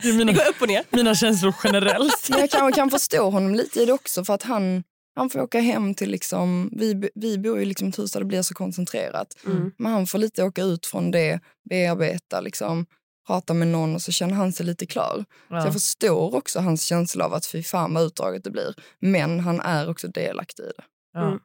Det 0.01 0.07
är 0.09 0.11
Det 0.11 0.17
mina, 0.17 0.31
går 0.31 0.49
upp 0.49 0.61
och 0.61 0.67
ner. 0.67 0.83
mina 0.89 1.15
känslor 1.15 1.55
generellt. 1.63 2.29
Men 2.29 2.39
jag 2.39 2.49
kanske 2.49 2.79
kan 2.79 2.89
förstå 2.89 3.29
honom 3.29 3.55
lite 3.55 3.81
i 3.81 3.85
det 3.85 3.93
också 3.93 4.25
för 4.25 4.33
att 4.33 4.43
han, 4.43 4.83
han 5.15 5.29
får 5.29 5.39
åka 5.39 5.59
hem 5.59 5.93
till 5.95 6.11
liksom, 6.11 6.69
vi, 6.71 7.09
vi 7.15 7.37
bor 7.37 7.59
ju 7.59 7.65
liksom 7.65 7.87
i 7.87 7.89
ett 7.89 7.99
hus 7.99 8.11
där 8.11 8.19
det 8.19 8.25
blir 8.25 8.41
så 8.41 8.53
koncentrerat. 8.53 9.37
Mm. 9.45 9.71
Men 9.77 9.91
han 9.91 10.07
får 10.07 10.17
lite 10.19 10.43
åka 10.43 10.61
ut 10.63 10.85
från 10.85 11.11
det, 11.11 11.39
bearbeta, 11.69 12.41
liksom, 12.41 12.85
prata 13.27 13.53
med 13.53 13.67
någon 13.67 13.95
och 13.95 14.01
så 14.01 14.11
känner 14.11 14.33
han 14.33 14.53
sig 14.53 14.65
lite 14.65 14.85
klar. 14.85 15.25
Så 15.47 15.55
Ja. 15.55 15.63
jag 15.63 15.73
förstår 15.73 16.35
också 16.35 16.59
hans 16.59 16.83
känsla 16.85 17.25
av 17.25 17.33
att 17.33 17.45
fy 17.45 17.63
fan 17.63 17.93
vad 17.93 18.03
utdraget 18.03 18.43
det 18.43 18.51
blir. 18.51 18.73
Men 18.99 19.39
han 19.39 19.59
är 19.59 19.89
också 19.89 20.07
delaktig 20.07 20.63
i 20.63 20.71
det. 20.77 20.83
Ja, 21.13 21.27
Mm. 21.27 21.39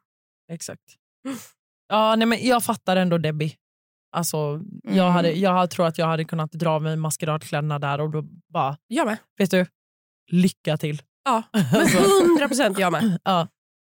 exakt. 0.51 0.81
Ja, 1.89 2.15
nej, 2.15 2.25
men 2.27 2.47
jag 2.47 2.63
fattar 2.63 2.95
ändå 2.97 3.17
Debbie. 3.17 3.55
Alltså, 4.11 4.37
jag, 4.83 4.93
Mm. 4.97 5.11
hade, 5.11 5.31
jag 5.31 5.69
tror 5.71 5.87
att 5.87 5.97
jag 5.97 6.05
hade 6.05 6.25
kunnat 6.25 6.51
dra 6.51 6.79
mig 6.79 6.93
i 6.93 6.95
maskeradkläderna 6.95 7.79
där 7.79 8.01
och 8.01 8.09
då 8.09 8.21
bara, 8.53 8.77
Jag 8.87 9.05
med. 9.05 9.17
vet 9.37 9.51
du, 9.51 9.65
lycka 10.31 10.77
till. 10.77 11.01
Ja, 11.25 11.43
men 11.53 11.81
Alltså, 11.81 11.97
100 12.27 12.47
procent 12.47 12.79
jag 12.79 12.91
med. 12.91 13.19
ja. 13.23 13.47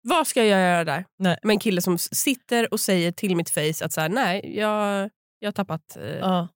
Vad 0.03 0.27
ska 0.27 0.45
jag 0.45 0.61
göra 0.61 0.85
där? 0.85 1.05
Nej. 1.19 1.39
Med 1.43 1.55
en 1.55 1.59
kille 1.61 1.83
som 1.83 1.99
sitter 1.99 2.73
och 2.75 2.81
säger 2.81 3.13
till 3.13 3.37
mitt 3.37 3.51
face 3.51 3.85
att 3.85 3.93
så 3.93 4.01
här, 4.01 4.09
nej, 4.09 4.59
jag, 4.59 5.11
jag 5.39 5.47
har 5.47 5.53
tappat... 5.53 5.97
Eh, 5.97 6.17
Ja. 6.21 6.49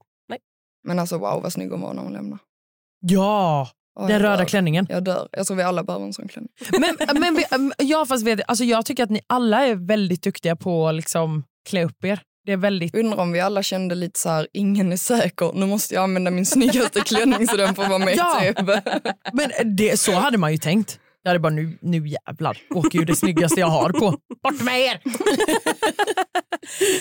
Men 0.87 0.99
alltså 0.99 1.19
wow 1.19 1.43
vad 1.43 1.53
snygg 1.53 1.71
hon 1.71 1.81
var 1.81 1.95
när 1.95 2.03
hon 2.03 2.13
lämnade. 2.13 2.43
Ja, 3.01 3.69
Åh, 4.01 4.07
den 4.09 4.19
röda 4.21 4.37
dör. 4.37 4.45
klänningen. 4.45 4.87
Jag 4.91 5.05
dör. 5.05 5.29
Jag 5.33 5.47
tror 5.47 5.57
vi 5.57 5.63
alla 5.63 5.85
behöver 5.85 6.07
en 6.07 6.13
sån 6.13 6.29
klänning. 6.29 6.51
Men, 6.81 7.21
men 7.21 7.35
vi, 7.35 7.45
ja, 7.79 8.07
fast 8.07 8.25
vet, 8.27 8.41
alltså 8.47 8.65
jag 8.65 8.87
tycker 8.87 9.03
att 9.05 9.11
ni 9.11 9.21
alla 9.27 9.67
är 9.67 9.75
väldigt 9.75 10.23
duktiga 10.23 10.57
på 10.57 10.89
att 10.89 10.95
liksom 10.95 11.45
klä 11.69 11.85
upp 11.85 12.05
er. 12.05 12.21
Det 12.47 12.53
är 12.53 12.57
väldigt... 12.57 12.95
Undrar 12.95 13.19
om 13.19 13.33
vi 13.33 13.41
alla 13.41 13.63
kände 13.63 13.95
lite 13.95 14.21
så 14.21 14.29
här, 14.29 14.49
ingen 14.53 14.93
är 14.93 14.97
säker. 14.97 15.53
Nu 15.55 15.67
måste 15.67 15.95
jag 15.95 16.05
använda 16.05 16.31
min 16.31 16.47
snyggaste 16.47 17.01
klänning 17.01 17.47
så 17.49 17.57
den 17.57 17.75
får 17.75 17.89
vara 17.89 17.99
med 17.99 18.15
Ja. 18.17 18.45
i 18.45 18.55
TV. 18.55 18.83
Men 19.33 19.77
det, 19.77 20.01
så 20.01 20.13
hade 20.13 20.39
man 20.39 20.53
ju 20.53 20.59
tänkt. 20.59 21.01
Jag 21.27 21.31
hade 21.31 21.39
bara 21.41 21.53
nu, 21.53 21.79
nu 21.83 22.09
jävlar 22.09 22.59
åker 22.75 22.99
ju 22.99 23.05
det 23.05 23.17
snyggaste 23.17 23.61
jag 23.61 23.67
har 23.67 23.91
på. 23.91 24.19
Bort 24.43 24.63
med 24.63 24.81
er! 24.81 25.01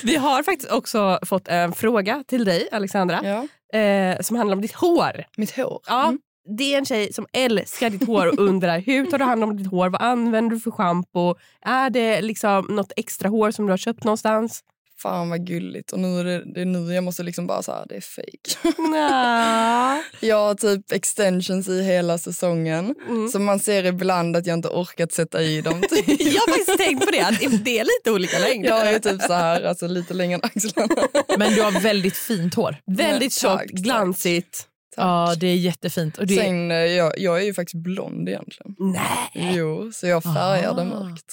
Vi 0.03 0.15
har 0.15 0.43
faktiskt 0.43 0.71
också 0.71 1.19
fått 1.25 1.47
en 1.47 1.73
fråga 1.73 2.23
till 2.27 2.45
dig, 2.45 2.69
Alexandra, 2.71 3.19
Ja. 3.23 3.79
eh, 3.79 4.19
som 4.21 4.35
handlar 4.37 4.55
om 4.55 4.61
ditt 4.61 4.73
hår. 4.73 5.23
Mitt 5.37 5.55
hår. 5.55 5.79
Ja, 5.87 6.13
Det 6.57 6.73
är 6.73 6.77
en 6.77 6.85
tjej 6.85 7.13
som 7.13 7.25
älskar 7.33 7.89
ditt 7.89 8.07
hår 8.07 8.27
och 8.27 8.39
undrar 8.39 8.79
hur 8.79 9.05
tar 9.05 9.17
du 9.17 9.25
hand 9.25 9.43
om 9.43 9.57
ditt 9.57 9.67
hår? 9.71 9.89
Vad 9.89 10.01
använder 10.01 10.55
du 10.55 10.59
för 10.59 10.71
schampo? 10.71 11.35
Är 11.65 11.89
det 11.89 12.21
liksom 12.21 12.65
något 12.69 12.91
extra 12.95 13.29
hår 13.29 13.51
som 13.51 13.65
du 13.65 13.71
har 13.71 13.77
köpt 13.77 14.03
någonstans? 14.03 14.61
Fan 15.03 15.29
vad 15.29 15.47
gulligt. 15.47 15.91
Och 15.91 15.99
nu 15.99 16.19
är 16.19 16.23
det, 16.23 16.53
det 16.53 16.61
är 16.61 16.65
nu 16.65 16.93
jag 16.93 17.03
måste 17.03 17.23
liksom 17.23 17.47
bara 17.47 17.63
säga 17.63 17.85
det 17.89 17.95
är 17.95 18.01
fake. 18.01 18.81
Nja. 18.89 20.03
Jag 20.19 20.35
har 20.35 20.55
typ 20.55 20.91
extensions 20.91 21.67
i 21.69 21.83
hela 21.83 22.17
säsongen. 22.17 22.95
Mm. 23.09 23.29
Så 23.29 23.39
man 23.39 23.59
ser 23.59 23.85
ibland 23.85 24.37
att 24.37 24.45
jag 24.45 24.53
inte 24.53 24.67
orkat 24.67 25.11
sätta 25.11 25.41
i 25.41 25.61
dem. 25.61 25.81
Typ. 25.81 26.07
Jag 26.07 26.41
har 26.41 26.47
faktiskt 26.47 26.77
tänkt 26.77 27.05
på 27.05 27.11
det, 27.11 27.21
att 27.21 27.63
det 27.65 27.79
är 27.79 27.83
lite 27.83 28.11
olika 28.11 28.39
längd. 28.39 28.65
Jag 28.65 28.93
är 28.93 28.99
typ 28.99 29.21
så 29.21 29.33
här, 29.33 29.61
alltså 29.63 29.87
lite 29.87 30.13
längre 30.13 30.35
än 30.35 30.41
axlarna. 30.43 31.07
Men 31.37 31.53
du 31.53 31.61
har 31.61 31.71
väldigt 31.71 32.17
fint 32.17 32.53
hår. 32.53 32.75
Väldigt 32.85 33.41
Tack, 33.41 33.51
tjockt, 33.51 33.71
tack. 33.71 33.83
glansigt. 33.83 34.67
Ja, 34.95 35.35
det 35.39 35.47
är 35.47 35.55
jättefint. 35.55 36.17
Och 36.17 36.27
det... 36.27 36.35
Sen, 36.35 36.71
eh, 36.71 36.77
jag, 36.77 37.19
jag 37.19 37.41
är 37.41 37.45
ju 37.45 37.53
faktiskt 37.53 37.83
blond 37.83 38.29
egentligen. 38.29 38.75
Nej. 38.79 39.55
Jo, 39.55 39.91
så 39.91 40.07
jag 40.07 40.23
färgar 40.23 40.75
det 40.75 40.85
mörkt. 40.85 41.25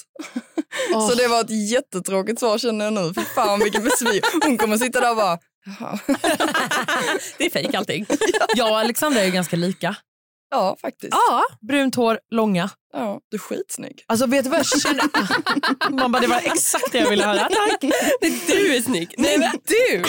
Åh. 0.93 1.09
Så 1.09 1.15
det 1.15 1.27
var 1.27 1.41
ett 1.41 1.69
jättetråkigt 1.71 2.39
svar 2.39 2.57
känner 2.57 2.85
jag 2.85 2.93
nu. 2.93 3.13
Fy 3.15 3.21
fan 3.21 3.59
vilken 3.59 3.83
besviken. 3.83 4.29
Hon 4.43 4.57
kommer 4.57 4.77
sitta 4.77 5.01
där 5.01 5.09
och 5.09 5.15
bara, 5.15 5.37
jaha. 5.65 5.99
Det 7.37 7.45
är 7.45 7.49
fejk 7.49 7.73
allting. 7.73 8.05
Jag 8.55 8.71
och 8.71 8.79
Alexandra 8.79 9.21
är 9.21 9.29
ganska 9.29 9.55
lika. 9.55 9.95
Ja, 10.51 10.77
faktiskt. 10.81 11.13
Ja, 11.13 11.43
Brunt 11.67 11.95
hår, 11.95 12.19
långa. 12.31 12.69
Ja, 12.93 13.19
du 13.29 13.37
är 13.37 13.39
skitsnygg. 13.39 14.03
Alltså 14.07 14.25
vet 14.25 14.43
du 14.43 14.49
vad 14.49 14.59
jag 14.59 14.81
känner? 14.81 15.03
Man 15.91 16.11
bara, 16.11 16.21
det 16.21 16.27
var 16.27 16.41
exakt 16.43 16.91
det 16.91 16.97
jag 16.97 17.09
ville 17.09 17.25
höra. 17.25 17.39
Tack. 17.39 17.81
du 18.47 18.75
är 18.75 18.81
snygg. 18.81 19.15
Nej, 19.17 19.37
men 19.37 19.51
du! 19.67 20.03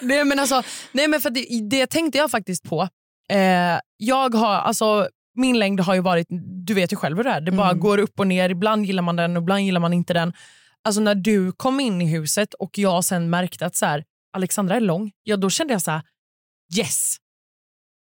Nej 0.00 0.24
men, 0.24 0.38
alltså, 0.38 0.62
nej, 0.92 1.08
men 1.08 1.20
för 1.20 1.30
det, 1.30 1.46
det 1.70 1.86
tänkte 1.86 2.18
jag 2.18 2.30
faktiskt 2.30 2.64
på. 2.64 2.88
Eh, 3.30 3.80
jag 3.96 4.34
har, 4.34 4.54
alltså, 4.54 5.08
min 5.38 5.58
längd 5.58 5.80
har 5.80 5.94
ju 5.94 6.00
varit, 6.00 6.26
du 6.66 6.74
vet 6.74 6.92
ju 6.92 6.96
själv 6.96 7.16
hur 7.16 7.24
det 7.24 7.30
är. 7.30 7.40
Det 7.40 7.52
bara 7.52 7.68
Mm. 7.70 7.80
går 7.80 7.98
upp 7.98 8.20
och 8.20 8.26
ner. 8.26 8.50
Ibland 8.50 8.84
gillar 8.86 9.02
man 9.02 9.16
den 9.16 9.36
och 9.36 9.42
ibland 9.42 9.62
gillar 9.62 9.80
man 9.80 9.92
inte 9.92 10.12
den. 10.14 10.32
Alltså 10.84 11.00
när 11.00 11.14
du 11.14 11.52
kom 11.52 11.80
in 11.80 12.02
i 12.02 12.06
huset 12.06 12.54
och 12.54 12.78
jag 12.78 13.04
sen 13.04 13.30
märkte 13.30 13.66
att 13.66 13.76
så 13.76 13.86
här, 13.86 14.04
Alexandra 14.32 14.76
är 14.76 14.80
lång, 14.80 15.12
ja 15.22 15.36
då 15.36 15.50
kände 15.50 15.74
jag 15.74 15.82
så 15.82 15.90
här, 15.90 16.02
yes. 16.78 17.16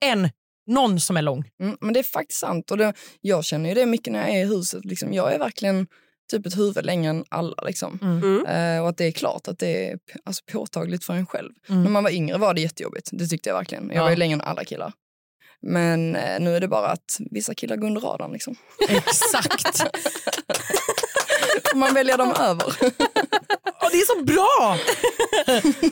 En, 0.04 0.30
någon 0.66 1.00
som 1.00 1.16
är 1.16 1.22
lång. 1.22 1.50
Mm, 1.60 1.76
men 1.80 1.94
det 1.94 1.98
är 2.00 2.04
faktiskt 2.04 2.40
sant. 2.40 2.70
Och 2.70 2.76
det, 2.78 2.92
jag 3.20 3.44
känner 3.44 3.68
ju 3.68 3.74
det 3.74 3.86
mycket 3.86 4.12
när 4.12 4.20
jag 4.20 4.36
är 4.36 4.44
i 4.44 4.48
huset. 4.48 4.84
Liksom, 4.84 5.12
jag 5.12 5.34
är 5.34 5.38
verkligen 5.38 5.86
typ 6.30 6.46
ett 6.46 6.58
huvud 6.58 6.84
längre 6.86 7.10
än 7.10 7.24
alla. 7.28 7.62
Liksom. 7.66 7.98
Mm. 8.02 8.46
Eh, 8.46 8.82
och 8.82 8.88
att 8.88 8.96
det 8.96 9.04
är 9.04 9.12
klart 9.12 9.48
att 9.48 9.58
det 9.58 9.90
är 9.90 9.98
alltså, 10.24 10.42
påtagligt 10.52 11.04
för 11.04 11.14
en 11.14 11.26
själv. 11.26 11.50
Mm. 11.68 11.82
När 11.82 11.90
man 11.90 12.04
var 12.04 12.10
yngre 12.10 12.38
var 12.38 12.54
det 12.54 12.60
jättejobbigt. 12.60 13.08
Det 13.12 13.26
tyckte 13.26 13.48
jag 13.48 13.56
verkligen. 13.56 13.86
Jag 13.88 13.96
Ja. 13.96 14.02
var 14.02 14.10
ju 14.10 14.16
längre 14.16 14.34
än 14.34 14.40
alla 14.40 14.64
killar. 14.64 14.92
Men 15.66 16.16
eh, 16.16 16.40
nu 16.40 16.56
är 16.56 16.60
det 16.60 16.68
bara 16.68 16.86
att 16.88 17.16
vissa 17.30 17.54
killar 17.54 17.76
går 17.76 17.86
under 17.86 18.00
radarn. 18.00 18.32
Liksom. 18.32 18.54
Exakt. 18.88 19.84
Man 21.74 21.94
välja 21.94 22.16
dem 22.16 22.32
över. 22.40 22.66
Åh, 23.82 23.88
det 23.92 23.96
är 23.98 24.06
så 24.18 24.24
bra! 24.24 24.76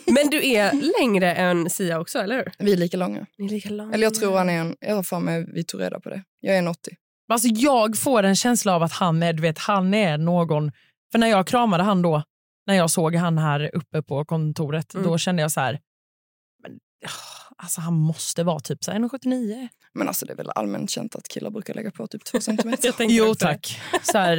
Men 0.06 0.30
du 0.30 0.48
är 0.52 0.72
längre 1.00 1.34
än 1.34 1.70
Sia 1.70 2.00
också, 2.00 2.18
eller 2.18 2.36
hur? 2.36 2.52
Vi 2.58 2.72
är 2.72 2.76
lika 2.76 2.96
långa. 2.96 3.26
Ni 3.38 3.46
är 3.46 3.50
lika 3.50 3.70
långa. 3.70 3.94
Eller 3.94 4.04
jag 4.06 4.14
tror 4.14 4.38
han 4.38 4.50
är 4.50 4.60
en... 4.60 4.76
Jag 4.80 4.94
har 4.94 5.02
för 5.02 5.18
mig 5.18 5.46
vi 5.54 5.64
tog 5.64 5.80
reda 5.80 6.00
på 6.00 6.08
det. 6.08 6.22
Jag 6.40 6.54
är 6.54 6.58
en 6.58 6.68
80. 6.68 6.90
Alltså, 7.32 7.48
jag 7.48 7.98
får 7.98 8.22
en 8.22 8.36
känsla 8.36 8.74
av 8.76 8.82
att 8.82 8.92
han 8.92 9.22
är, 9.22 9.32
du 9.32 9.42
vet, 9.42 9.58
han 9.58 9.94
är 9.94 10.18
någon... 10.18 10.72
För 11.12 11.18
när 11.18 11.26
jag 11.26 11.46
kramade 11.46 11.82
han 11.82 12.02
då, 12.02 12.22
när 12.66 12.74
jag 12.74 12.90
såg 12.90 13.14
han 13.14 13.38
här 13.38 13.70
uppe 13.74 14.02
på 14.02 14.24
kontoret, 14.24 14.94
Mm. 14.94 15.06
då 15.06 15.18
kände 15.18 15.42
jag 15.42 15.52
så 15.52 15.60
här... 15.60 15.78
Alltså, 17.56 17.80
han 17.80 17.94
måste 17.94 18.44
vara 18.44 18.60
typ 18.60 18.84
så 18.84 18.90
här 18.90 18.98
1,79. 18.98 19.68
Men 19.94 20.08
alltså 20.08 20.26
det 20.26 20.32
är 20.32 20.36
väl 20.36 20.50
allmänt 20.54 20.90
känt 20.90 21.16
att 21.16 21.28
killar 21.28 21.50
brukar 21.50 21.74
lägga 21.74 21.90
på 21.90 22.06
typ 22.06 22.24
två 22.24 22.40
centimeter. 22.40 22.86
Jag 22.88 22.96
tänker 22.96 23.14
Jo 23.14 23.34
tack. 23.34 23.80
Så 24.02 24.18
här, 24.18 24.36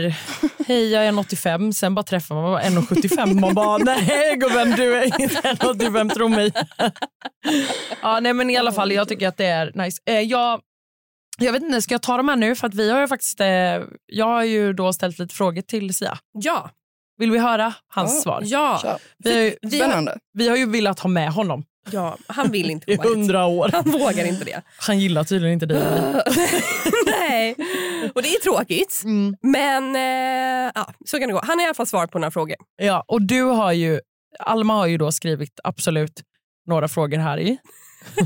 hej 0.67 0.89
jag 0.91 1.05
är 1.05 1.11
1,85. 1.11 1.71
Sen 1.71 1.95
bara 1.95 2.03
träffar 2.03 2.35
man 2.35 2.43
bara 2.43 2.61
1,75. 2.61 3.39
Man 3.39 3.53
bara, 3.53 3.77
nej 3.77 4.35
gubben 4.37 4.71
du 4.71 4.95
är 4.95 5.03
inte 5.21 5.35
1,85 5.35 6.13
tro 6.13 6.27
mig. 6.27 6.51
ja, 8.01 8.19
nej, 8.19 8.33
men 8.33 8.49
i 8.49 8.57
alla 8.57 8.71
fall, 8.71 8.91
jag 8.91 9.07
tycker 9.07 9.27
att 9.27 9.37
det 9.37 9.45
är 9.45 9.71
nice. 9.75 10.01
Eh, 10.05 10.19
jag, 10.19 10.61
jag 11.37 11.51
vet 11.53 11.61
inte, 11.63 11.81
ska 11.81 11.93
jag 11.93 12.01
ta 12.01 12.17
de 12.17 12.27
här 12.29 12.35
nu? 12.35 12.55
För 12.55 12.67
att 12.67 12.73
vi 12.73 12.91
har 12.91 13.01
ju 13.01 13.07
faktiskt, 13.07 13.39
eh, 13.41 13.47
jag 14.05 14.25
har 14.25 14.43
ju 14.43 14.73
då 14.73 14.93
ställt 14.93 15.19
lite 15.19 15.35
frågor 15.35 15.61
till 15.61 15.93
Sia. 15.95 16.17
Ja. 16.31 16.69
Vill 17.17 17.31
vi 17.31 17.39
höra 17.39 17.73
hans 17.87 18.15
Ja. 18.15 18.21
svar? 18.21 18.41
Ja. 18.45 18.97
Vi 19.17 19.33
har, 19.33 19.39
ju, 19.41 19.55
Vi 19.61 19.79
har, 19.79 19.87
Spännande. 19.87 20.17
vi 20.33 20.49
har 20.49 20.55
ju 20.57 20.65
velat 20.69 20.99
ha 20.99 21.09
med 21.09 21.31
honom 21.33 21.63
ja, 21.91 22.17
han 22.27 22.51
vill 22.51 22.69
inte 22.69 22.91
i 22.91 22.97
komma 22.97 23.09
hit. 23.09 23.17
hundra 23.17 23.45
år. 23.45 23.69
Han 23.73 23.91
vågar 23.91 24.25
inte 24.25 24.45
det. 24.45 24.61
Han 24.77 24.99
gillar 24.99 25.23
tydligen 25.23 25.53
inte 25.53 25.65
dig. 25.65 25.81
Nej. 27.05 27.55
Och 28.15 28.21
det 28.21 28.29
är 28.35 28.39
tråkigt. 28.39 29.01
Mm. 29.03 29.35
Men 29.41 29.95
eh, 29.95 30.71
ja, 30.75 30.93
så 31.05 31.19
kan 31.19 31.27
det 31.27 31.33
gå. 31.33 31.41
Han 31.43 31.59
har 31.59 31.63
i 31.63 31.65
alla 31.65 31.73
fall 31.73 31.87
svarat 31.87 32.11
på 32.11 32.19
några 32.19 32.31
frågor. 32.31 32.55
Ja, 32.75 33.03
och 33.07 33.21
du 33.21 33.41
har 33.43 33.71
ju, 33.71 33.99
Alma 34.39 34.73
har 34.73 34.87
ju 34.87 34.97
då 34.97 35.11
skrivit 35.11 35.59
absolut 35.63 36.21
några 36.67 36.87
frågor 36.87 37.17
här 37.17 37.39
i. 37.39 37.57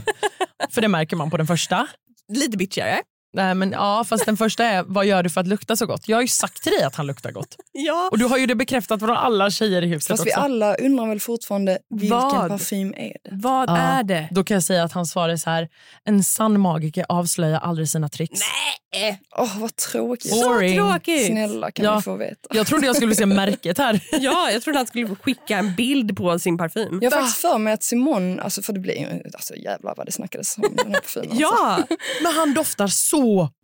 för 0.70 0.82
det 0.82 0.88
märker 0.88 1.16
man 1.16 1.30
på 1.30 1.38
den 1.38 1.48
första. 1.48 1.88
Lite 2.34 2.58
bitchigare. 2.58 3.02
Nej, 3.34 3.56
men, 3.56 3.72
ja, 3.72 4.04
fast 4.10 4.26
den 4.26 4.38
första 4.38 4.66
är, 4.66 4.84
vad 4.88 5.06
gör 5.06 5.24
du 5.24 5.30
för 5.30 5.42
att 5.42 5.48
lukta 5.48 5.76
så 5.76 5.86
gott? 5.86 6.08
Jag 6.08 6.18
har 6.18 6.22
ju 6.22 6.28
sagt 6.28 6.64
till 6.64 6.72
dig 6.72 6.84
att 6.84 6.96
han 6.96 7.08
luktar 7.08 7.32
gott. 7.32 7.56
Ja. 7.72 8.10
Och 8.12 8.18
du 8.18 8.26
har 8.26 8.38
ju 8.38 8.46
det 8.46 8.56
bekräftat 8.56 9.00
från 9.00 9.10
alla 9.10 9.50
tjejer 9.52 9.82
i 9.84 9.88
huset 9.88 10.08
Fast 10.08 10.26
vi 10.26 10.30
också. 10.32 10.40
alla 10.40 10.76
undrar 10.76 11.08
väl 11.08 11.20
fortfarande 11.20 11.78
vilken 11.90 12.18
Vad? 12.20 12.48
parfym 12.50 12.94
är 12.98 13.14
det? 13.24 13.30
Vad 13.32 13.70
Ja. 13.70 13.78
är 13.78 14.04
det? 14.04 14.28
Då 14.32 14.44
kan 14.44 14.56
jag 14.56 14.64
säga 14.64 14.84
att 14.84 14.92
hans 14.94 15.12
svar 15.12 15.30
är 15.30 15.38
så 15.38 15.50
här, 15.50 15.68
en 16.06 16.24
sann 16.24 16.60
magiker 16.60 17.06
avslöjar 17.10 17.60
aldrig 17.60 17.90
sina 17.90 18.10
tricks. 18.10 18.40
Nej. 18.40 19.20
Åh, 19.38 19.60
vad 19.60 19.76
tråkigt. 19.76 20.36
Så 20.36 20.50
Boring. 20.50 20.76
tråkigt. 20.78 21.26
Snälla, 21.28 21.72
kan 21.72 21.86
Ja. 21.86 21.96
vi 21.96 22.02
få 22.02 22.16
veta? 22.16 22.50
Jag 22.54 22.68
trodde 22.68 22.86
jag 22.88 22.96
skulle 22.96 23.16
se 23.16 23.26
märket 23.26 23.78
här. 23.78 24.00
Ja, 24.20 24.52
jag 24.52 24.62
trodde 24.62 24.80
han 24.80 24.88
skulle 24.88 25.16
skicka 25.16 25.58
en 25.58 25.76
bild 25.76 26.18
på 26.18 26.40
sin 26.40 26.58
parfym. 26.58 27.00
Jag 27.02 27.12
har 27.12 27.18
faktiskt 27.18 27.42
för 27.42 27.58
mig 27.58 27.74
att 27.74 27.84
Simon, 27.84 28.40
alltså 28.40 28.62
för 28.62 28.74
det 28.74 28.80
blir 28.80 29.22
alltså 29.34 29.56
jävlar 29.56 29.94
vad 29.98 30.06
det 30.06 30.12
snackades 30.12 30.58
om 30.58 30.64
den 30.78 30.94
här 30.94 31.02
parfymen. 31.02 31.30
Alltså. 31.32 31.44
Ja, 31.44 31.78
Men 32.24 32.34
han 32.34 32.54
doftar 32.54 32.88
så 32.88 33.17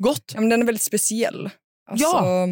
gott. 0.03 0.31
Ja, 0.33 0.39
men 0.39 0.49
den 0.49 0.61
är 0.61 0.65
väldigt 0.65 0.81
speciell. 0.83 1.49
Alltså, 1.91 2.07
Ja. 2.07 2.47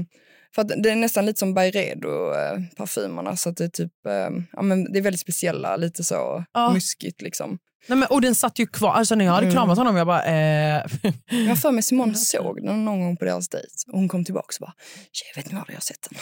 För 0.56 0.64
det 0.84 0.89
är 0.91 0.95
nästan 0.95 1.26
lite 1.26 1.39
som 1.39 1.54
Byredo-parfymerna. 1.58 3.36
Så 3.36 3.52
det, 3.52 3.64
är 3.64 3.68
typ, 3.68 3.91
eh, 4.08 4.30
ja, 4.52 4.62
men 4.62 4.91
det 4.93 4.99
är 4.99 5.02
väldigt 5.04 5.20
speciella, 5.20 5.76
lite 5.76 6.04
så 6.04 6.43
Ja. 6.54 6.74
muskigt. 6.74 7.22
Liksom. 7.22 7.58
Nej, 7.88 7.97
men, 7.97 8.08
och 8.10 8.22
den 8.22 8.36
satt 8.36 8.60
ju 8.60 8.68
kvar. 8.68 8.93
Alltså, 8.93 9.16
när 9.16 9.26
jag 9.26 9.32
hade 9.32 9.45
Mm. 9.47 9.56
kramat 9.56 9.78
honom 9.78 9.95
jag 9.95 10.08
bara... 10.08 10.24
Eh, 10.26 10.84
Jag 11.30 11.47
har 11.49 11.56
för 11.56 11.72
mig 11.72 11.84
Simon 11.84 12.16
såg 12.16 12.66
den 12.66 12.86
någon 12.86 13.02
gång 13.02 13.18
på 13.18 13.26
deras 13.26 13.49
dejt. 13.49 13.68
Och 13.91 13.99
hon 13.99 14.08
kom 14.10 14.26
tillbaka 14.26 14.45
och 14.60 14.66
bara, 14.68 14.74
tjej 15.12 15.43
vet 15.43 15.52
ni 15.52 15.58
vad, 15.58 15.66
jag 15.70 15.74
har 15.76 15.82
sett 15.82 16.08
den. 16.10 16.20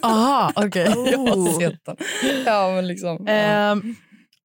aha, 0.10 0.52
okej. 0.56 0.84
jag 1.12 1.18
har 1.18 1.60
sett 1.60 1.84
den. 1.84 1.96
Ja, 2.46 2.70
men 2.74 2.86
liksom. 2.86 3.24
Ja. 3.26 3.32
Ehm, 3.32 3.94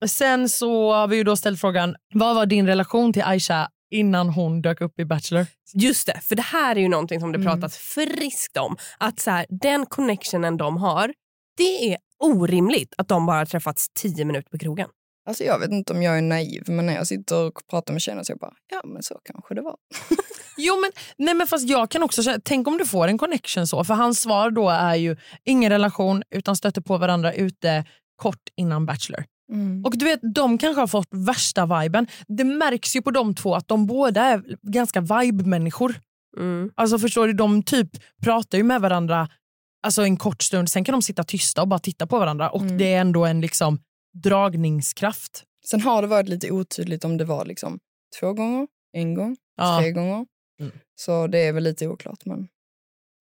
sen 0.07 0.49
så 0.49 0.93
har 0.93 1.07
vi 1.07 1.15
ju 1.15 1.23
då 1.23 1.35
ställt 1.35 1.61
frågan, 1.61 1.95
vad 2.13 2.35
var 2.35 2.45
din 2.45 2.67
relation 2.67 3.13
till 3.13 3.23
Aisha 3.23 3.69
innan 3.91 4.29
hon 4.29 4.61
dök 4.61 4.81
upp 4.81 4.99
i 4.99 5.05
Bachelor? 5.05 5.45
just 5.73 6.07
det. 6.07 6.19
För 6.23 6.35
det 6.35 6.41
här 6.41 6.75
är 6.75 6.79
ju 6.79 6.87
någonting 6.87 7.19
som 7.19 7.31
det 7.31 7.37
Mm. 7.39 7.47
pratas 7.47 7.77
friskt 7.77 8.57
om. 8.57 8.77
Att 8.97 9.19
så 9.19 9.31
här, 9.31 9.45
den 9.49 9.85
connectionen 9.85 10.57
de 10.57 10.77
har, 10.77 11.13
det 11.57 11.93
är 11.93 11.97
orimligt 12.23 12.93
att 12.97 13.07
de 13.07 13.25
bara 13.25 13.45
träffats 13.45 13.87
tio 13.93 14.25
minuter 14.25 14.49
på 14.49 14.57
krogen. 14.57 14.89
Alltså, 15.27 15.43
jag 15.43 15.59
vet 15.59 15.71
inte 15.71 15.93
om 15.93 16.03
jag 16.03 16.17
är 16.17 16.21
naiv, 16.21 16.63
men 16.67 16.85
när 16.85 16.95
jag 16.95 17.07
sitter 17.07 17.45
och 17.47 17.53
pratar 17.69 17.93
med 17.93 18.01
tjejerna 18.01 18.23
så 18.23 18.31
jag 18.31 18.39
bara, 18.39 18.53
ja 18.71 18.81
men 18.85 19.03
så 19.03 19.19
kanske 19.23 19.55
det 19.55 19.61
var. 19.61 19.75
Jo 20.59 20.75
men, 20.81 20.91
nej 21.17 21.33
men 21.33 21.47
fast 21.47 21.69
jag 21.69 21.91
kan 21.91 22.03
också 22.03 22.23
känna, 22.23 22.39
tänk 22.43 22.67
om 22.67 22.77
du 22.77 22.85
får 22.85 23.07
en 23.07 23.17
connection 23.17 23.67
så. 23.67 23.83
För 23.83 23.93
hans 23.93 24.21
svar 24.21 24.51
då 24.51 24.69
är 24.69 24.95
ju 24.95 25.17
ingen 25.45 25.71
relation 25.71 26.23
utan 26.29 26.55
stöter 26.55 26.81
på 26.81 26.97
varandra 26.97 27.33
ute 27.33 27.85
kort 28.15 28.41
innan 28.55 28.85
Bachelor. 28.85 29.23
Mm. 29.51 29.85
Och 29.85 29.97
du 29.97 30.05
vet, 30.05 30.19
de 30.35 30.57
kanske 30.57 30.79
har 30.81 30.87
fått 30.87 31.07
värsta 31.11 31.81
viben. 31.81 32.07
Det 32.27 32.43
märks 32.43 32.95
ju 32.95 33.01
på 33.01 33.11
de 33.11 33.35
två 33.35 33.55
att 33.55 33.67
de 33.67 33.85
båda 33.87 34.21
är 34.21 34.43
ganska 34.61 35.01
vibe-människor. 35.01 35.95
Mm. 36.37 36.71
Alltså 36.75 36.99
förstår 36.99 37.27
du, 37.27 37.33
de 37.33 37.63
typ 37.63 37.89
pratar 38.23 38.57
ju 38.57 38.63
med 38.63 38.81
varandra 38.81 39.29
alltså 39.83 40.01
en 40.01 40.17
kort 40.17 40.41
stund, 40.43 40.69
sen 40.69 40.83
kan 40.83 40.93
de 40.93 41.01
sitta 41.01 41.23
tysta 41.23 41.61
och 41.61 41.67
bara 41.67 41.79
titta 41.79 42.07
på 42.07 42.19
varandra 42.19 42.49
och 42.49 42.61
Mm. 42.61 42.77
det 42.77 42.93
är 42.93 43.01
ändå 43.01 43.25
en 43.25 43.41
liksom 43.41 43.79
dragningskraft. 44.23 45.43
Sen 45.69 45.81
har 45.81 46.01
det 46.01 46.07
varit 46.07 46.29
lite 46.29 46.51
otydligt 46.51 47.05
om 47.05 47.17
det 47.17 47.25
var 47.25 47.45
liksom 47.45 47.79
två 48.19 48.33
gånger, 48.33 48.67
en 48.93 49.13
gång, 49.13 49.37
Ja. 49.57 49.79
tre 49.81 49.91
gånger. 49.91 50.25
Mm. 50.59 50.71
Så 50.95 51.27
det 51.27 51.39
är 51.39 51.53
väl 51.53 51.63
lite 51.63 51.87
oklart. 51.87 52.25
Men... 52.25 52.47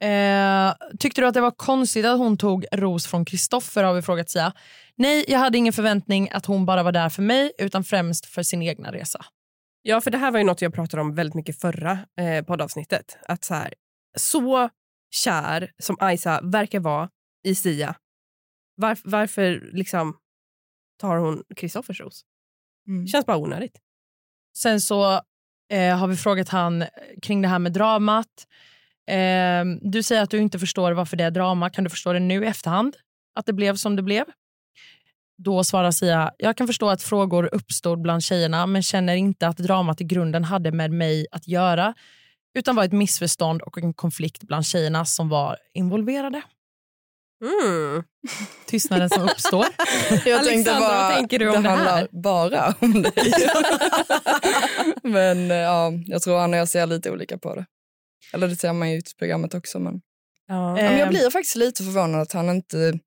Eh, 0.00 0.74
tyckte 0.98 1.20
du 1.20 1.26
att 1.26 1.34
det 1.34 1.40
var 1.40 1.50
konstigt 1.50 2.06
att 2.06 2.18
hon 2.18 2.36
tog 2.36 2.66
ros 2.72 3.06
från 3.06 3.24
Kristoffer 3.24 3.84
har 3.84 3.94
vi 3.94 4.02
frågat 4.02 4.30
Sia. 4.30 4.52
Nej, 4.96 5.24
jag 5.28 5.38
hade 5.38 5.58
ingen 5.58 5.72
förväntning 5.72 6.30
att 6.32 6.46
hon 6.46 6.66
bara 6.66 6.82
var 6.82 6.92
där 6.92 7.08
för 7.08 7.22
mig 7.22 7.52
utan 7.58 7.84
främst 7.84 8.26
för 8.26 8.42
sin 8.42 8.62
egna 8.62 8.92
resa. 8.92 9.24
Ja, 9.82 10.00
för 10.00 10.10
det 10.10 10.18
här 10.18 10.30
var 10.30 10.38
ju 10.38 10.44
något 10.44 10.62
jag 10.62 10.74
pratade 10.74 11.00
om 11.00 11.14
väldigt 11.14 11.34
mycket 11.34 11.60
förra 11.60 11.98
eh, 12.20 12.44
poddavsnittet. 12.44 13.18
Att 13.28 13.44
så, 13.44 13.54
här, 13.54 13.74
så 14.18 14.70
kär 15.10 15.72
som 15.78 15.96
Aisa 16.00 16.40
verkar 16.42 16.80
vara 16.80 17.10
i 17.44 17.54
Sia, 17.54 17.94
var, 18.76 18.98
varför 19.04 19.70
liksom 19.72 20.16
tar 21.00 21.16
hon 21.16 21.42
Kristoffers 21.56 22.00
ros? 22.00 22.24
Mm. 22.88 23.06
Känns 23.06 23.26
bara 23.26 23.36
onödigt. 23.36 23.78
Sen 24.56 24.80
så 24.80 25.20
eh, 25.72 25.96
har 25.96 26.06
vi 26.06 26.16
frågat 26.16 26.48
han 26.48 26.84
kring 27.22 27.42
det 27.42 27.48
här 27.48 27.58
med 27.58 27.72
dramat. 27.72 28.46
Eh, 29.06 29.64
du 29.82 30.02
säger 30.02 30.22
att 30.22 30.30
du 30.30 30.38
inte 30.38 30.58
förstår 30.58 30.92
varför 30.92 31.16
det 31.16 31.24
är 31.24 31.30
drama. 31.30 31.70
Kan 31.70 31.84
du 31.84 31.90
förstå 31.90 32.12
det 32.12 32.20
nu 32.20 32.44
i 32.44 32.46
efterhand? 32.46 32.96
Att 33.34 33.46
det 33.46 33.52
blev 33.52 33.76
som 33.76 33.96
det 33.96 34.02
blev? 34.02 34.24
Då 35.38 35.64
svarar 35.64 35.90
Sia, 35.90 36.32
jag 36.38 36.56
kan 36.56 36.66
förstå 36.66 36.88
att 36.88 37.02
frågor 37.02 37.54
uppstod 37.54 38.02
bland 38.02 38.22
tjejerna 38.22 38.66
men 38.66 38.82
känner 38.82 39.14
inte 39.14 39.48
att 39.48 39.56
dramat 39.56 40.00
i 40.00 40.04
grunden 40.04 40.44
hade 40.44 40.72
med 40.72 40.90
mig 40.90 41.26
att 41.30 41.48
göra 41.48 41.94
utan 42.54 42.76
var 42.76 42.84
ett 42.84 42.92
missförstånd 42.92 43.62
och 43.62 43.78
en 43.78 43.94
konflikt 43.94 44.42
bland 44.42 44.66
tjejerna 44.66 45.04
som 45.04 45.28
var 45.28 45.56
involverade. 45.74 46.42
Mm. 47.44 48.04
Tystnaden 48.66 49.10
som 49.10 49.22
uppstår. 49.22 49.66
Jag 50.26 50.44
tänkte 50.44 50.70
bara, 50.70 50.80
vad 50.80 51.14
tänker 51.14 51.38
du 51.38 51.56
om 51.56 51.62
det 51.62 51.68
handlar 51.68 51.96
här? 51.96 52.08
bara 52.10 52.74
om 52.80 53.02
dig. 53.02 53.12
men 55.02 55.48
ja, 55.48 55.92
jag 56.06 56.22
tror 56.22 56.38
han 56.38 56.52
och 56.52 56.58
jag 56.58 56.68
ser 56.68 56.86
lite 56.86 57.10
olika 57.10 57.38
på 57.38 57.54
det. 57.54 57.66
Eller 58.32 58.48
det 58.48 58.56
ser 58.56 58.72
man 58.72 58.90
ju 58.90 58.96
i 58.98 59.02
programmet 59.18 59.54
också. 59.54 59.78
Men... 59.78 60.00
Ja. 60.48 60.78
Ja, 60.80 60.90
men 60.90 60.98
jag 60.98 61.08
blir 61.08 61.30
faktiskt 61.30 61.56
lite 61.56 61.82
förvånad 61.82 62.20
att 62.20 62.32
han 62.32 62.48
inte 62.50 62.98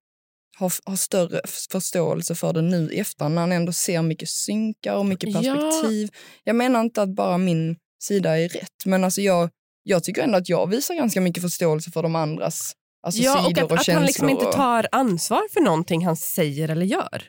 har, 0.57 0.73
har 0.89 0.95
större 0.95 1.41
förståelse 1.47 2.35
för 2.35 2.53
det 2.53 2.61
nu 2.61 2.89
i 2.91 2.99
efterhand 2.99 3.35
när 3.35 3.41
han 3.41 3.51
ändå 3.51 3.71
ser 3.71 4.01
mycket 4.01 4.29
synkar 4.29 4.95
och 4.95 5.05
mycket 5.05 5.29
Ja. 5.29 5.53
perspektiv. 5.53 6.09
Jag 6.43 6.55
menar 6.55 6.81
inte 6.81 7.01
att 7.01 7.09
bara 7.15 7.37
min 7.37 7.75
sida 8.03 8.37
är 8.39 8.49
rätt, 8.49 8.85
men 8.85 9.03
alltså 9.03 9.21
jag, 9.21 9.49
jag 9.83 10.03
tycker 10.03 10.21
ändå 10.21 10.37
att 10.37 10.49
jag 10.49 10.67
visar 10.69 10.95
ganska 10.95 11.21
mycket 11.21 11.43
förståelse 11.43 11.91
för 11.91 12.03
de 12.03 12.15
andras 12.15 12.73
alltså 13.07 13.21
ja, 13.21 13.39
och 13.39 13.45
sidor 13.47 13.63
att, 13.65 13.71
och 13.71 13.77
att 13.77 13.83
känslor. 13.85 13.95
han 13.99 14.05
liksom 14.05 14.29
inte 14.29 14.45
och- 14.45 14.51
tar 14.51 14.87
ansvar 14.91 15.41
för 15.53 15.61
någonting 15.61 16.05
han 16.05 16.15
säger 16.17 16.69
eller 16.69 16.85
gör. 16.85 17.23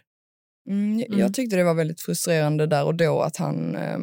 Mm, 0.68 0.98
jag, 0.98 1.08
Mm. 1.08 1.20
jag 1.20 1.34
tyckte 1.34 1.56
det 1.56 1.64
var 1.64 1.74
väldigt 1.74 2.00
frustrerande 2.00 2.66
där 2.66 2.84
och 2.84 2.94
då 2.94 3.20
att 3.20 3.36
han, 3.36 3.76
eh, 3.76 3.98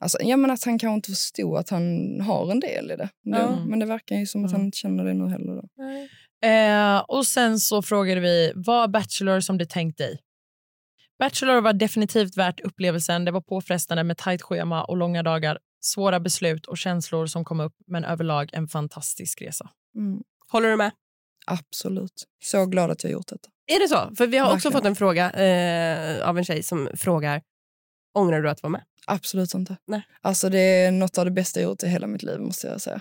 alltså, 0.00 0.18
ja, 0.20 0.36
men 0.36 0.50
att 0.50 0.64
han 0.64 0.78
kanske 0.78 0.94
inte 0.94 1.10
förstod 1.10 1.56
att 1.58 1.68
han 1.70 2.20
har 2.20 2.50
en 2.50 2.60
del 2.60 2.90
i 2.90 2.96
det. 2.96 3.08
Då, 3.24 3.36
Ja. 3.38 3.64
Men 3.66 3.78
det 3.78 3.86
verkar 3.86 4.16
ju 4.16 4.26
som 4.26 4.44
att 4.44 4.50
Mm. 4.50 4.60
han 4.60 4.66
inte 4.66 4.78
känner 4.78 5.04
det 5.04 5.14
nu 5.14 5.28
heller. 5.28 5.54
Då. 5.54 5.68
Eh, 6.48 6.98
och 6.98 7.26
sen 7.26 7.58
så 7.60 7.82
frågade 7.82 8.20
vi, 8.20 8.52
var 8.54 8.88
Bachelor 8.88 9.40
som 9.40 9.58
du 9.58 9.64
tänkt 9.64 9.98
dig? 9.98 10.18
Bachelor 11.18 11.60
var 11.60 11.72
definitivt 11.72 12.36
värt 12.36 12.60
upplevelsen. 12.60 13.24
Det 13.24 13.30
var 13.30 13.40
påfrestande 13.40 14.04
med 14.04 14.16
tajt 14.16 14.42
schema 14.42 14.84
och 14.84 14.96
långa 14.96 15.22
dagar. 15.22 15.58
Svåra 15.80 16.20
beslut 16.20 16.66
och 16.66 16.78
känslor 16.78 17.26
som 17.26 17.44
kom 17.44 17.60
upp, 17.60 17.72
men 17.86 18.04
överlag 18.04 18.50
en 18.52 18.68
fantastisk 18.68 19.42
resa. 19.42 19.70
Mm. 19.96 20.20
Håller 20.48 20.68
du 20.70 20.76
med? 20.76 20.90
Absolut. 21.46 22.24
Så 22.44 22.66
glad 22.66 22.90
att 22.90 23.04
jag 23.04 23.12
gjort 23.12 23.26
detta. 23.28 23.48
Är 23.66 23.80
det 23.80 23.88
så? 23.88 24.14
För 24.16 24.26
vi 24.26 24.38
har 24.38 24.46
också 24.46 24.54
Verkligen. 24.54 24.72
fått 24.72 24.84
en 24.86 24.96
fråga 24.96 25.30
eh, 25.30 26.28
av 26.28 26.38
en 26.38 26.44
tjej 26.44 26.62
som 26.62 26.88
frågar 26.94 27.42
Ångrar 28.18 28.42
du 28.42 28.50
att 28.50 28.62
vara 28.62 28.70
med? 28.70 28.82
Absolut 29.06 29.54
inte. 29.54 29.76
Nej. 29.86 30.02
Alltså 30.22 30.48
det 30.48 30.58
är 30.58 30.90
något 30.90 31.18
av 31.18 31.24
det 31.24 31.30
bästa 31.30 31.60
jag 31.60 31.68
gjort 31.70 31.82
i 31.82 31.88
hela 31.88 32.06
mitt 32.06 32.22
liv 32.22 32.40
måste 32.40 32.66
jag 32.66 32.80
säga. 32.80 33.00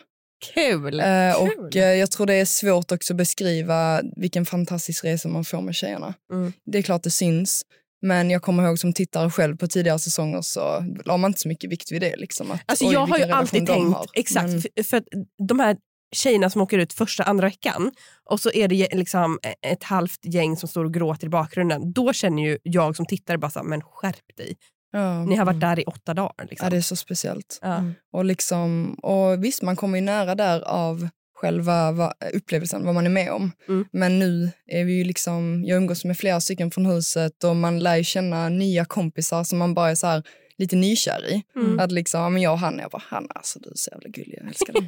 Kul! 0.53 0.99
Eh, 0.99 1.05
Kul. 1.05 1.59
och 1.59 1.75
eh, 1.75 1.93
jag 1.95 2.11
tror 2.11 2.25
det 2.25 2.33
är 2.33 2.45
svårt 2.45 2.91
också 2.91 3.13
att 3.13 3.17
beskriva 3.17 4.01
vilken 4.15 4.45
fantastisk 4.45 5.03
resa 5.05 5.29
man 5.29 5.45
får 5.45 5.61
med 5.61 5.75
tjejerna. 5.75 6.13
Mm. 6.33 6.53
Det 6.65 6.77
är 6.77 6.81
klart 6.81 7.03
det 7.03 7.11
syns. 7.11 7.61
Men 8.01 8.29
jag 8.29 8.41
kommer 8.41 8.63
ihåg 8.67 8.79
som 8.79 8.93
tittare 8.93 9.29
själv 9.31 9.57
på 9.57 9.67
tidigare 9.67 9.99
säsonger 9.99 10.41
så 10.41 10.85
la 11.05 11.17
man 11.17 11.29
inte 11.29 11.39
så 11.39 11.47
mycket 11.47 11.69
vikt 11.71 11.91
vid 11.91 12.01
det. 12.01 12.15
Liksom, 12.15 12.51
att, 12.51 12.61
Alltså 12.65 12.85
jag 12.85 13.05
har 13.05 13.17
ju 13.17 13.23
alltid 13.23 13.67
tänkt, 13.67 13.95
har. 13.95 14.05
exakt, 14.13 14.49
Men- 14.49 14.61
för, 14.61 14.83
för 14.83 14.97
att 14.97 15.03
de 15.47 15.59
här 15.59 15.77
tjejerna 16.15 16.49
som 16.49 16.61
åker 16.61 16.77
ut 16.77 16.93
första, 16.93 17.23
andra 17.23 17.47
veckan 17.47 17.91
och 18.29 18.39
så 18.39 18.51
är 18.51 18.67
det 18.67 18.87
liksom 18.93 19.39
ett 19.61 19.83
halvt 19.83 20.25
gäng 20.25 20.57
som 20.57 20.69
står 20.69 20.85
och 20.85 20.93
gråter 20.93 21.27
i 21.27 21.29
bakgrunden. 21.29 21.93
Då 21.93 22.13
känner 22.13 22.43
ju 22.43 22.57
jag 22.63 22.95
som 22.95 23.05
tittare 23.05 23.37
bara 23.37 23.51
så 23.51 23.59
här, 23.59 23.65
men 23.65 23.81
skärp 23.81 24.37
dig. 24.37 24.55
Ja. 24.99 25.25
Ni 25.25 25.35
har 25.35 25.45
varit 25.45 25.59
där 25.59 25.79
i 25.79 25.83
åtta 25.83 26.13
dagar. 26.13 26.47
Liksom. 26.49 26.65
Ja, 26.65 26.69
det 26.69 26.77
är 26.77 26.81
så 26.81 26.95
speciellt. 26.95 27.59
Ja. 27.61 27.83
Och, 28.13 28.25
liksom, 28.25 28.93
och 28.93 29.43
visst, 29.43 29.61
man 29.61 29.75
kommer 29.75 29.97
ju 29.97 30.01
nära 30.05 30.35
där 30.35 30.61
av 30.61 31.07
själva 31.35 31.91
va, 31.91 32.13
upplevelsen, 32.33 32.85
vad 32.85 32.95
man 32.95 33.05
är 33.05 33.09
med 33.09 33.31
om. 33.31 33.51
Mm. 33.67 33.85
Men 33.91 34.19
nu 34.19 34.51
är 34.67 34.83
vi 34.85 34.93
ju 34.93 35.03
liksom, 35.03 35.63
jag 35.65 35.77
umgås 35.77 36.05
med 36.05 36.17
flera 36.17 36.41
stycken 36.41 36.71
från 36.71 36.85
huset 36.85 37.43
och 37.43 37.55
man 37.55 37.79
lär 37.79 38.03
känna 38.03 38.49
nya 38.49 38.85
kompisar 38.85 39.43
som 39.43 39.59
man 39.59 39.73
bara 39.73 39.91
är 39.91 39.95
så 39.95 40.07
här 40.07 40.23
lite 40.57 40.75
nykär 40.75 41.29
i. 41.29 41.43
Mm. 41.55 41.79
Att 41.79 41.91
liksom, 41.91 42.21
ja, 42.21 42.29
men 42.29 42.41
jag 42.41 42.53
och 42.53 42.59
Hanna, 42.59 42.81
jag 42.81 42.91
bara, 42.91 43.01
Hanna 43.07 43.27
alltså 43.35 43.59
du 43.59 43.69
är 43.69 43.75
så 43.75 43.89
jävla 43.91 44.09
gullig, 44.09 44.37
jag 44.41 44.47
älskar 44.47 44.73
dig. 44.73 44.87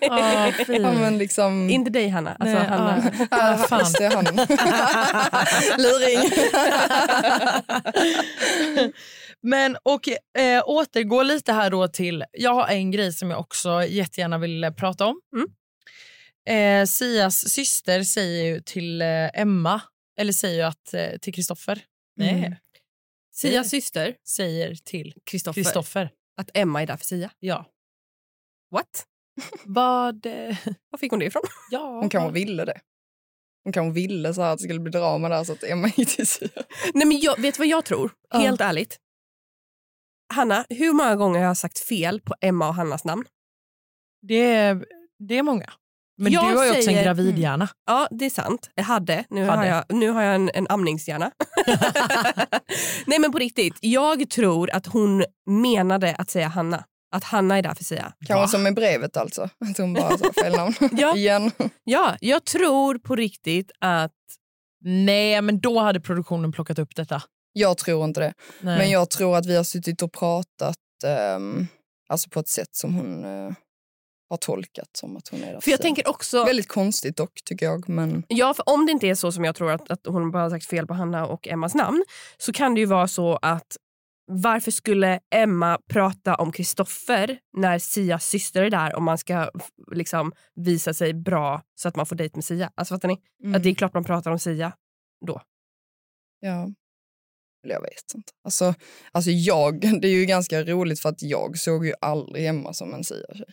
Ah, 0.10 0.52
ja, 0.68 0.92
men 0.92 1.18
liksom, 1.18 1.70
Inte 1.70 1.90
dig 1.90 2.08
Hanna. 2.08 2.36
Alltså, 2.38 2.58
Nej, 2.58 2.66
Hanna. 2.66 3.12
ja. 3.18 3.26
Ah, 3.30 3.56
fan. 3.56 3.78
just 3.78 3.98
det, 3.98 4.14
han. 4.14 4.24
Luring. 5.78 6.30
Men 9.42 9.76
och 9.82 10.08
eh, 10.38 10.62
återgå 10.66 11.22
lite 11.22 11.52
här 11.52 11.70
då 11.70 11.88
till, 11.88 12.24
jag 12.32 12.54
har 12.54 12.68
en 12.68 12.90
grej 12.90 13.12
som 13.12 13.30
jag 13.30 13.40
också 13.40 13.84
jättegärna 13.84 14.38
vill 14.38 14.64
eh, 14.64 14.70
prata 14.70 15.06
om. 15.06 15.20
Mm. 15.36 15.48
Eh, 16.48 16.86
Sias 16.86 17.48
syster 17.48 18.02
säger 18.02 18.44
ju 18.44 18.60
till 18.60 19.02
eh, 19.02 19.40
Emma, 19.40 19.80
eller 20.20 20.32
säger 20.32 20.56
ju 20.56 20.62
att 20.62 20.94
eh, 20.94 21.18
till 21.18 21.34
Kristoffer. 21.34 21.84
Nej, 22.16 22.30
Mm. 22.30 22.54
Sias 23.34 23.70
syster, 23.70 24.16
säger 24.28 24.74
till 24.74 25.14
Kristoffer, 25.24 25.62
Kristoffer. 25.62 26.10
att 26.40 26.50
Emma 26.54 26.82
är 26.82 26.86
där 26.86 26.96
för 26.96 27.04
Sia. 27.04 27.30
Ja. 27.38 27.64
What? 28.70 29.06
Vad... 29.64 30.26
Eh, 30.26 30.56
Var 30.90 30.98
fick 30.98 31.10
hon 31.10 31.18
det 31.20 31.26
ifrån? 31.26 31.42
ja. 31.70 31.98
Hon 32.00 32.08
kanske 32.08 32.32
ville 32.32 32.64
det. 32.64 32.80
Hon 33.64 33.72
kanske 33.72 33.94
ville 34.00 34.34
så 34.34 34.42
här 34.42 34.52
att 34.52 34.58
det 34.58 34.62
skulle 34.64 34.80
bli 34.80 34.90
drama 34.92 35.28
där 35.28 35.44
så 35.44 35.52
att 35.52 35.64
Emma 35.64 35.88
gick 35.96 36.16
till 36.16 36.26
Sia. 36.26 36.48
Nej, 36.94 37.06
men 37.06 37.20
jag, 37.20 37.40
vet 37.40 37.54
du 37.54 37.58
vad 37.58 37.66
jag 37.66 37.84
tror? 37.84 38.10
Ja. 38.30 38.38
Helt 38.38 38.60
ärligt. 38.60 38.98
Hanna, 40.34 40.64
hur 40.68 40.92
många 40.92 41.16
gånger 41.16 41.38
har 41.40 41.46
jag 41.46 41.56
sagt 41.56 41.78
fel 41.78 42.20
på 42.20 42.34
Emma 42.40 42.68
och 42.68 42.74
Hannas 42.74 43.04
namn? 43.04 43.24
Det 44.22 44.54
är, 44.54 44.84
det 45.28 45.38
är 45.38 45.42
många. 45.42 45.72
Men 46.18 46.32
Jag 46.32 46.44
du 46.52 46.56
har 46.56 46.64
ju 46.64 46.70
också 46.70 46.78
en 46.78 46.84
säger- 46.84 47.04
gravidhjärna. 47.04 47.68
Ja, 47.86 48.08
det 48.10 48.26
är 48.26 48.30
sant. 48.30 48.70
Jag 48.74 48.84
hade. 48.84 49.24
Nu 49.30 49.44
Hade. 49.44 49.56
har 49.58 49.64
jag, 49.64 49.84
nu 49.88 50.10
har 50.10 50.22
jag 50.22 50.34
en, 50.34 50.50
en 50.54 50.66
amningshjärna. 50.68 51.30
Nej, 53.06 53.18
men 53.18 53.32
på 53.32 53.38
riktigt. 53.38 53.78
Jag 53.80 54.30
tror 54.30 54.70
att 54.70 54.86
hon 54.86 55.24
menade 55.46 56.14
att 56.14 56.30
säga 56.30 56.48
Hanna. 56.48 56.84
Att 57.12 57.24
Hanna 57.24 57.58
är 57.58 57.62
där 57.62 57.74
för 57.74 57.84
Sia. 57.84 58.12
Kanske 58.26 58.48
som 58.48 58.62
med 58.62 58.74
brevet 58.74 59.16
alltså. 59.16 59.42
Att 59.42 59.78
hon 59.78 59.94
bara 59.94 60.18
sa 60.18 60.32
fel 60.42 60.52
namn. 60.56 60.74
Ja. 60.92 61.16
Igen. 61.16 61.50
Ja, 61.84 62.16
jag 62.20 62.44
tror 62.44 62.98
på 62.98 63.16
riktigt 63.16 63.70
att... 63.80 64.12
Nej, 64.84 65.42
men 65.42 65.60
då 65.60 65.78
hade 65.80 66.00
produktionen 66.00 66.52
plockat 66.52 66.78
upp 66.78 66.96
detta. 66.96 67.22
Jag 67.58 67.78
tror 67.78 68.04
inte 68.04 68.20
det. 68.20 68.34
Nej. 68.60 68.78
Men 68.78 68.90
jag 68.90 69.10
tror 69.10 69.36
att 69.36 69.46
vi 69.46 69.56
har 69.56 69.64
suttit 69.64 70.02
och 70.02 70.12
pratat 70.12 70.76
ehm, 71.04 71.66
alltså 72.08 72.30
på 72.30 72.40
ett 72.40 72.48
sätt 72.48 72.76
som 72.76 72.94
hon 72.94 73.24
eh, 73.24 73.52
har 74.28 74.36
tolkat 74.36 74.88
som 74.92 75.16
att 75.16 75.28
hon 75.28 75.42
är 75.42 75.60
För 75.60 75.70
jag 75.70 75.80
tänker 75.82 76.08
också... 76.08 76.44
Väldigt 76.44 76.68
konstigt 76.68 77.16
dock 77.16 77.44
tycker 77.44 77.66
jag. 77.66 77.88
Men 77.88 78.24
Ja, 78.28 78.54
för 78.54 78.68
om 78.68 78.86
det 78.86 78.92
inte 78.92 79.06
är 79.08 79.14
så 79.14 79.32
som 79.32 79.44
jag 79.44 79.54
tror 79.54 79.70
att, 79.70 79.90
att 79.90 80.06
hon 80.06 80.30
bara 80.30 80.42
har 80.42 80.50
sagt 80.50 80.66
fel 80.66 80.86
på 80.86 80.94
Hanna 80.94 81.26
och 81.26 81.48
Emmas 81.48 81.74
namn 81.74 82.04
så 82.36 82.52
kan 82.52 82.74
det 82.74 82.80
ju 82.80 82.86
vara 82.86 83.08
så 83.08 83.38
att 83.42 83.76
varför 84.26 84.70
skulle 84.70 85.20
Emma 85.34 85.78
prata 85.88 86.34
om 86.34 86.52
Kristoffer 86.52 87.38
när 87.56 87.78
Sias 87.78 88.26
syster 88.26 88.62
är 88.62 88.70
där 88.70 88.94
om 88.96 89.04
man 89.04 89.18
ska 89.18 89.50
liksom 89.92 90.32
visa 90.54 90.94
sig 90.94 91.14
bra 91.14 91.62
så 91.74 91.88
att 91.88 91.96
man 91.96 92.06
får 92.06 92.16
dejt 92.16 92.36
med 92.36 92.44
Sia? 92.44 92.70
Alltså 92.74 92.94
fattar 92.94 93.08
ni? 93.08 93.18
mm, 93.42 93.54
Att 93.54 93.62
det 93.62 93.68
är 93.68 93.74
klart 93.74 93.94
man 93.94 94.04
pratar 94.04 94.30
om 94.30 94.38
Sia 94.38 94.72
då. 95.26 95.40
ja. 96.40 96.68
Eller 97.66 97.74
jag 97.74 97.82
vet 97.82 98.14
inte. 98.14 98.32
Alltså, 98.44 98.74
alltså 99.12 99.30
jag, 99.30 99.80
det 100.00 100.08
är 100.08 100.12
ju 100.12 100.24
ganska 100.24 100.62
roligt 100.64 101.00
för 101.00 101.08
att 101.08 101.22
jag 101.22 101.58
såg 101.58 101.86
ju 101.86 101.92
aldrig 102.00 102.46
Emma 102.46 102.72
som 102.72 102.94
en 102.94 103.04
Sia-tjej. 103.04 103.44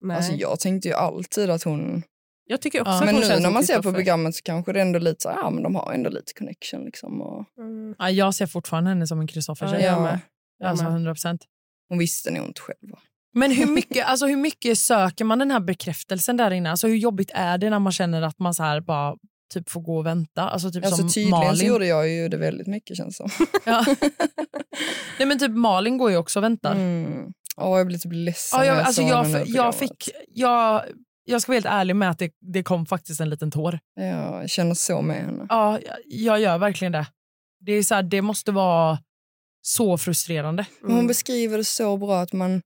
Nej. 0.00 0.16
Alltså 0.16 0.32
jag 0.32 0.60
tänkte 0.60 0.88
ju 0.88 0.94
alltid 0.94 1.50
att 1.50 1.62
hon... 1.62 2.02
jag 2.46 2.60
tycker 2.60 2.80
också 2.80 2.90
Ja. 2.92 2.98
att 2.98 3.04
men 3.04 3.14
nu 3.14 3.40
när 3.40 3.50
man 3.50 3.64
ser 3.64 3.82
på 3.82 3.92
programmet 3.92 4.34
så 4.34 4.42
kanske 4.42 4.72
det 4.72 4.78
är 4.78 4.82
ändå 4.82 4.98
lite 4.98 5.22
så 5.22 5.28
här, 5.28 5.36
ja 5.36 5.50
men 5.50 5.62
de 5.62 5.74
har 5.74 5.92
ändå 5.92 6.10
lite 6.10 6.32
connection 6.38 6.84
liksom. 6.84 7.20
Och, 7.22 7.44
Mm. 7.58 7.94
Ja, 7.98 8.10
jag 8.10 8.34
ser 8.34 8.46
fortfarande 8.46 8.90
henne 8.90 9.06
som 9.06 9.20
en 9.20 9.26
Kristoffer. 9.26 9.66
Ja, 9.66 9.80
jag 9.80 10.02
med. 10.02 10.20
Jag 10.58 10.68
Alltså 10.68 10.84
med. 10.84 10.92
100 10.92 11.14
procent. 11.14 11.44
hon 11.88 11.98
visste 11.98 12.30
nog 12.30 12.46
inte 12.46 12.60
själv. 12.60 12.90
va? 12.90 12.98
Men 13.34 13.50
hur 13.50 13.66
mycket, 13.74 14.06
alltså 14.06 14.26
hur 14.26 14.36
mycket 14.36 14.78
söker 14.78 15.24
man 15.24 15.38
den 15.38 15.50
här 15.50 15.60
bekräftelsen 15.60 16.36
där 16.36 16.50
inne? 16.50 16.70
Alltså 16.70 16.86
hur 16.88 16.96
jobbigt 16.96 17.30
är 17.34 17.58
det 17.58 17.70
när 17.70 17.78
man 17.78 17.92
känner 17.92 18.22
att 18.22 18.38
man 18.38 18.54
så 18.54 18.62
här 18.62 18.80
bara 18.80 19.16
typ 19.52 19.70
får 19.70 19.80
gå 19.80 19.96
och 19.98 20.06
vänta? 20.06 20.42
Alltså 20.48 20.70
typ 20.70 20.84
Alltså 20.84 21.00
som 21.00 21.08
tydligen 21.10 21.30
Malin. 21.30 21.56
så 21.56 21.64
gjorde 21.64 21.86
jag 21.86 22.08
ju 22.08 22.28
det 22.28 22.36
väldigt 22.36 22.66
mycket 22.66 22.96
känns 22.96 23.16
som. 23.16 23.30
Ja. 23.64 23.84
Nej 25.18 25.28
men 25.28 25.38
typ 25.38 25.50
Malin 25.50 25.98
går 25.98 26.10
ju 26.10 26.16
också 26.16 26.38
och 26.38 26.42
väntar. 26.44 26.72
Mm. 26.74 27.32
Åh, 27.56 27.78
jag 27.78 27.86
blir 27.86 27.98
typ 27.98 28.12
ledsen 28.14 28.58
Ja, 28.58 28.66
jag, 28.66 28.76
jag 28.76 28.86
alltså 28.86 29.02
jag, 29.02 29.26
jag 29.26 29.44
programmet. 29.46 29.78
fick, 29.78 30.08
jag, 30.28 30.82
jag 31.24 31.42
ska 31.42 31.52
vara 31.52 31.56
helt 31.56 31.66
ärlig 31.66 31.96
med 31.96 32.10
att 32.10 32.18
det, 32.18 32.32
det 32.40 32.62
kom 32.62 32.86
faktiskt 32.86 33.20
en 33.20 33.30
liten 33.30 33.50
tår. 33.50 33.78
Ja, 33.94 34.40
jag 34.40 34.50
känner 34.50 34.74
så 34.74 35.02
med 35.02 35.16
henne. 35.16 35.46
Ja, 35.48 35.78
jag, 35.86 35.96
jag 36.06 36.40
gör 36.40 36.58
verkligen 36.58 36.92
det. 36.92 37.06
Det, 37.60 37.72
är 37.72 37.82
så 37.82 37.94
här, 37.94 38.02
det 38.02 38.22
måste 38.22 38.52
vara 38.52 38.98
så 39.62 39.98
frustrerande. 39.98 40.66
Men 40.82 40.96
Hon 40.96 41.06
beskriver 41.06 41.58
det 41.58 41.64
så 41.64 41.96
bra 41.96 42.20
att 42.20 42.32
man 42.32 42.62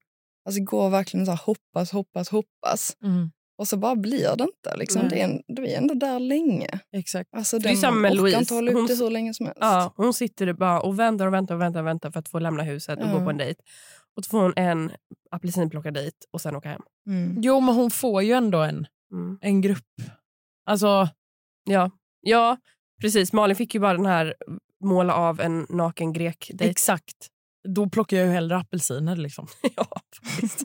alltså, 0.47 0.62
går 0.62 0.91
verkligen 0.91 1.26
så 1.26 1.33
här, 1.33 1.41
hoppas, 1.45 1.93
hoppas, 1.93 2.29
hoppas. 2.29 2.97
Mm. 3.05 3.31
Och 3.59 3.69
så 3.69 3.77
bara 3.77 3.97
blir 3.97 4.37
det 4.37 4.45
inte. 4.45 4.77
Liksom. 4.77 5.09
Det 5.09 5.21
är, 5.21 5.25
en, 5.25 5.43
det 5.57 5.75
är 5.75 5.79
ändå 5.79 5.95
där 5.95 6.19
länge. 6.21 6.81
Exakt. 6.93 7.35
Alltså, 7.35 7.59
Det 7.59 7.69
är 7.69 7.75
samma 7.77 7.97
med 8.01 8.17
Louise. 8.17 8.39
inte 8.39 8.55
hålla 8.55 8.71
upp 8.71 8.77
Hon- 8.77 8.87
det 8.87 8.95
hur 8.95 9.11
länge 9.11 9.35
som 9.35 9.47
helst. 9.47 9.59
Ja, 9.61 9.93
hon 9.97 10.15
sitter 10.15 10.53
bara 10.53 10.81
och 10.81 10.99
väntar 10.99 11.27
och 11.27 11.33
väntar 11.33 11.55
och 11.55 11.61
väntar, 11.61 11.81
och 11.81 11.87
väntar 11.87 12.11
för 12.11 12.19
att 12.21 12.29
få 12.29 12.39
lämna 12.39 12.63
huset 12.63 12.99
och 12.99 13.05
Ja. 13.09 13.13
gå 13.19 13.25
på 13.25 13.31
en 13.31 13.37
dejt. 13.37 13.61
Och 14.17 14.25
så 14.25 14.29
får 14.31 14.43
hon 14.43 14.53
en 14.57 14.93
apelsinplockardejt 15.31 16.17
och 16.31 16.41
sen 16.41 16.57
åka 16.57 16.69
hem. 16.69 16.83
Mm. 17.07 17.37
Jo, 17.43 17.61
men 17.61 17.75
hon 17.75 17.91
får 17.91 18.23
ju 18.23 18.33
ändå 18.33 18.59
en, 18.59 18.87
Mm. 19.13 19.39
en 19.41 19.61
grupp. 19.61 19.85
Alltså, 20.67 21.09
Ja. 21.65 21.91
ja, 22.21 22.57
precis. 23.01 23.33
Malin 23.33 23.57
fick 23.57 23.75
ju 23.75 23.81
bara 23.81 23.93
den 23.95 24.07
här 24.07 24.35
måla 24.85 25.15
av 25.15 25.41
en 25.41 25.67
naken 25.69 26.13
grek 26.13 26.51
dejt. 26.55 26.71
exakt. 26.71 27.29
Då 27.69 27.89
plockar 27.89 28.17
jag 28.17 28.27
ju 28.27 28.33
hellre 28.33 28.57
apelsiner. 28.57 29.17
Liksom. 29.17 29.47
ja, 29.77 29.87
faktiskt. 30.23 30.65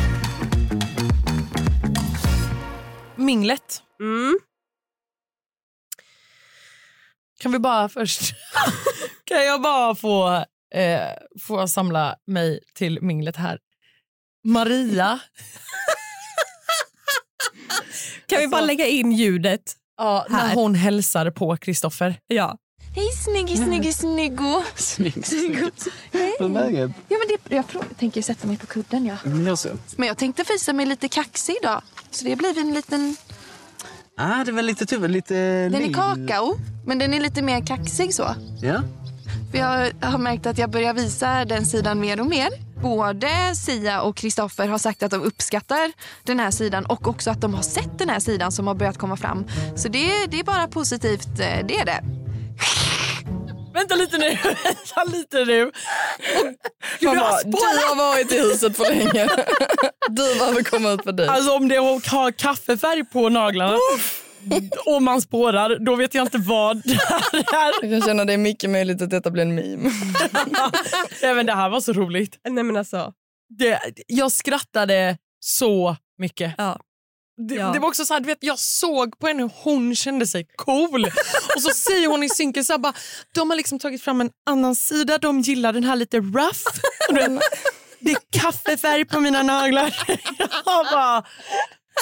Minglet. 3.21 3.83
Mm. 3.99 4.39
Kan 7.39 7.51
vi 7.51 7.59
bara 7.59 7.89
först... 7.89 8.21
kan 9.25 9.45
jag 9.45 9.61
bara 9.61 9.95
få, 9.95 10.45
eh, 10.75 11.09
få 11.41 11.67
samla 11.67 12.15
mig 12.27 12.59
till 12.73 13.01
minglet 13.01 13.35
här? 13.35 13.59
Maria. 14.43 15.19
Kan 18.25 18.39
vi 18.39 18.47
bara 18.47 18.61
lägga 18.61 18.85
in 18.87 19.11
ljudet? 19.11 19.75
Ja, 19.97 20.25
när 20.29 20.39
Här. 20.39 20.55
hon 20.55 20.75
hälsar 20.75 21.31
på 21.31 21.57
Kristoffer. 21.57 22.15
Ja. 22.27 22.57
Hej 22.95 23.11
snyggi, 23.25 23.57
snyggi, 23.57 23.93
snyggo. 24.03 24.63
Snygg, 24.75 25.25
Snyggo. 25.25 25.69
Hej. 26.13 26.35
Hur 26.39 26.45
är 26.45 26.49
läget? 26.49 26.91
Ja, 27.07 27.17
men 27.17 27.37
det, 27.49 27.55
jag 27.55 27.65
prov- 27.67 27.93
tänker 27.99 28.21
sätta 28.21 28.47
mig 28.47 28.57
på 28.57 28.65
kudden. 28.67 29.05
Ja. 29.05 29.15
Mm, 29.25 29.47
Jag 29.47 29.57
ser. 29.59 29.77
Men 29.95 30.07
jag 30.07 30.17
tänkte 30.17 30.43
visa 30.49 30.73
mig 30.73 30.85
lite 30.85 31.07
kaxig 31.07 31.55
idag. 31.63 31.81
Så 32.11 32.25
det 32.25 32.35
blir 32.35 32.57
en 32.59 32.73
liten... 32.73 33.15
Ah, 34.17 34.43
det 34.43 34.51
väl 34.51 34.65
lite 34.65 34.85
tur, 34.85 35.07
lite 35.07 35.33
Den 35.69 35.75
är 35.81 35.93
kakao, 35.93 36.57
men 36.85 36.99
den 36.99 37.13
är 37.13 37.19
lite 37.19 37.41
mer 37.41 37.65
kaxig 37.65 38.13
så. 38.13 38.35
Ja. 38.61 38.81
För 39.51 39.57
jag 39.57 39.91
har 40.01 40.17
märkt 40.17 40.45
att 40.45 40.57
jag 40.57 40.69
börjar 40.69 40.93
visa 40.93 41.45
den 41.45 41.65
sidan 41.65 41.99
mer 41.99 42.19
och 42.19 42.25
mer. 42.27 42.49
Både 42.81 43.55
Sia 43.55 44.01
och 44.01 44.15
Kristoffer 44.15 44.67
har 44.67 44.77
sagt 44.77 45.03
att 45.03 45.11
de 45.11 45.21
uppskattar 45.21 45.91
den 46.23 46.39
här 46.39 46.51
sidan 46.51 46.85
och 46.85 47.07
också 47.07 47.31
att 47.31 47.41
de 47.41 47.53
har 47.53 47.61
sett 47.61 47.99
den 47.99 48.09
här 48.09 48.19
sidan 48.19 48.51
som 48.51 48.67
har 48.67 48.75
börjat 48.75 48.97
komma 48.97 49.17
fram. 49.17 49.45
Så 49.75 49.87
det, 49.87 50.25
det 50.27 50.39
är 50.39 50.43
bara 50.43 50.67
positivt, 50.67 51.27
eh, 51.39 51.65
det 51.67 51.79
är 51.79 51.85
det. 51.85 52.03
Vänta 53.73 53.95
lite 53.95 54.17
nu. 54.17 54.29
Vänta 54.43 55.03
lite 55.17 55.45
nu. 55.45 55.71
Du, 56.99 57.07
har 57.07 57.15
bara, 57.15 57.37
spårat. 57.37 57.53
du 57.53 57.87
har 57.87 57.95
varit 57.95 58.31
i 58.31 58.39
huset 58.39 58.77
för 58.77 58.83
länge. 58.85 59.29
Du 60.09 60.35
behöver 60.39 60.63
komma 60.63 60.91
ut 60.91 61.03
på 61.03 61.11
dejt. 61.11 61.33
Alltså 61.33 61.51
om 61.51 61.67
det 61.67 61.75
har 61.75 62.31
kaffefärg 62.31 63.05
på 63.05 63.29
naglarna 63.29 63.77
och 64.85 65.01
man 65.01 65.21
spårar, 65.21 65.77
då 65.85 65.95
vet 65.95 66.13
jag 66.13 66.25
inte 66.25 66.37
vad 66.37 66.81
det 66.83 66.99
här 67.51 67.69
är. 67.69 67.73
Jag 67.81 67.99
kan 67.99 68.07
känna 68.07 68.25
det 68.25 68.33
är 68.33 68.37
mycket 68.37 68.69
möjligt 68.69 69.01
att 69.01 69.09
detta 69.09 69.31
blir 69.31 69.43
en 69.43 69.55
meme. 69.55 69.91
Nej, 71.21 71.35
men 71.35 71.45
det 71.45 71.53
här 71.53 71.69
var 71.69 71.81
så 71.81 71.93
roligt. 71.93 72.39
Nej 72.49 72.63
men 72.63 72.77
alltså. 72.77 73.13
Det, 73.59 73.79
jag 74.07 74.31
skrattade 74.31 75.17
så 75.39 75.95
mycket. 76.17 76.53
Ja. 76.57 76.79
Det, 77.47 77.55
Ja. 77.55 77.67
det 77.71 77.79
var 77.79 77.87
också 77.87 78.05
så 78.05 78.13
här, 78.13 78.21
du 78.21 78.27
vet, 78.27 78.37
jag 78.41 78.59
såg 78.59 79.19
på 79.19 79.27
henne 79.27 79.41
hur 79.43 79.51
hon 79.55 79.95
kände 79.95 80.27
sig 80.27 80.47
cool. 80.55 81.05
Och 81.55 81.61
så 81.61 81.69
säger 81.69 82.07
hon 82.07 82.23
i 82.23 82.29
synken 82.29 82.65
så 82.65 82.73
här, 82.73 82.77
bara, 82.77 82.93
de 83.35 83.49
har 83.49 83.57
liksom 83.57 83.79
tagit 83.79 84.01
fram 84.03 84.21
en 84.21 84.29
annan 84.49 84.75
sida, 84.75 85.17
de 85.17 85.39
gillar 85.41 85.73
den 85.73 85.83
här 85.83 85.95
lite 85.95 86.17
rough. 86.17 86.59
Det 87.99 88.11
är 88.11 88.17
kaffefärg 88.39 89.05
på 89.05 89.19
mina 89.19 89.43
naglar. 89.43 89.95
Jag 90.65 90.85
bara, 90.91 91.23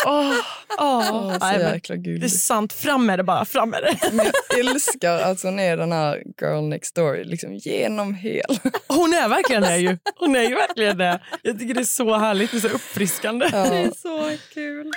åh. 0.06 0.34
Åh, 0.80 1.34
så 1.34 1.46
Nej, 1.46 1.60
jäkla 1.60 1.96
det 1.96 2.26
är 2.26 2.28
sant, 2.28 2.74
fram 2.74 3.06
med 3.06 3.20
det 3.20 3.24
bara, 3.24 3.46
fram 3.46 3.70
med 3.70 3.84
det. 3.84 4.10
Men 4.12 4.26
jag 4.50 4.60
älskar 4.60 5.20
att 5.20 5.44
hon 5.44 5.60
är 5.60 5.78
den 5.78 5.92
här 5.92 6.24
girl 6.42 6.62
next 6.64 6.96
door 6.96 7.24
liksom 7.24 7.56
genom 7.56 8.14
hel. 8.14 8.60
Hon 8.88 9.14
är 9.14 9.30
verkligen 9.30 9.62
det 9.62 9.78
ju. 9.78 9.98
Hon 10.16 10.36
är 10.36 10.44
ju 10.44 10.56
verkligen 10.56 10.98
det. 10.98 11.20
Jag 11.42 11.60
tycker 11.60 11.74
det 11.74 11.80
är 11.82 11.84
så 11.86 12.18
härligt, 12.18 12.52
det 12.52 12.58
är 12.58 12.62
så 12.62 12.68
uppfriskande. 12.68 13.50
Ja. 13.52 13.70
Det 13.70 13.78
är 13.78 13.92
så 14.02 14.32
kul. 14.54 14.92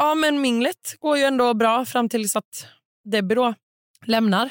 Ja, 0.00 0.14
men 0.14 0.40
minglet 0.40 0.96
går 1.00 1.16
ju 1.18 1.22
ändå 1.24 1.54
bra 1.54 1.84
fram 1.84 2.08
tills 2.08 2.36
att 2.36 2.66
Debbie 3.10 3.34
då 3.34 3.54
lämnar. 4.06 4.50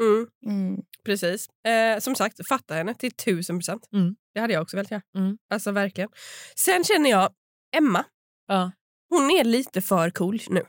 Mm. 0.00 0.26
Mm. 0.46 0.82
Precis. 1.04 1.46
Eh, 1.66 1.98
som 2.00 2.14
sagt, 2.14 2.48
fatta 2.48 2.74
henne 2.74 2.94
till 2.94 3.12
tusen 3.12 3.58
procent. 3.58 3.88
Mm. 3.92 4.16
Det 4.34 4.40
hade 4.40 4.52
jag 4.52 4.62
också 4.62 4.76
velat 4.76 4.90
göra. 4.90 5.02
Mm. 5.18 5.38
Alltså 5.54 5.70
verkligen. 5.72 6.10
Sen 6.56 6.84
känner 6.84 7.10
jag 7.10 7.30
Emma. 7.76 8.04
Ja. 8.48 8.72
Hon 9.10 9.30
är 9.30 9.44
lite 9.44 9.82
för 9.82 10.10
cool 10.10 10.40
nu. 10.48 10.62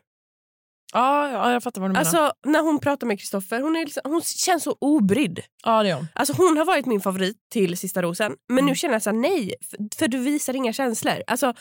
Ja, 0.93 1.32
ja 1.32 1.51
jag 1.51 1.64
fattar 1.64 1.82
vad 1.82 1.89
du 1.89 1.93
menar. 1.93 1.99
Alltså 2.05 2.34
när 2.45 2.61
hon 2.61 2.80
pratar 2.80 3.07
med 3.07 3.20
Kristoffer, 3.20 3.61
hon, 3.61 3.76
är 3.76 3.86
liksom, 3.86 4.01
hon 4.05 4.22
känns 4.22 4.64
så 4.64 4.78
obrydd. 4.82 5.39
ja, 5.64 5.84
det 5.84 5.89
är 5.89 5.95
hon. 5.95 6.07
Alltså 6.16 6.34
hon 6.34 6.57
har 6.57 6.66
varit 6.66 6.86
min 6.86 7.01
favorit 7.01 7.38
till 7.51 7.78
Sista 7.78 8.01
rosen. 8.01 8.36
Men 8.47 8.57
Mm. 8.57 8.66
nu 8.70 8.76
känner 8.76 8.93
jag 8.95 9.01
så 9.01 9.09
här, 9.09 9.18
nej, 9.18 9.55
för, 9.70 9.78
för 9.97 10.07
du 10.07 10.18
visar 10.18 10.53
inga 10.55 10.74
känslor. 10.74 11.24
Alltså, 11.28 11.53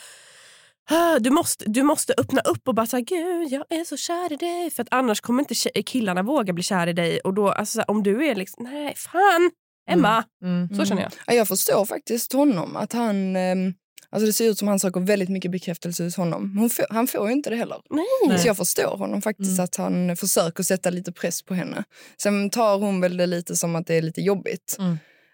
du, 1.19 1.29
måste, 1.29 1.65
du 1.67 1.83
måste 1.83 2.13
öppna 2.17 2.41
upp 2.41 2.67
och 2.67 2.75
bara 2.75 2.85
säga 2.85 3.01
gud 3.01 3.47
jag 3.51 3.65
är 3.69 3.83
så 3.83 3.97
kär 3.97 4.33
i 4.33 4.35
dig. 4.35 4.71
För 4.71 4.83
att 4.83 4.87
annars 4.91 5.21
kommer 5.21 5.39
inte 5.39 5.83
killarna 5.83 6.23
våga 6.23 6.53
bli 6.53 6.63
kär 6.63 6.87
i 6.87 6.93
dig. 6.93 7.19
Och 7.19 7.33
då, 7.33 7.49
alltså, 7.49 7.81
om 7.87 8.03
du 8.03 8.25
är 8.27 8.35
liksom, 8.35 8.63
nej 8.63 8.93
fan, 8.97 9.51
Emma. 9.89 10.23
Mm. 10.43 10.75
Så 10.75 10.85
känner 10.85 11.01
jag. 11.01 11.11
Ja, 11.27 11.33
jag 11.33 11.47
förstår 11.47 11.85
faktiskt 11.85 12.33
honom. 12.33 12.75
Att 12.75 12.93
han, 12.93 13.35
ehm, 13.35 13.73
alltså 14.09 14.25
det 14.25 14.33
ser 14.33 14.49
ut 14.49 14.57
som 14.57 14.67
han 14.67 14.79
söker 14.79 14.99
väldigt 14.99 15.29
mycket 15.29 15.51
bekräftelse 15.51 16.03
hos 16.03 16.17
honom. 16.17 16.57
Hon 16.57 16.69
får, 16.69 16.85
han 16.89 17.07
får 17.07 17.27
ju 17.27 17.33
inte 17.33 17.49
det 17.49 17.55
heller. 17.55 17.77
Nej. 17.89 18.39
Så 18.39 18.47
jag 18.47 18.57
förstår 18.57 18.97
honom 18.97 19.21
faktiskt 19.21 19.51
Mm. 19.51 19.63
att 19.63 19.75
han 19.75 20.15
försöker 20.17 20.63
sätta 20.63 20.89
lite 20.89 21.11
press 21.11 21.41
på 21.41 21.53
henne. 21.53 21.83
Sen 22.21 22.49
tar 22.49 22.77
hon 22.77 23.01
väl 23.01 23.17
det 23.17 23.25
lite 23.27 23.55
som 23.55 23.75
att 23.75 23.87
det 23.87 23.95
är 23.95 24.01
lite 24.01 24.21
jobbigt. 24.21 24.77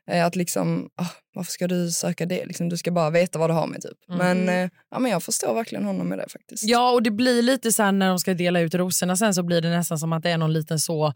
Eh, 0.09 0.25
Att 0.25 0.35
liksom, 0.35 0.89
ah, 0.95 1.07
varför 1.33 1.51
ska 1.51 1.67
du 1.67 1.91
söka 1.91 2.25
det? 2.25 2.45
Liksom, 2.45 2.69
du 2.69 2.77
ska 2.77 2.91
bara 2.91 3.09
veta 3.09 3.39
vad 3.39 3.49
du 3.49 3.53
har 3.53 3.67
med 3.67 3.81
typ. 3.81 3.97
Mm. 4.09 4.17
Men, 4.17 4.49
eh, 4.63 4.69
ja, 4.91 4.99
men 4.99 5.11
jag 5.11 5.23
förstår 5.23 5.53
verkligen 5.53 5.85
honom 5.85 6.07
med 6.09 6.17
det 6.17 6.29
faktiskt. 6.29 6.63
Ja, 6.63 6.91
och 6.91 7.03
det 7.03 7.11
blir 7.11 7.41
lite 7.41 7.71
så 7.71 7.83
här 7.83 7.91
när 7.91 8.07
de 8.09 8.19
ska 8.19 8.33
dela 8.33 8.59
ut 8.59 8.75
rosorna 8.75 9.15
sen 9.15 9.33
så 9.33 9.43
blir 9.43 9.61
det 9.61 9.69
nästan 9.69 9.99
som 9.99 10.13
att 10.13 10.23
det 10.23 10.29
är 10.29 10.37
någon 10.37 10.53
liten 10.53 10.79
så, 10.79 11.07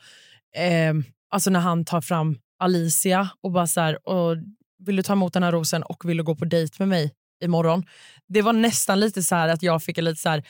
eh, 0.55 0.93
alltså 1.29 1.49
när 1.49 1.59
han 1.59 1.85
tar 1.85 2.01
fram 2.01 2.37
Alicia 2.59 3.29
och 3.41 3.51
bara 3.51 3.67
så 3.67 3.81
här, 3.81 4.07
och 4.09 4.37
vill 4.85 4.95
du 4.95 5.03
ta 5.03 5.13
emot 5.13 5.33
den 5.33 5.43
här 5.43 5.51
rosen 5.51 5.83
och 5.83 6.09
vill 6.09 6.17
du 6.17 6.23
gå 6.23 6.35
på 6.35 6.45
dejt 6.45 6.75
med 6.79 6.87
mig 6.87 7.11
imorgon? 7.43 7.85
Det 8.27 8.41
var 8.41 8.53
nästan 8.53 8.99
lite 8.99 9.23
så 9.23 9.35
här 9.35 9.47
att 9.47 9.63
jag 9.63 9.83
fick 9.83 9.97
lite 9.97 10.21
så 10.21 10.29
här, 10.29 10.43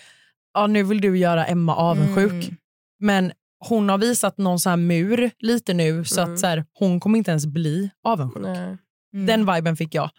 ja, 0.54 0.68
nu 0.68 0.84
vill 0.84 1.02
du 1.02 1.18
göra 1.18 1.46
Emma 1.46 1.76
avundsjuk. 1.76 2.32
Mm. 2.32 2.58
Men 3.00 3.32
hon 3.70 3.90
har 3.90 3.98
visat 3.98 4.38
någon 4.38 4.60
så 4.60 4.70
här 4.70 4.78
mur 4.78 5.32
lite 5.40 5.74
nu 5.74 6.06
så 6.06 6.22
Mm. 6.22 6.34
att 6.34 6.40
så 6.40 6.48
här, 6.48 6.66
hon 6.74 7.00
kommer 7.00 7.18
inte 7.18 7.32
ens 7.32 7.46
bli 7.46 7.90
avundsjuk. 8.04 8.46
Mm. 8.46 8.78
Den 9.26 9.54
viben 9.56 9.78
fick 9.78 9.96
jag. 9.96 10.10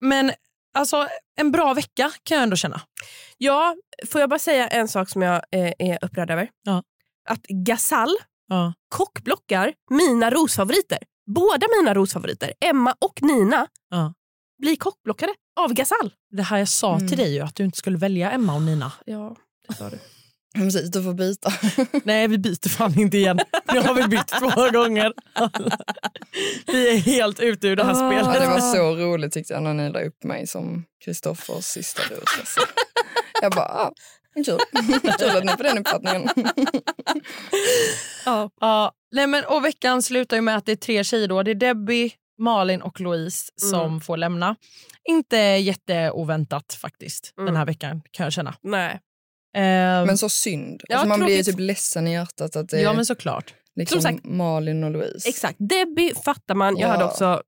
Men 0.00 0.32
alltså 0.74 1.08
en 1.36 1.52
bra 1.52 1.74
vecka 1.74 2.12
kan 2.22 2.34
jag 2.36 2.42
ändå 2.42 2.56
känna. 2.56 2.80
Ja, 3.38 3.76
får 4.10 4.20
jag 4.20 4.30
bara 4.30 4.38
säga 4.38 4.68
en 4.68 4.88
sak 4.88 5.08
som 5.08 5.22
jag 5.22 5.34
eh, 5.50 5.72
är 5.78 5.98
upprörd 6.04 6.30
över? 6.30 6.48
Ja. 6.64 6.82
Att 7.28 7.42
Gasall 7.46 8.16
Ja. 8.48 8.72
kockblockar 8.88 9.72
mina 9.90 10.30
rosfavoriter. 10.30 10.98
Båda 11.26 11.66
mina 11.80 11.94
rosfavoriter, 11.94 12.52
Emma 12.60 12.94
och 13.00 13.22
Nina, 13.22 13.66
Ja. 13.90 14.14
blir 14.58 14.76
kockblockade 14.76 15.32
av 15.60 15.72
Gasall. 15.72 16.12
Det 16.30 16.42
här 16.42 16.58
jag 16.58 16.68
sa 16.68 16.94
Mm. 16.94 17.08
till 17.08 17.18
dig 17.18 17.34
ju, 17.34 17.40
att 17.40 17.54
du 17.54 17.64
inte 17.64 17.78
skulle 17.78 17.98
välja 17.98 18.30
Emma 18.30 18.54
och 18.54 18.62
Nina. 18.62 18.92
Ja, 19.06 19.36
det 19.68 19.74
sa 19.74 19.90
du. 19.90 19.98
Precis, 20.54 20.90
du 20.90 21.02
får 21.02 21.14
byta. 21.14 21.52
Nej, 22.04 22.28
vi 22.28 22.38
byter 22.38 22.68
fan 22.68 22.98
inte 23.00 23.16
igen. 23.18 23.40
Nu 23.72 23.80
har 23.80 23.94
vi 23.94 24.08
bytt 24.08 24.28
två 24.28 24.70
gånger. 24.78 25.12
vi 26.66 26.88
är 26.94 26.96
helt 26.98 27.40
ute 27.40 27.68
ur 27.68 27.76
det 27.76 27.84
här 27.84 27.94
Ah. 28.08 28.12
Ja, 28.14 28.22
spelet. 28.24 28.40
det 28.40 28.46
var 28.48 28.60
så 28.74 28.96
roligt 28.96 29.32
tyckte 29.32 29.52
jag 29.54 29.62
när 29.62 29.74
ni 29.74 29.90
la 29.90 30.00
upp 30.00 30.24
mig 30.24 30.46
som 30.46 30.84
Kristoffers 31.04 31.64
sista 31.64 32.02
ros. 32.02 32.38
Alltså. 32.38 32.60
Jag 33.42 33.52
bara, 33.52 33.64
ah, 33.66 33.92
kul. 34.34 34.58
kul 35.18 35.36
att 35.36 35.44
ni 35.44 35.52
är 35.52 35.56
på 35.56 35.62
den 35.62 35.78
uppfattningen. 35.78 36.28
Ja. 38.24 38.50
Ja, 38.60 38.92
nej 39.12 39.26
men, 39.26 39.44
och 39.44 39.64
veckan 39.64 40.02
slutar 40.02 40.36
ju 40.36 40.40
med 40.42 40.56
att 40.56 40.66
det 40.66 40.72
är 40.72 40.76
tre 40.76 41.04
tjejer. 41.04 41.28
Då. 41.28 41.42
Det 41.42 41.50
är 41.50 41.54
Debbie, 41.54 42.12
Malin 42.38 42.82
och 42.82 43.00
Louise 43.00 43.52
som 43.56 43.80
Mm. 43.80 44.00
får 44.00 44.16
lämna. 44.16 44.56
Inte 45.08 45.36
jätteoväntat 45.36 46.74
faktiskt 46.80 47.32
Mm. 47.38 47.46
den 47.46 47.56
här 47.56 47.66
veckan 47.66 48.02
kan 48.10 48.24
jag 48.24 48.32
känna. 48.32 48.54
Nej. 48.62 49.00
Ehm, 49.54 50.06
Men 50.06 50.18
så 50.18 50.28
synd. 50.28 50.82
Ja, 50.88 50.96
Alltså, 50.96 51.08
man 51.08 51.20
blir 51.20 51.28
ju 51.36 51.42
tråkigt. 51.42 51.56
typ 51.56 51.66
ledsen 51.66 52.06
i 52.06 52.12
hjärtat 52.12 52.56
att 52.56 52.68
det 52.68 52.80
ja 52.80 52.90
är 52.90 52.94
men 52.94 53.06
såklart. 53.06 53.54
liksom 53.76 54.02
Som 54.02 54.12
sagt- 54.12 54.24
Malin 54.24 54.84
och 54.84 54.90
Louise. 54.90 55.28
Exakt. 55.28 55.56
Debbie 55.58 56.14
fattar 56.24 56.54
man. 56.54 56.76
Jag 56.76 56.88
Ja. 56.88 56.92
hade 56.92 57.04
också 57.04 57.42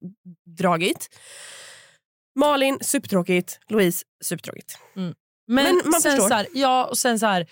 dragit. 0.59 1.09
Malin, 2.39 2.79
supertråkigt. 2.81 3.59
Louise, 3.69 4.05
supertråkigt. 4.25 4.79
Men, 4.95 5.15
Men 5.49 5.81
man 5.85 6.01
sen 6.01 6.13
förstår. 6.13 6.29
så 6.29 6.35
här, 6.35 6.47
ja, 6.55 6.85
och 6.85 6.99
sen 6.99 7.19
så 7.19 7.27
här, 7.27 7.47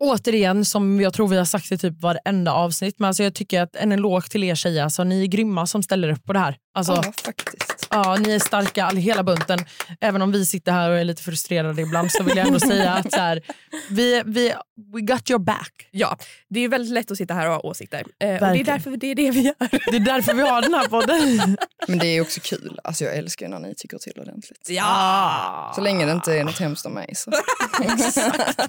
återigen, 0.00 0.64
som 0.64 1.00
jag 1.00 1.12
tror 1.14 1.28
vi 1.28 1.36
har 1.36 1.44
sagt 1.44 1.72
i 1.72 1.78
typ 1.78 2.02
varenda 2.02 2.52
avsnitt, 2.52 2.94
men 2.98 3.06
alltså 3.06 3.22
jag 3.22 3.34
tycker 3.34 3.62
att 3.62 3.76
en 3.76 3.92
eloge 3.92 4.28
till 4.28 4.44
er 4.44 4.54
tjejer. 4.54 4.84
Alltså, 4.84 5.04
ni 5.04 5.22
är 5.22 5.26
grymma 5.26 5.66
som 5.66 5.82
ställer 5.82 6.08
upp 6.08 6.24
på 6.24 6.32
det 6.32 6.38
här. 6.38 6.56
Alltså, 6.74 6.92
Ja, 6.92 7.12
faktiskt. 7.24 7.86
Ja, 7.90 8.16
ni 8.20 8.32
är 8.32 8.38
starka, 8.38 8.84
all, 8.84 8.96
hela 8.96 9.22
bunten. 9.22 9.58
Även 10.00 10.22
om 10.22 10.32
vi 10.32 10.46
sitter 10.46 10.72
här 10.72 10.90
och 10.90 10.98
är 10.98 11.04
lite 11.04 11.22
frustrerade 11.22 11.82
ibland 11.82 12.12
så 12.12 12.22
vill 12.22 12.36
jag 12.36 12.46
ändå 12.46 12.60
säga 12.60 12.92
att 12.92 13.12
så 13.12 13.18
här, 13.18 13.42
vi, 13.90 14.22
vi, 14.26 14.52
we 14.94 15.00
got 15.00 15.30
your 15.30 15.38
back. 15.38 15.88
Ja, 15.90 16.16
det 16.48 16.60
är 16.60 16.68
väldigt 16.68 16.92
lätt 16.92 17.10
att 17.10 17.16
sitta 17.16 17.34
här 17.34 17.46
och 17.46 17.52
ha 17.52 17.60
åsikter. 17.60 17.98
Eh, 17.98 18.32
och 18.32 18.38
det 18.40 18.60
är 18.60 18.64
därför 18.64 18.90
det 18.96 19.06
är 19.06 19.14
det 19.14 19.30
vi 19.30 19.40
gör. 19.40 19.90
Det 19.90 19.96
är 19.96 20.00
därför 20.00 20.34
vi 20.34 20.42
har 20.42 20.62
den 20.62 20.74
här 20.74 20.88
podden. 20.88 21.56
Men 21.88 21.98
det 21.98 22.06
är 22.06 22.20
också 22.20 22.40
kul. 22.42 22.78
Alltså, 22.84 23.04
jag 23.04 23.16
älskar 23.16 23.48
när 23.48 23.58
ni 23.58 23.74
tycker 23.74 23.98
till 23.98 24.20
ordentligt. 24.20 24.66
Ja! 24.68 25.72
Så 25.74 25.80
länge 25.80 26.06
det 26.06 26.12
inte 26.12 26.32
är 26.38 26.44
något 26.44 26.58
hemskt 26.58 26.86
om 26.86 26.92
mig. 26.92 27.14
Så. 27.14 27.32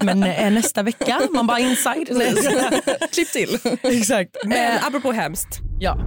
Men 0.00 0.22
eh, 0.24 0.50
nästa 0.50 0.82
vecka, 0.82 1.19
man 1.32 1.46
bara 1.46 1.58
inside. 1.58 2.08
Klipp 3.12 3.32
till. 3.32 3.58
Exakt. 3.82 4.36
Men 4.44 4.76
Eh, 4.76 4.86
apropå 4.86 5.12
hemskt. 5.12 5.58
ja. 5.80 5.98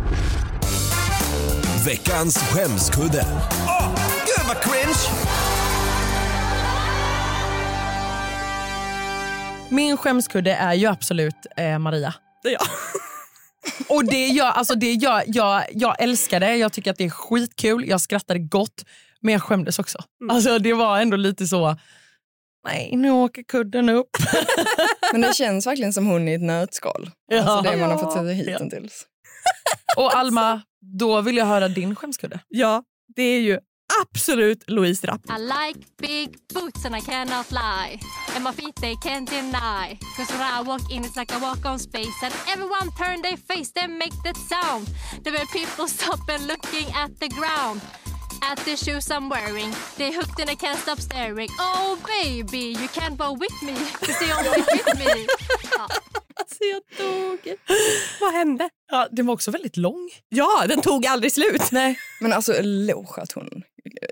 Veckans 1.85 2.37
skämskudde. 2.37 3.25
Åh, 3.67 3.95
gud 4.25 4.47
vad 4.47 4.61
cringe! 4.61 4.95
Min 9.69 9.97
skämskudde 9.97 10.51
är 10.53 10.73
ju 10.73 10.87
absolut 10.87 11.35
eh, 11.57 11.79
Maria. 11.79 12.13
Ja. 12.43 12.59
Och 13.89 14.05
det 14.05 14.27
gör, 14.27 14.45
alltså 14.51 14.75
det 14.75 14.93
gör, 14.93 15.23
jag, 15.27 15.63
jag 15.73 16.01
älskar 16.01 16.39
det, 16.39 16.55
jag 16.55 16.73
tycker 16.73 16.91
att 16.91 16.97
det 16.97 17.03
är 17.05 17.09
skitkul, 17.09 17.87
jag 17.87 18.01
skrattade 18.01 18.39
gott. 18.39 18.85
Men 19.21 19.33
jag 19.33 19.43
skämdes 19.43 19.79
också. 19.79 19.97
Alltså 20.29 20.59
det 20.59 20.73
var 20.73 20.99
ändå 20.99 21.17
lite 21.17 21.47
så, 21.47 21.77
nej 22.65 22.95
nu 22.95 23.11
åker 23.11 23.43
kudden 23.43 23.89
upp. 23.89 24.09
Men 25.11 25.21
det 25.21 25.33
känns 25.35 25.67
verkligen 25.67 25.93
som 25.93 26.05
hon 26.07 26.27
i 26.27 26.33
ett 26.33 26.41
nötskal. 26.41 27.09
Ja. 27.31 27.37
Alltså 27.43 27.71
det 27.71 27.77
man 27.77 27.89
har 27.89 27.97
Ja. 27.97 28.03
fått 28.03 28.13
se 28.13 28.33
hittills. 28.33 29.05
Och 29.97 30.15
Alma, 30.15 30.61
då 30.99 31.21
vill 31.21 31.37
jag 31.37 31.45
höra 31.45 31.67
din 31.67 31.95
skämskudde. 31.95 32.39
Ja, 32.49 32.83
det 33.15 33.23
är 33.23 33.39
ju 33.41 33.59
absolut 34.01 34.69
Louise 34.69 35.07
Rapp. 35.07 35.21
I 35.25 35.39
like 35.41 35.79
big 36.01 36.29
boots 36.53 36.85
and 36.85 36.95
I 36.95 37.01
cannot 37.01 37.51
lie. 37.51 37.99
And 38.35 38.43
my 38.43 38.51
feet 38.51 38.75
they 38.75 38.93
can't 38.95 39.29
deny. 39.29 39.97
Cause 40.17 40.33
when 40.33 40.41
I 40.41 40.67
walk 40.67 40.91
in 40.91 41.03
it's 41.03 41.19
like 41.19 41.35
I 41.37 41.39
walk 41.41 41.65
on 41.65 41.79
space. 41.79 42.17
And 42.23 42.33
everyone 42.53 42.91
turn 42.97 43.21
their 43.21 43.37
face, 43.37 43.71
they 43.73 43.87
make 43.87 44.15
that 44.23 44.37
sound. 44.37 44.87
The 45.23 45.31
way 45.31 45.45
people 45.53 45.87
stop 45.97 46.19
and 46.29 46.47
looking 46.47 46.87
at 47.03 47.11
the 47.19 47.27
ground. 47.29 47.81
At 48.51 48.57
the 48.65 48.75
shoes 48.77 49.09
I'm 49.11 49.29
wearing. 49.29 49.71
They 49.97 50.11
hooked 50.11 50.39
and 50.41 50.49
I 50.49 50.55
can't 50.55 50.77
stop 50.79 50.99
staring. 51.01 51.49
Oh 51.59 51.97
baby, 52.07 52.65
you 52.81 52.87
can't 52.87 53.17
go 53.17 53.37
with 53.39 53.57
me. 53.63 53.73
Don't 53.73 54.65
fit 54.65 54.85
with 54.85 54.97
me. 55.15 55.25
Ja. 55.77 55.87
Alltså 56.35 56.63
jag 56.63 56.81
dog. 56.97 57.55
Vad 58.21 58.33
hände? 58.33 58.69
Ja, 58.91 59.07
den 59.11 59.25
var 59.25 59.33
också 59.33 59.51
väldigt 59.51 59.77
lång. 59.77 60.09
Ja, 60.29 60.65
den 60.67 60.81
tog 60.81 61.05
aldrig 61.05 61.31
slut. 61.31 61.71
Nej. 61.71 61.99
Men 62.21 62.33
alltså 62.33 62.53
eloge 62.53 63.21
att 63.21 63.31
hon 63.31 63.49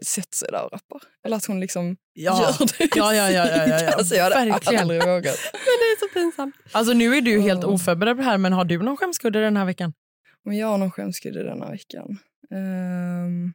sätter 0.05 0.35
sig 0.37 0.47
där 0.51 0.63
och 0.65 0.71
rappar. 0.71 1.01
Eller 1.25 1.37
att 1.37 1.45
hon 1.45 1.59
liksom 1.59 1.97
Ja. 2.13 2.41
gör 2.59 2.65
det. 2.77 2.95
Ja, 2.95 3.15
ja, 3.15 3.31
ja, 3.31 3.47
ja, 3.47 3.67
ja, 3.67 3.81
ja. 3.81 3.91
Alltså, 3.97 4.15
jag 4.15 4.23
hade 4.23 4.35
Verkligen. 4.51 4.81
aldrig 4.81 5.01
vågat. 5.03 5.37
Men 5.53 5.61
det 5.63 5.85
är 5.85 5.99
så 5.99 6.13
pinsamt. 6.13 6.55
Alltså 6.71 6.93
nu 6.93 7.15
är 7.17 7.21
du 7.21 7.39
helt 7.41 7.63
oförberedd 7.63 8.15
på 8.17 8.21
det 8.23 8.29
här, 8.29 8.37
men 8.37 8.53
har 8.53 8.65
du 8.65 8.77
någon 8.81 8.97
skämskudde 8.97 9.41
den 9.41 9.57
här 9.57 9.65
veckan? 9.65 9.93
Om 10.45 10.53
jag 10.53 10.67
har 10.67 10.77
någon 10.77 10.91
skämskudde 10.91 11.43
denna 11.43 11.69
veckan? 11.69 12.17
Ehm, 12.53 13.53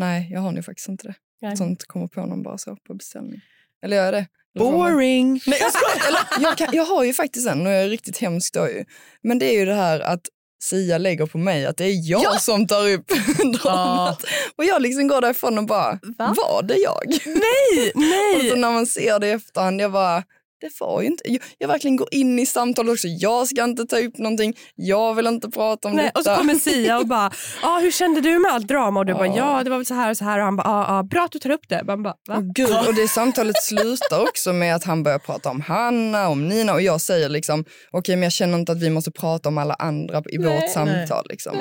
nej, 0.00 0.28
jag 0.30 0.40
har 0.40 0.52
nog 0.52 0.64
faktiskt 0.64 0.88
inte 0.88 1.06
det. 1.06 1.14
Nej. 1.42 1.56
Sånt 1.56 1.86
kommer 1.86 2.06
på 2.06 2.26
någon 2.26 2.42
bara 2.42 2.58
så 2.58 2.76
på 2.76 2.94
beställning. 2.94 3.40
Eller 3.82 3.96
gör 3.96 4.04
jag 4.04 4.14
det? 4.14 4.26
Boring! 4.58 5.40
Nej, 5.46 5.58
jag, 5.60 5.72
skojar. 5.72 6.08
Eller, 6.08 6.48
jag, 6.48 6.58
kan, 6.58 6.68
jag 6.72 6.84
har 6.84 7.04
ju 7.04 7.12
faktiskt 7.12 7.48
en 7.48 7.66
och 7.66 7.72
jag 7.72 7.82
är 7.82 7.88
riktigt 7.88 8.18
hemsk 8.18 8.54
då 8.54 8.68
ju. 8.68 8.84
Men 9.22 9.38
det 9.38 9.54
är 9.54 9.58
ju 9.58 9.64
det 9.66 9.74
här 9.74 10.00
att 10.00 10.20
Sia 10.62 10.98
lägger 10.98 11.26
på 11.26 11.38
mig 11.38 11.66
att 11.66 11.76
det 11.76 11.84
är 11.84 12.10
jag 12.10 12.40
som 12.42 12.66
tar 12.66 12.90
upp 12.90 13.08
dramat. 13.62 14.24
Och 14.56 14.64
jag 14.64 14.82
liksom 14.82 15.08
går 15.08 15.20
därifrån 15.20 15.58
och 15.58 15.66
bara, 15.66 15.98
Va? 16.18 16.34
var 16.36 16.62
det 16.62 16.76
jag? 16.76 17.18
Nej, 17.26 17.92
Och 17.94 18.00
nej. 18.00 18.50
så 18.50 18.56
när 18.56 18.72
man 18.72 18.86
ser 18.86 19.18
det 19.18 19.26
i 19.26 19.30
efterhand, 19.30 19.80
jag 19.80 19.92
bara, 19.92 20.22
det 20.60 20.80
var 20.80 21.00
ju 21.00 21.06
inte... 21.06 21.32
Jag, 21.32 21.42
jag 21.58 21.68
verkligen 21.68 21.96
går 21.96 22.08
in 22.10 22.38
i 22.38 22.46
samtalet 22.46 22.92
också. 22.92 23.08
Jag 23.08 23.48
ska 23.48 23.64
inte 23.64 23.84
ta 23.84 23.98
upp 23.98 24.18
någonting. 24.18 24.56
Jag 24.74 25.14
vill 25.14 25.26
inte 25.26 25.50
prata 25.50 25.88
om 25.88 25.96
Nej, 25.96 26.04
detta. 26.04 26.18
och 26.18 26.24
så 26.24 26.34
kommer 26.34 26.54
Sia 26.54 26.98
och 26.98 27.06
bara, 27.06 27.30
ah, 27.62 27.78
hur 27.78 27.90
kände 27.90 28.20
du 28.20 28.38
med 28.38 28.52
allt 28.52 28.68
drama? 28.68 29.00
Och 29.00 29.06
du 29.06 29.14
bara, 29.14 29.26
Ja. 29.26 29.34
ja 29.36 29.64
det 29.64 29.70
var 29.70 29.76
väl 29.76 29.86
så 29.86 29.94
här 29.94 30.10
och 30.10 30.16
så 30.16 30.24
här. 30.24 30.38
Och 30.38 30.44
han 30.44 30.56
bara, 30.56 30.68
ah, 30.68 30.98
ah, 30.98 31.02
bra 31.02 31.24
att 31.24 31.32
du 31.32 31.38
tar 31.38 31.50
upp 31.50 31.68
det. 31.68 31.82
Man 31.84 32.02
bara, 32.02 32.14
va? 32.28 32.40
Gud, 32.54 32.76
och 32.88 32.94
det 32.94 33.08
samtalet 33.08 33.62
slutar 33.62 34.22
också 34.22 34.52
med 34.52 34.74
att 34.74 34.84
han 34.84 35.02
börjar 35.02 35.18
prata 35.18 35.50
om 35.50 35.60
Hanna, 35.60 36.28
om 36.28 36.48
Nina 36.48 36.72
och 36.72 36.82
jag 36.82 37.00
säger 37.00 37.28
liksom, 37.28 37.64
okej 37.90 38.16
men 38.16 38.22
jag 38.22 38.32
känner 38.32 38.58
inte 38.58 38.72
att 38.72 38.82
vi 38.82 38.90
måste 38.90 39.10
prata 39.10 39.48
om 39.48 39.58
alla 39.58 39.74
andra 39.74 40.22
i 40.30 40.38
Nej. 40.38 40.54
vårt 40.54 40.70
samtal. 40.70 41.26
Liksom. 41.28 41.56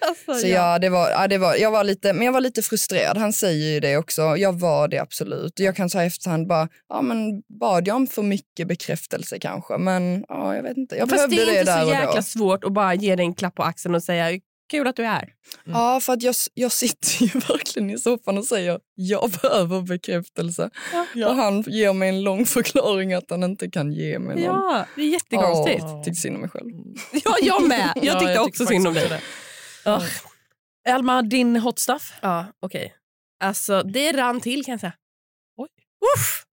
Alltså, 0.08 0.34
Så 0.34 0.46
ja, 0.46 0.78
det 0.78 0.88
var, 0.88 1.10
ja, 1.10 1.28
det 1.28 1.38
var, 1.38 1.54
jag 1.56 1.70
var 1.70 1.84
lite, 1.84 2.12
men 2.12 2.24
jag 2.26 2.32
var 2.32 2.40
lite 2.40 2.62
frustrerad. 2.62 3.16
Han 3.16 3.32
säger 3.32 3.72
ju 3.74 3.80
det 3.80 3.96
också. 3.96 4.22
Jag 4.36 4.60
var 4.60 4.88
det 4.88 4.98
absolut. 4.98 5.58
Jag 5.60 5.76
kan 5.76 5.90
säga 5.90 6.04
efterhand 6.04 6.46
bara, 6.48 6.68
ja 6.88 7.02
men 7.02 7.42
bad 7.60 7.88
jag 7.88 7.96
om 7.96 8.06
för 8.06 8.22
mycket 8.22 8.68
bekräftelse 8.68 9.38
kanske? 9.38 9.78
Men 9.78 10.24
ja, 10.28 10.56
jag 10.56 10.62
vet 10.62 10.76
inte. 10.76 10.96
Jag 10.96 11.08
Fast 11.10 11.30
det 11.30 11.36
behövde 11.36 11.52
är 11.52 11.54
det, 11.54 11.60
inte 11.60 11.72
där 11.72 11.80
så 11.82 11.86
och 11.88 11.94
jäkla 11.94 12.14
då. 12.16 12.22
svårt 12.22 12.64
att 12.64 12.72
bara 12.72 12.94
ge 12.94 13.16
dig 13.16 13.26
en 13.26 13.34
klapp 13.34 13.54
på 13.54 13.62
axeln 13.62 13.94
och 13.94 14.02
säga, 14.02 14.40
kul 14.70 14.86
att 14.86 14.96
du 14.96 15.02
är 15.02 15.08
här. 15.08 15.28
Ja, 15.64 16.00
för 16.00 16.12
att 16.12 16.22
jag, 16.22 16.34
jag 16.54 16.72
sitter 16.72 17.22
ju 17.22 17.40
verkligen 17.48 17.90
i 17.90 17.98
soffan 17.98 18.38
och 18.38 18.44
säger 18.44 18.78
jag 18.94 19.30
behöver 19.42 19.80
bekräftelse. 19.82 20.70
Och 21.26 21.34
han 21.34 21.62
ger 21.62 21.92
mig 21.92 22.08
en 22.08 22.22
lång 22.22 22.46
förklaring 22.46 23.12
att 23.14 23.30
han 23.30 23.42
inte 23.42 23.70
kan 23.70 23.92
ge 23.92 24.18
mig 24.18 24.36
någon. 24.36 24.44
Ja, 24.44 24.84
det 24.96 25.02
är 25.02 25.06
jättekonstigt. 25.08 25.82
Åh, 25.82 26.02
tyckte 26.02 26.20
synd 26.20 26.34
om 26.34 26.40
mig 26.40 26.50
själv. 26.50 26.70
Ja, 27.24 27.34
jag 27.42 27.68
med. 27.68 27.92
Jag 27.96 28.04
Ja, 28.04 28.18
tyckte 28.20 28.32
jag 28.32 28.46
också 28.46 28.66
synd 28.66 28.86
om 28.86 28.94
dig. 28.94 29.20
Ugh. 29.86 30.04
Alma, 30.88 31.22
din 31.22 31.56
hot 31.56 31.78
stuff? 31.78 32.12
Ja, 32.22 32.46
okej. 32.60 32.94
Alltså, 33.44 33.82
det 33.82 34.12
rann 34.12 34.40
till 34.40 34.64
kan 34.64 34.72
jag 34.72 34.80
säga. 34.80 34.92
Oj. 35.56 35.68
Uff, 36.16 36.44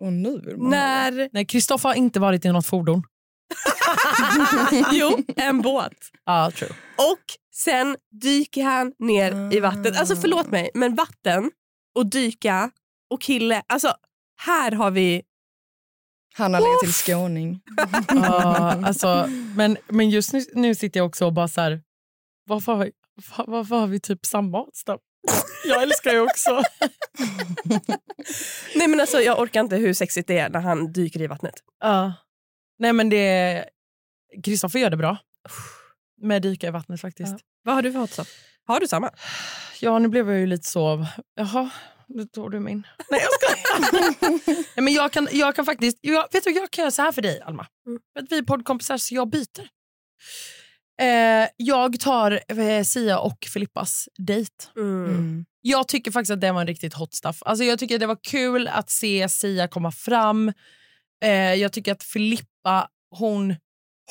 Och 0.00 0.12
nu 0.12 0.54
när... 0.56 1.28
Nej, 1.32 1.46
Kristoffer 1.46 1.88
har 1.88 1.96
inte 1.96 2.20
varit 2.20 2.44
i 2.44 2.48
något 2.48 2.66
fordon. 2.66 3.02
jo, 4.92 5.18
en 5.36 5.62
båt. 5.62 5.92
Ja, 6.24 6.50
true. 6.50 6.70
Och 6.96 7.24
sen 7.54 7.96
dyker 8.22 8.62
han 8.64 8.92
ner 8.98 9.54
i 9.54 9.60
vattnet. 9.60 9.98
Alltså 9.98 10.16
förlåt 10.16 10.46
mig, 10.46 10.70
men 10.74 10.94
vatten 10.94 11.50
och 11.94 12.06
dyka 12.06 12.70
och 13.10 13.22
kille. 13.22 13.62
Alltså 13.66 13.94
här 14.40 14.72
har 14.72 14.90
vi... 14.90 15.22
Han 16.34 16.54
har 16.54 16.60
legat 16.60 16.80
till 16.80 16.92
skåning. 16.92 17.60
Ja, 18.08 18.86
alltså, 18.86 19.26
men, 19.56 19.76
men 19.88 20.10
just 20.10 20.32
nu, 20.32 20.44
nu 20.54 20.74
sitter 20.74 21.00
jag 21.00 21.06
också 21.06 21.26
och 21.26 21.32
bara 21.32 21.48
så 21.48 21.60
här, 21.60 21.82
varför, 22.46 22.72
har 22.72 22.84
vi- 22.84 22.92
var- 23.36 23.46
varför 23.46 23.76
har 23.76 23.86
vi 23.86 24.00
typ 24.00 24.26
samma 24.26 24.66
stuff? 24.74 25.00
Jag 25.64 25.82
älskar 25.82 26.12
ju 26.12 26.20
också. 26.20 26.50
Nej 28.74 28.88
men 28.88 29.00
alltså 29.00 29.20
jag 29.20 29.40
orkar 29.40 29.60
inte 29.60 29.76
hur 29.76 29.94
sexigt 29.94 30.28
det 30.28 30.38
är 30.38 30.48
när 30.48 30.60
han 30.60 30.92
dyker 30.92 31.22
i 31.22 31.26
vattnet. 31.26 31.54
Ja. 31.80 32.12
Nej 32.78 32.92
men 32.92 33.08
det... 33.08 33.64
Kristoffer 34.44 34.78
gör 34.78 34.90
det 34.90 34.96
bra. 34.96 35.18
Med 36.22 36.42
dyka 36.42 36.66
i 36.68 36.70
vattnet 36.70 37.00
faktiskt. 37.00 37.32
Ja. 37.32 37.38
Vad 37.64 37.74
har 37.74 37.82
du 37.82 37.92
för 37.92 37.98
hotstop? 37.98 38.26
Har 38.66 38.80
du 38.80 38.88
samma? 38.88 39.10
Ja, 39.80 39.98
nu 39.98 40.08
blev 40.08 40.30
jag 40.30 40.38
ju 40.40 40.46
lite 40.46 40.68
så... 40.70 41.06
Jaha, 41.34 41.70
nu 42.08 42.24
tog 42.24 42.50
du 42.50 42.60
min. 42.60 42.86
Nej, 43.10 43.20
jag 43.20 43.30
skojar. 43.32 44.30
Nej, 44.76 44.84
men 44.84 44.92
jag 44.92 45.12
kan, 45.12 45.28
jag 45.32 45.56
kan 45.56 45.64
faktiskt... 45.64 45.98
Jag, 46.00 46.28
vet 46.32 46.44
du, 46.44 46.50
jag 46.50 46.70
kan 46.70 46.82
göra 46.82 46.90
så 46.90 47.02
här 47.02 47.12
för 47.12 47.22
dig, 47.22 47.40
Alma. 47.40 47.66
Att 48.18 48.24
vi 48.32 48.38
är 48.38 48.42
poddkompisar, 48.42 48.98
så 48.98 49.14
jag 49.14 49.28
byter. 49.30 49.68
Eh, 51.02 51.48
jag 51.56 52.00
tar 52.00 52.40
eh, 52.48 52.82
Sia 52.84 53.18
och 53.18 53.38
Filippas 53.52 54.08
dejt. 54.18 54.52
Mm. 54.76 55.44
Jag 55.60 55.88
tycker 55.88 56.10
faktiskt 56.10 56.30
att 56.32 56.40
det 56.40 56.52
var 56.52 56.60
en 56.60 56.66
riktigt 56.66 56.94
hot 56.94 57.14
stuff. 57.14 57.36
Alltså, 57.40 57.64
jag 57.64 57.78
tycker 57.78 57.98
det 57.98 58.06
var 58.06 58.18
kul 58.28 58.68
att 58.68 58.90
se 58.90 59.28
Sia 59.28 59.68
komma 59.68 59.92
fram. 59.92 60.52
Eh, 61.24 61.30
jag 61.54 61.72
tycker 61.72 61.92
att 61.92 62.02
Filippa, 62.02 62.88
hon, 63.10 63.54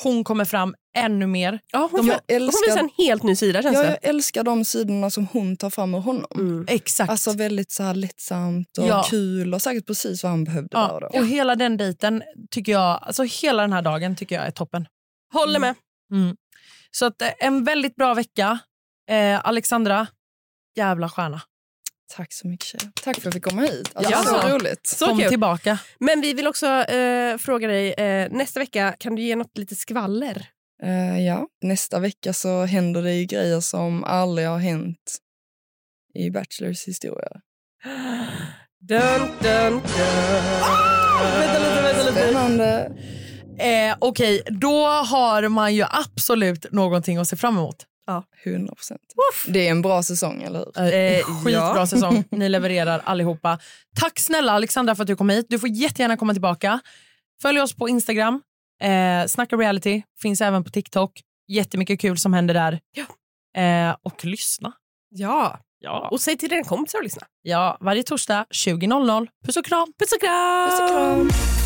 hon 0.02 0.24
kommer 0.24 0.44
fram 0.44 0.74
ännu 0.96 1.26
mer. 1.26 1.60
Ja, 1.72 1.88
hon, 1.92 2.00
De- 2.00 2.12
hon 2.12 2.20
jag 2.26 2.36
älskar- 2.36 2.66
visar 2.70 2.80
en 2.80 2.90
helt 3.06 3.22
ny 3.22 3.36
sida 3.36 3.62
känns 3.62 3.74
Ja, 3.76 3.82
det. 3.82 3.88
jag 4.02 4.10
älskar 4.10 4.44
de 4.44 4.64
sidorna 4.64 5.10
som 5.10 5.26
hon 5.32 5.56
tar 5.56 5.70
fram 5.70 5.94
ur 5.94 5.98
honom. 5.98 6.26
Mm. 6.34 6.64
Exakt. 6.68 7.10
Alltså 7.10 7.32
väldigt 7.32 7.70
så 7.72 7.82
här 7.82 7.94
lättsamt 7.94 8.78
och 8.78 8.86
Ja. 8.88 9.06
kul 9.10 9.54
och 9.54 9.62
säkert 9.62 9.86
precis 9.86 10.22
vad 10.22 10.30
han 10.30 10.44
behövde 10.44 10.68
där 10.76 10.80
Ja, 10.80 10.90
och 10.92 11.00
då. 11.00 11.06
och 11.06 11.26
hela 11.26 11.56
den 11.56 11.76
dejten 11.76 12.22
tycker 12.50 12.72
jag, 12.72 12.98
alltså 13.02 13.22
hela 13.22 13.62
den 13.62 13.72
här 13.72 13.82
dagen 13.82 14.16
tycker 14.16 14.34
jag 14.34 14.46
är 14.46 14.50
toppen. 14.50 14.86
Håller 15.32 15.58
med. 15.60 15.74
Mm. 16.12 16.36
Så 16.98 17.06
att, 17.06 17.22
eh, 17.22 17.28
en 17.38 17.64
väldigt 17.64 17.96
bra 17.96 18.14
vecka. 18.14 18.58
Eh, 19.10 19.46
Alexandra, 19.46 20.06
jävla 20.76 21.08
stjärna. 21.08 21.42
Tack 22.16 22.32
så 22.32 22.48
mycket 22.48 22.66
tjejer. 22.66 22.90
Tack 23.04 23.14
för 23.14 23.20
att 23.20 23.24
jag 23.24 23.32
fick 23.32 23.44
komma 23.44 23.62
hit. 23.62 23.90
Alltså, 23.94 24.12
Ja. 24.12 24.22
Så 24.22 24.48
roligt. 24.48 24.86
Så 24.86 25.06
Kom 25.06 25.18
kul. 25.18 25.28
tillbaka. 25.28 25.78
Men 25.98 26.20
vi 26.20 26.32
vill 26.34 26.46
också 26.46 26.66
eh, 26.66 27.38
fråga 27.38 27.68
dig, 27.68 27.92
eh, 27.92 28.28
nästa 28.30 28.60
vecka 28.60 28.94
kan 28.98 29.14
du 29.14 29.22
ge 29.22 29.36
något 29.36 29.58
lite 29.58 29.76
skvaller? 29.76 30.46
Eh, 30.82 31.18
ja, 31.26 31.46
nästa 31.62 31.98
vecka 31.98 32.32
så 32.32 32.64
händer 32.64 33.02
det 33.02 33.12
ju 33.14 33.24
grejer 33.24 33.60
som 33.60 34.04
aldrig 34.04 34.48
har 34.48 34.58
hänt 34.58 35.18
i 36.14 36.30
Bachelors 36.30 36.88
historia. 36.88 37.28
Dun, 38.80 39.00
dun, 39.40 39.72
dun. 39.72 39.80
Vänta 41.38 41.58
lite, 41.58 41.82
vänta 41.82 42.02
lite. 42.02 42.12
Spännande. 42.12 42.92
Eh, 43.58 43.96
Okej, 43.98 44.42
då 44.50 44.86
har 44.86 45.48
man 45.48 45.74
ju 45.74 45.84
absolut 45.90 46.72
någonting 46.72 47.16
att 47.18 47.28
se 47.28 47.36
fram 47.36 47.56
emot. 47.58 47.86
100 48.44 48.74
procent. 48.74 49.00
Det 49.48 49.66
är 49.66 49.70
en 49.70 49.82
bra 49.82 50.02
säsong, 50.02 50.42
eller 50.42 50.58
hur? 50.58 50.94
Eh, 50.94 51.18
Eh, 51.18 51.24
skitbra 51.44 51.52
ja. 51.76 51.86
säsong. 51.86 52.24
Ni 52.30 52.48
levererar 52.48 53.02
allihopa. 53.04 53.58
Tack 54.00 54.18
snälla 54.18 54.52
Alexandra 54.52 54.94
för 54.94 55.02
att 55.02 55.06
du 55.06 55.16
kom 55.16 55.28
hit. 55.30 55.46
Du 55.48 55.58
får 55.58 55.68
jättegärna 55.68 56.16
komma 56.16 56.32
tillbaka. 56.32 56.80
Följ 57.42 57.60
oss 57.60 57.74
på 57.76 57.88
Instagram. 57.88 58.42
Eh, 58.82 59.26
Snacka 59.26 59.56
reality. 59.56 60.02
Finns 60.22 60.40
även 60.40 60.64
på 60.64 60.70
TikTok. 60.70 61.20
Jättemycket 61.48 62.00
kul 62.00 62.18
som 62.18 62.32
händer 62.34 62.54
där. 62.54 62.72
Eh, 63.88 63.96
och 64.02 64.24
lyssna. 64.24 64.72
Ja. 65.10 65.60
Ja. 65.80 66.08
Och 66.10 66.20
säg 66.20 66.36
till 66.38 66.48
dina 66.48 66.64
kompisar 66.64 66.98
att 66.98 67.04
lyssna. 67.04 67.22
ja, 67.42 67.78
varje 67.80 68.02
torsdag 68.02 68.46
20.00. 68.50 69.26
Puss 69.46 69.56
och 69.56 69.64
kram. 69.64 69.92
Puss 69.98 70.12
och 70.12 70.20
kram! 70.20 70.70
Puss 70.70 70.80
och 70.80 70.88
kram. 70.88 71.65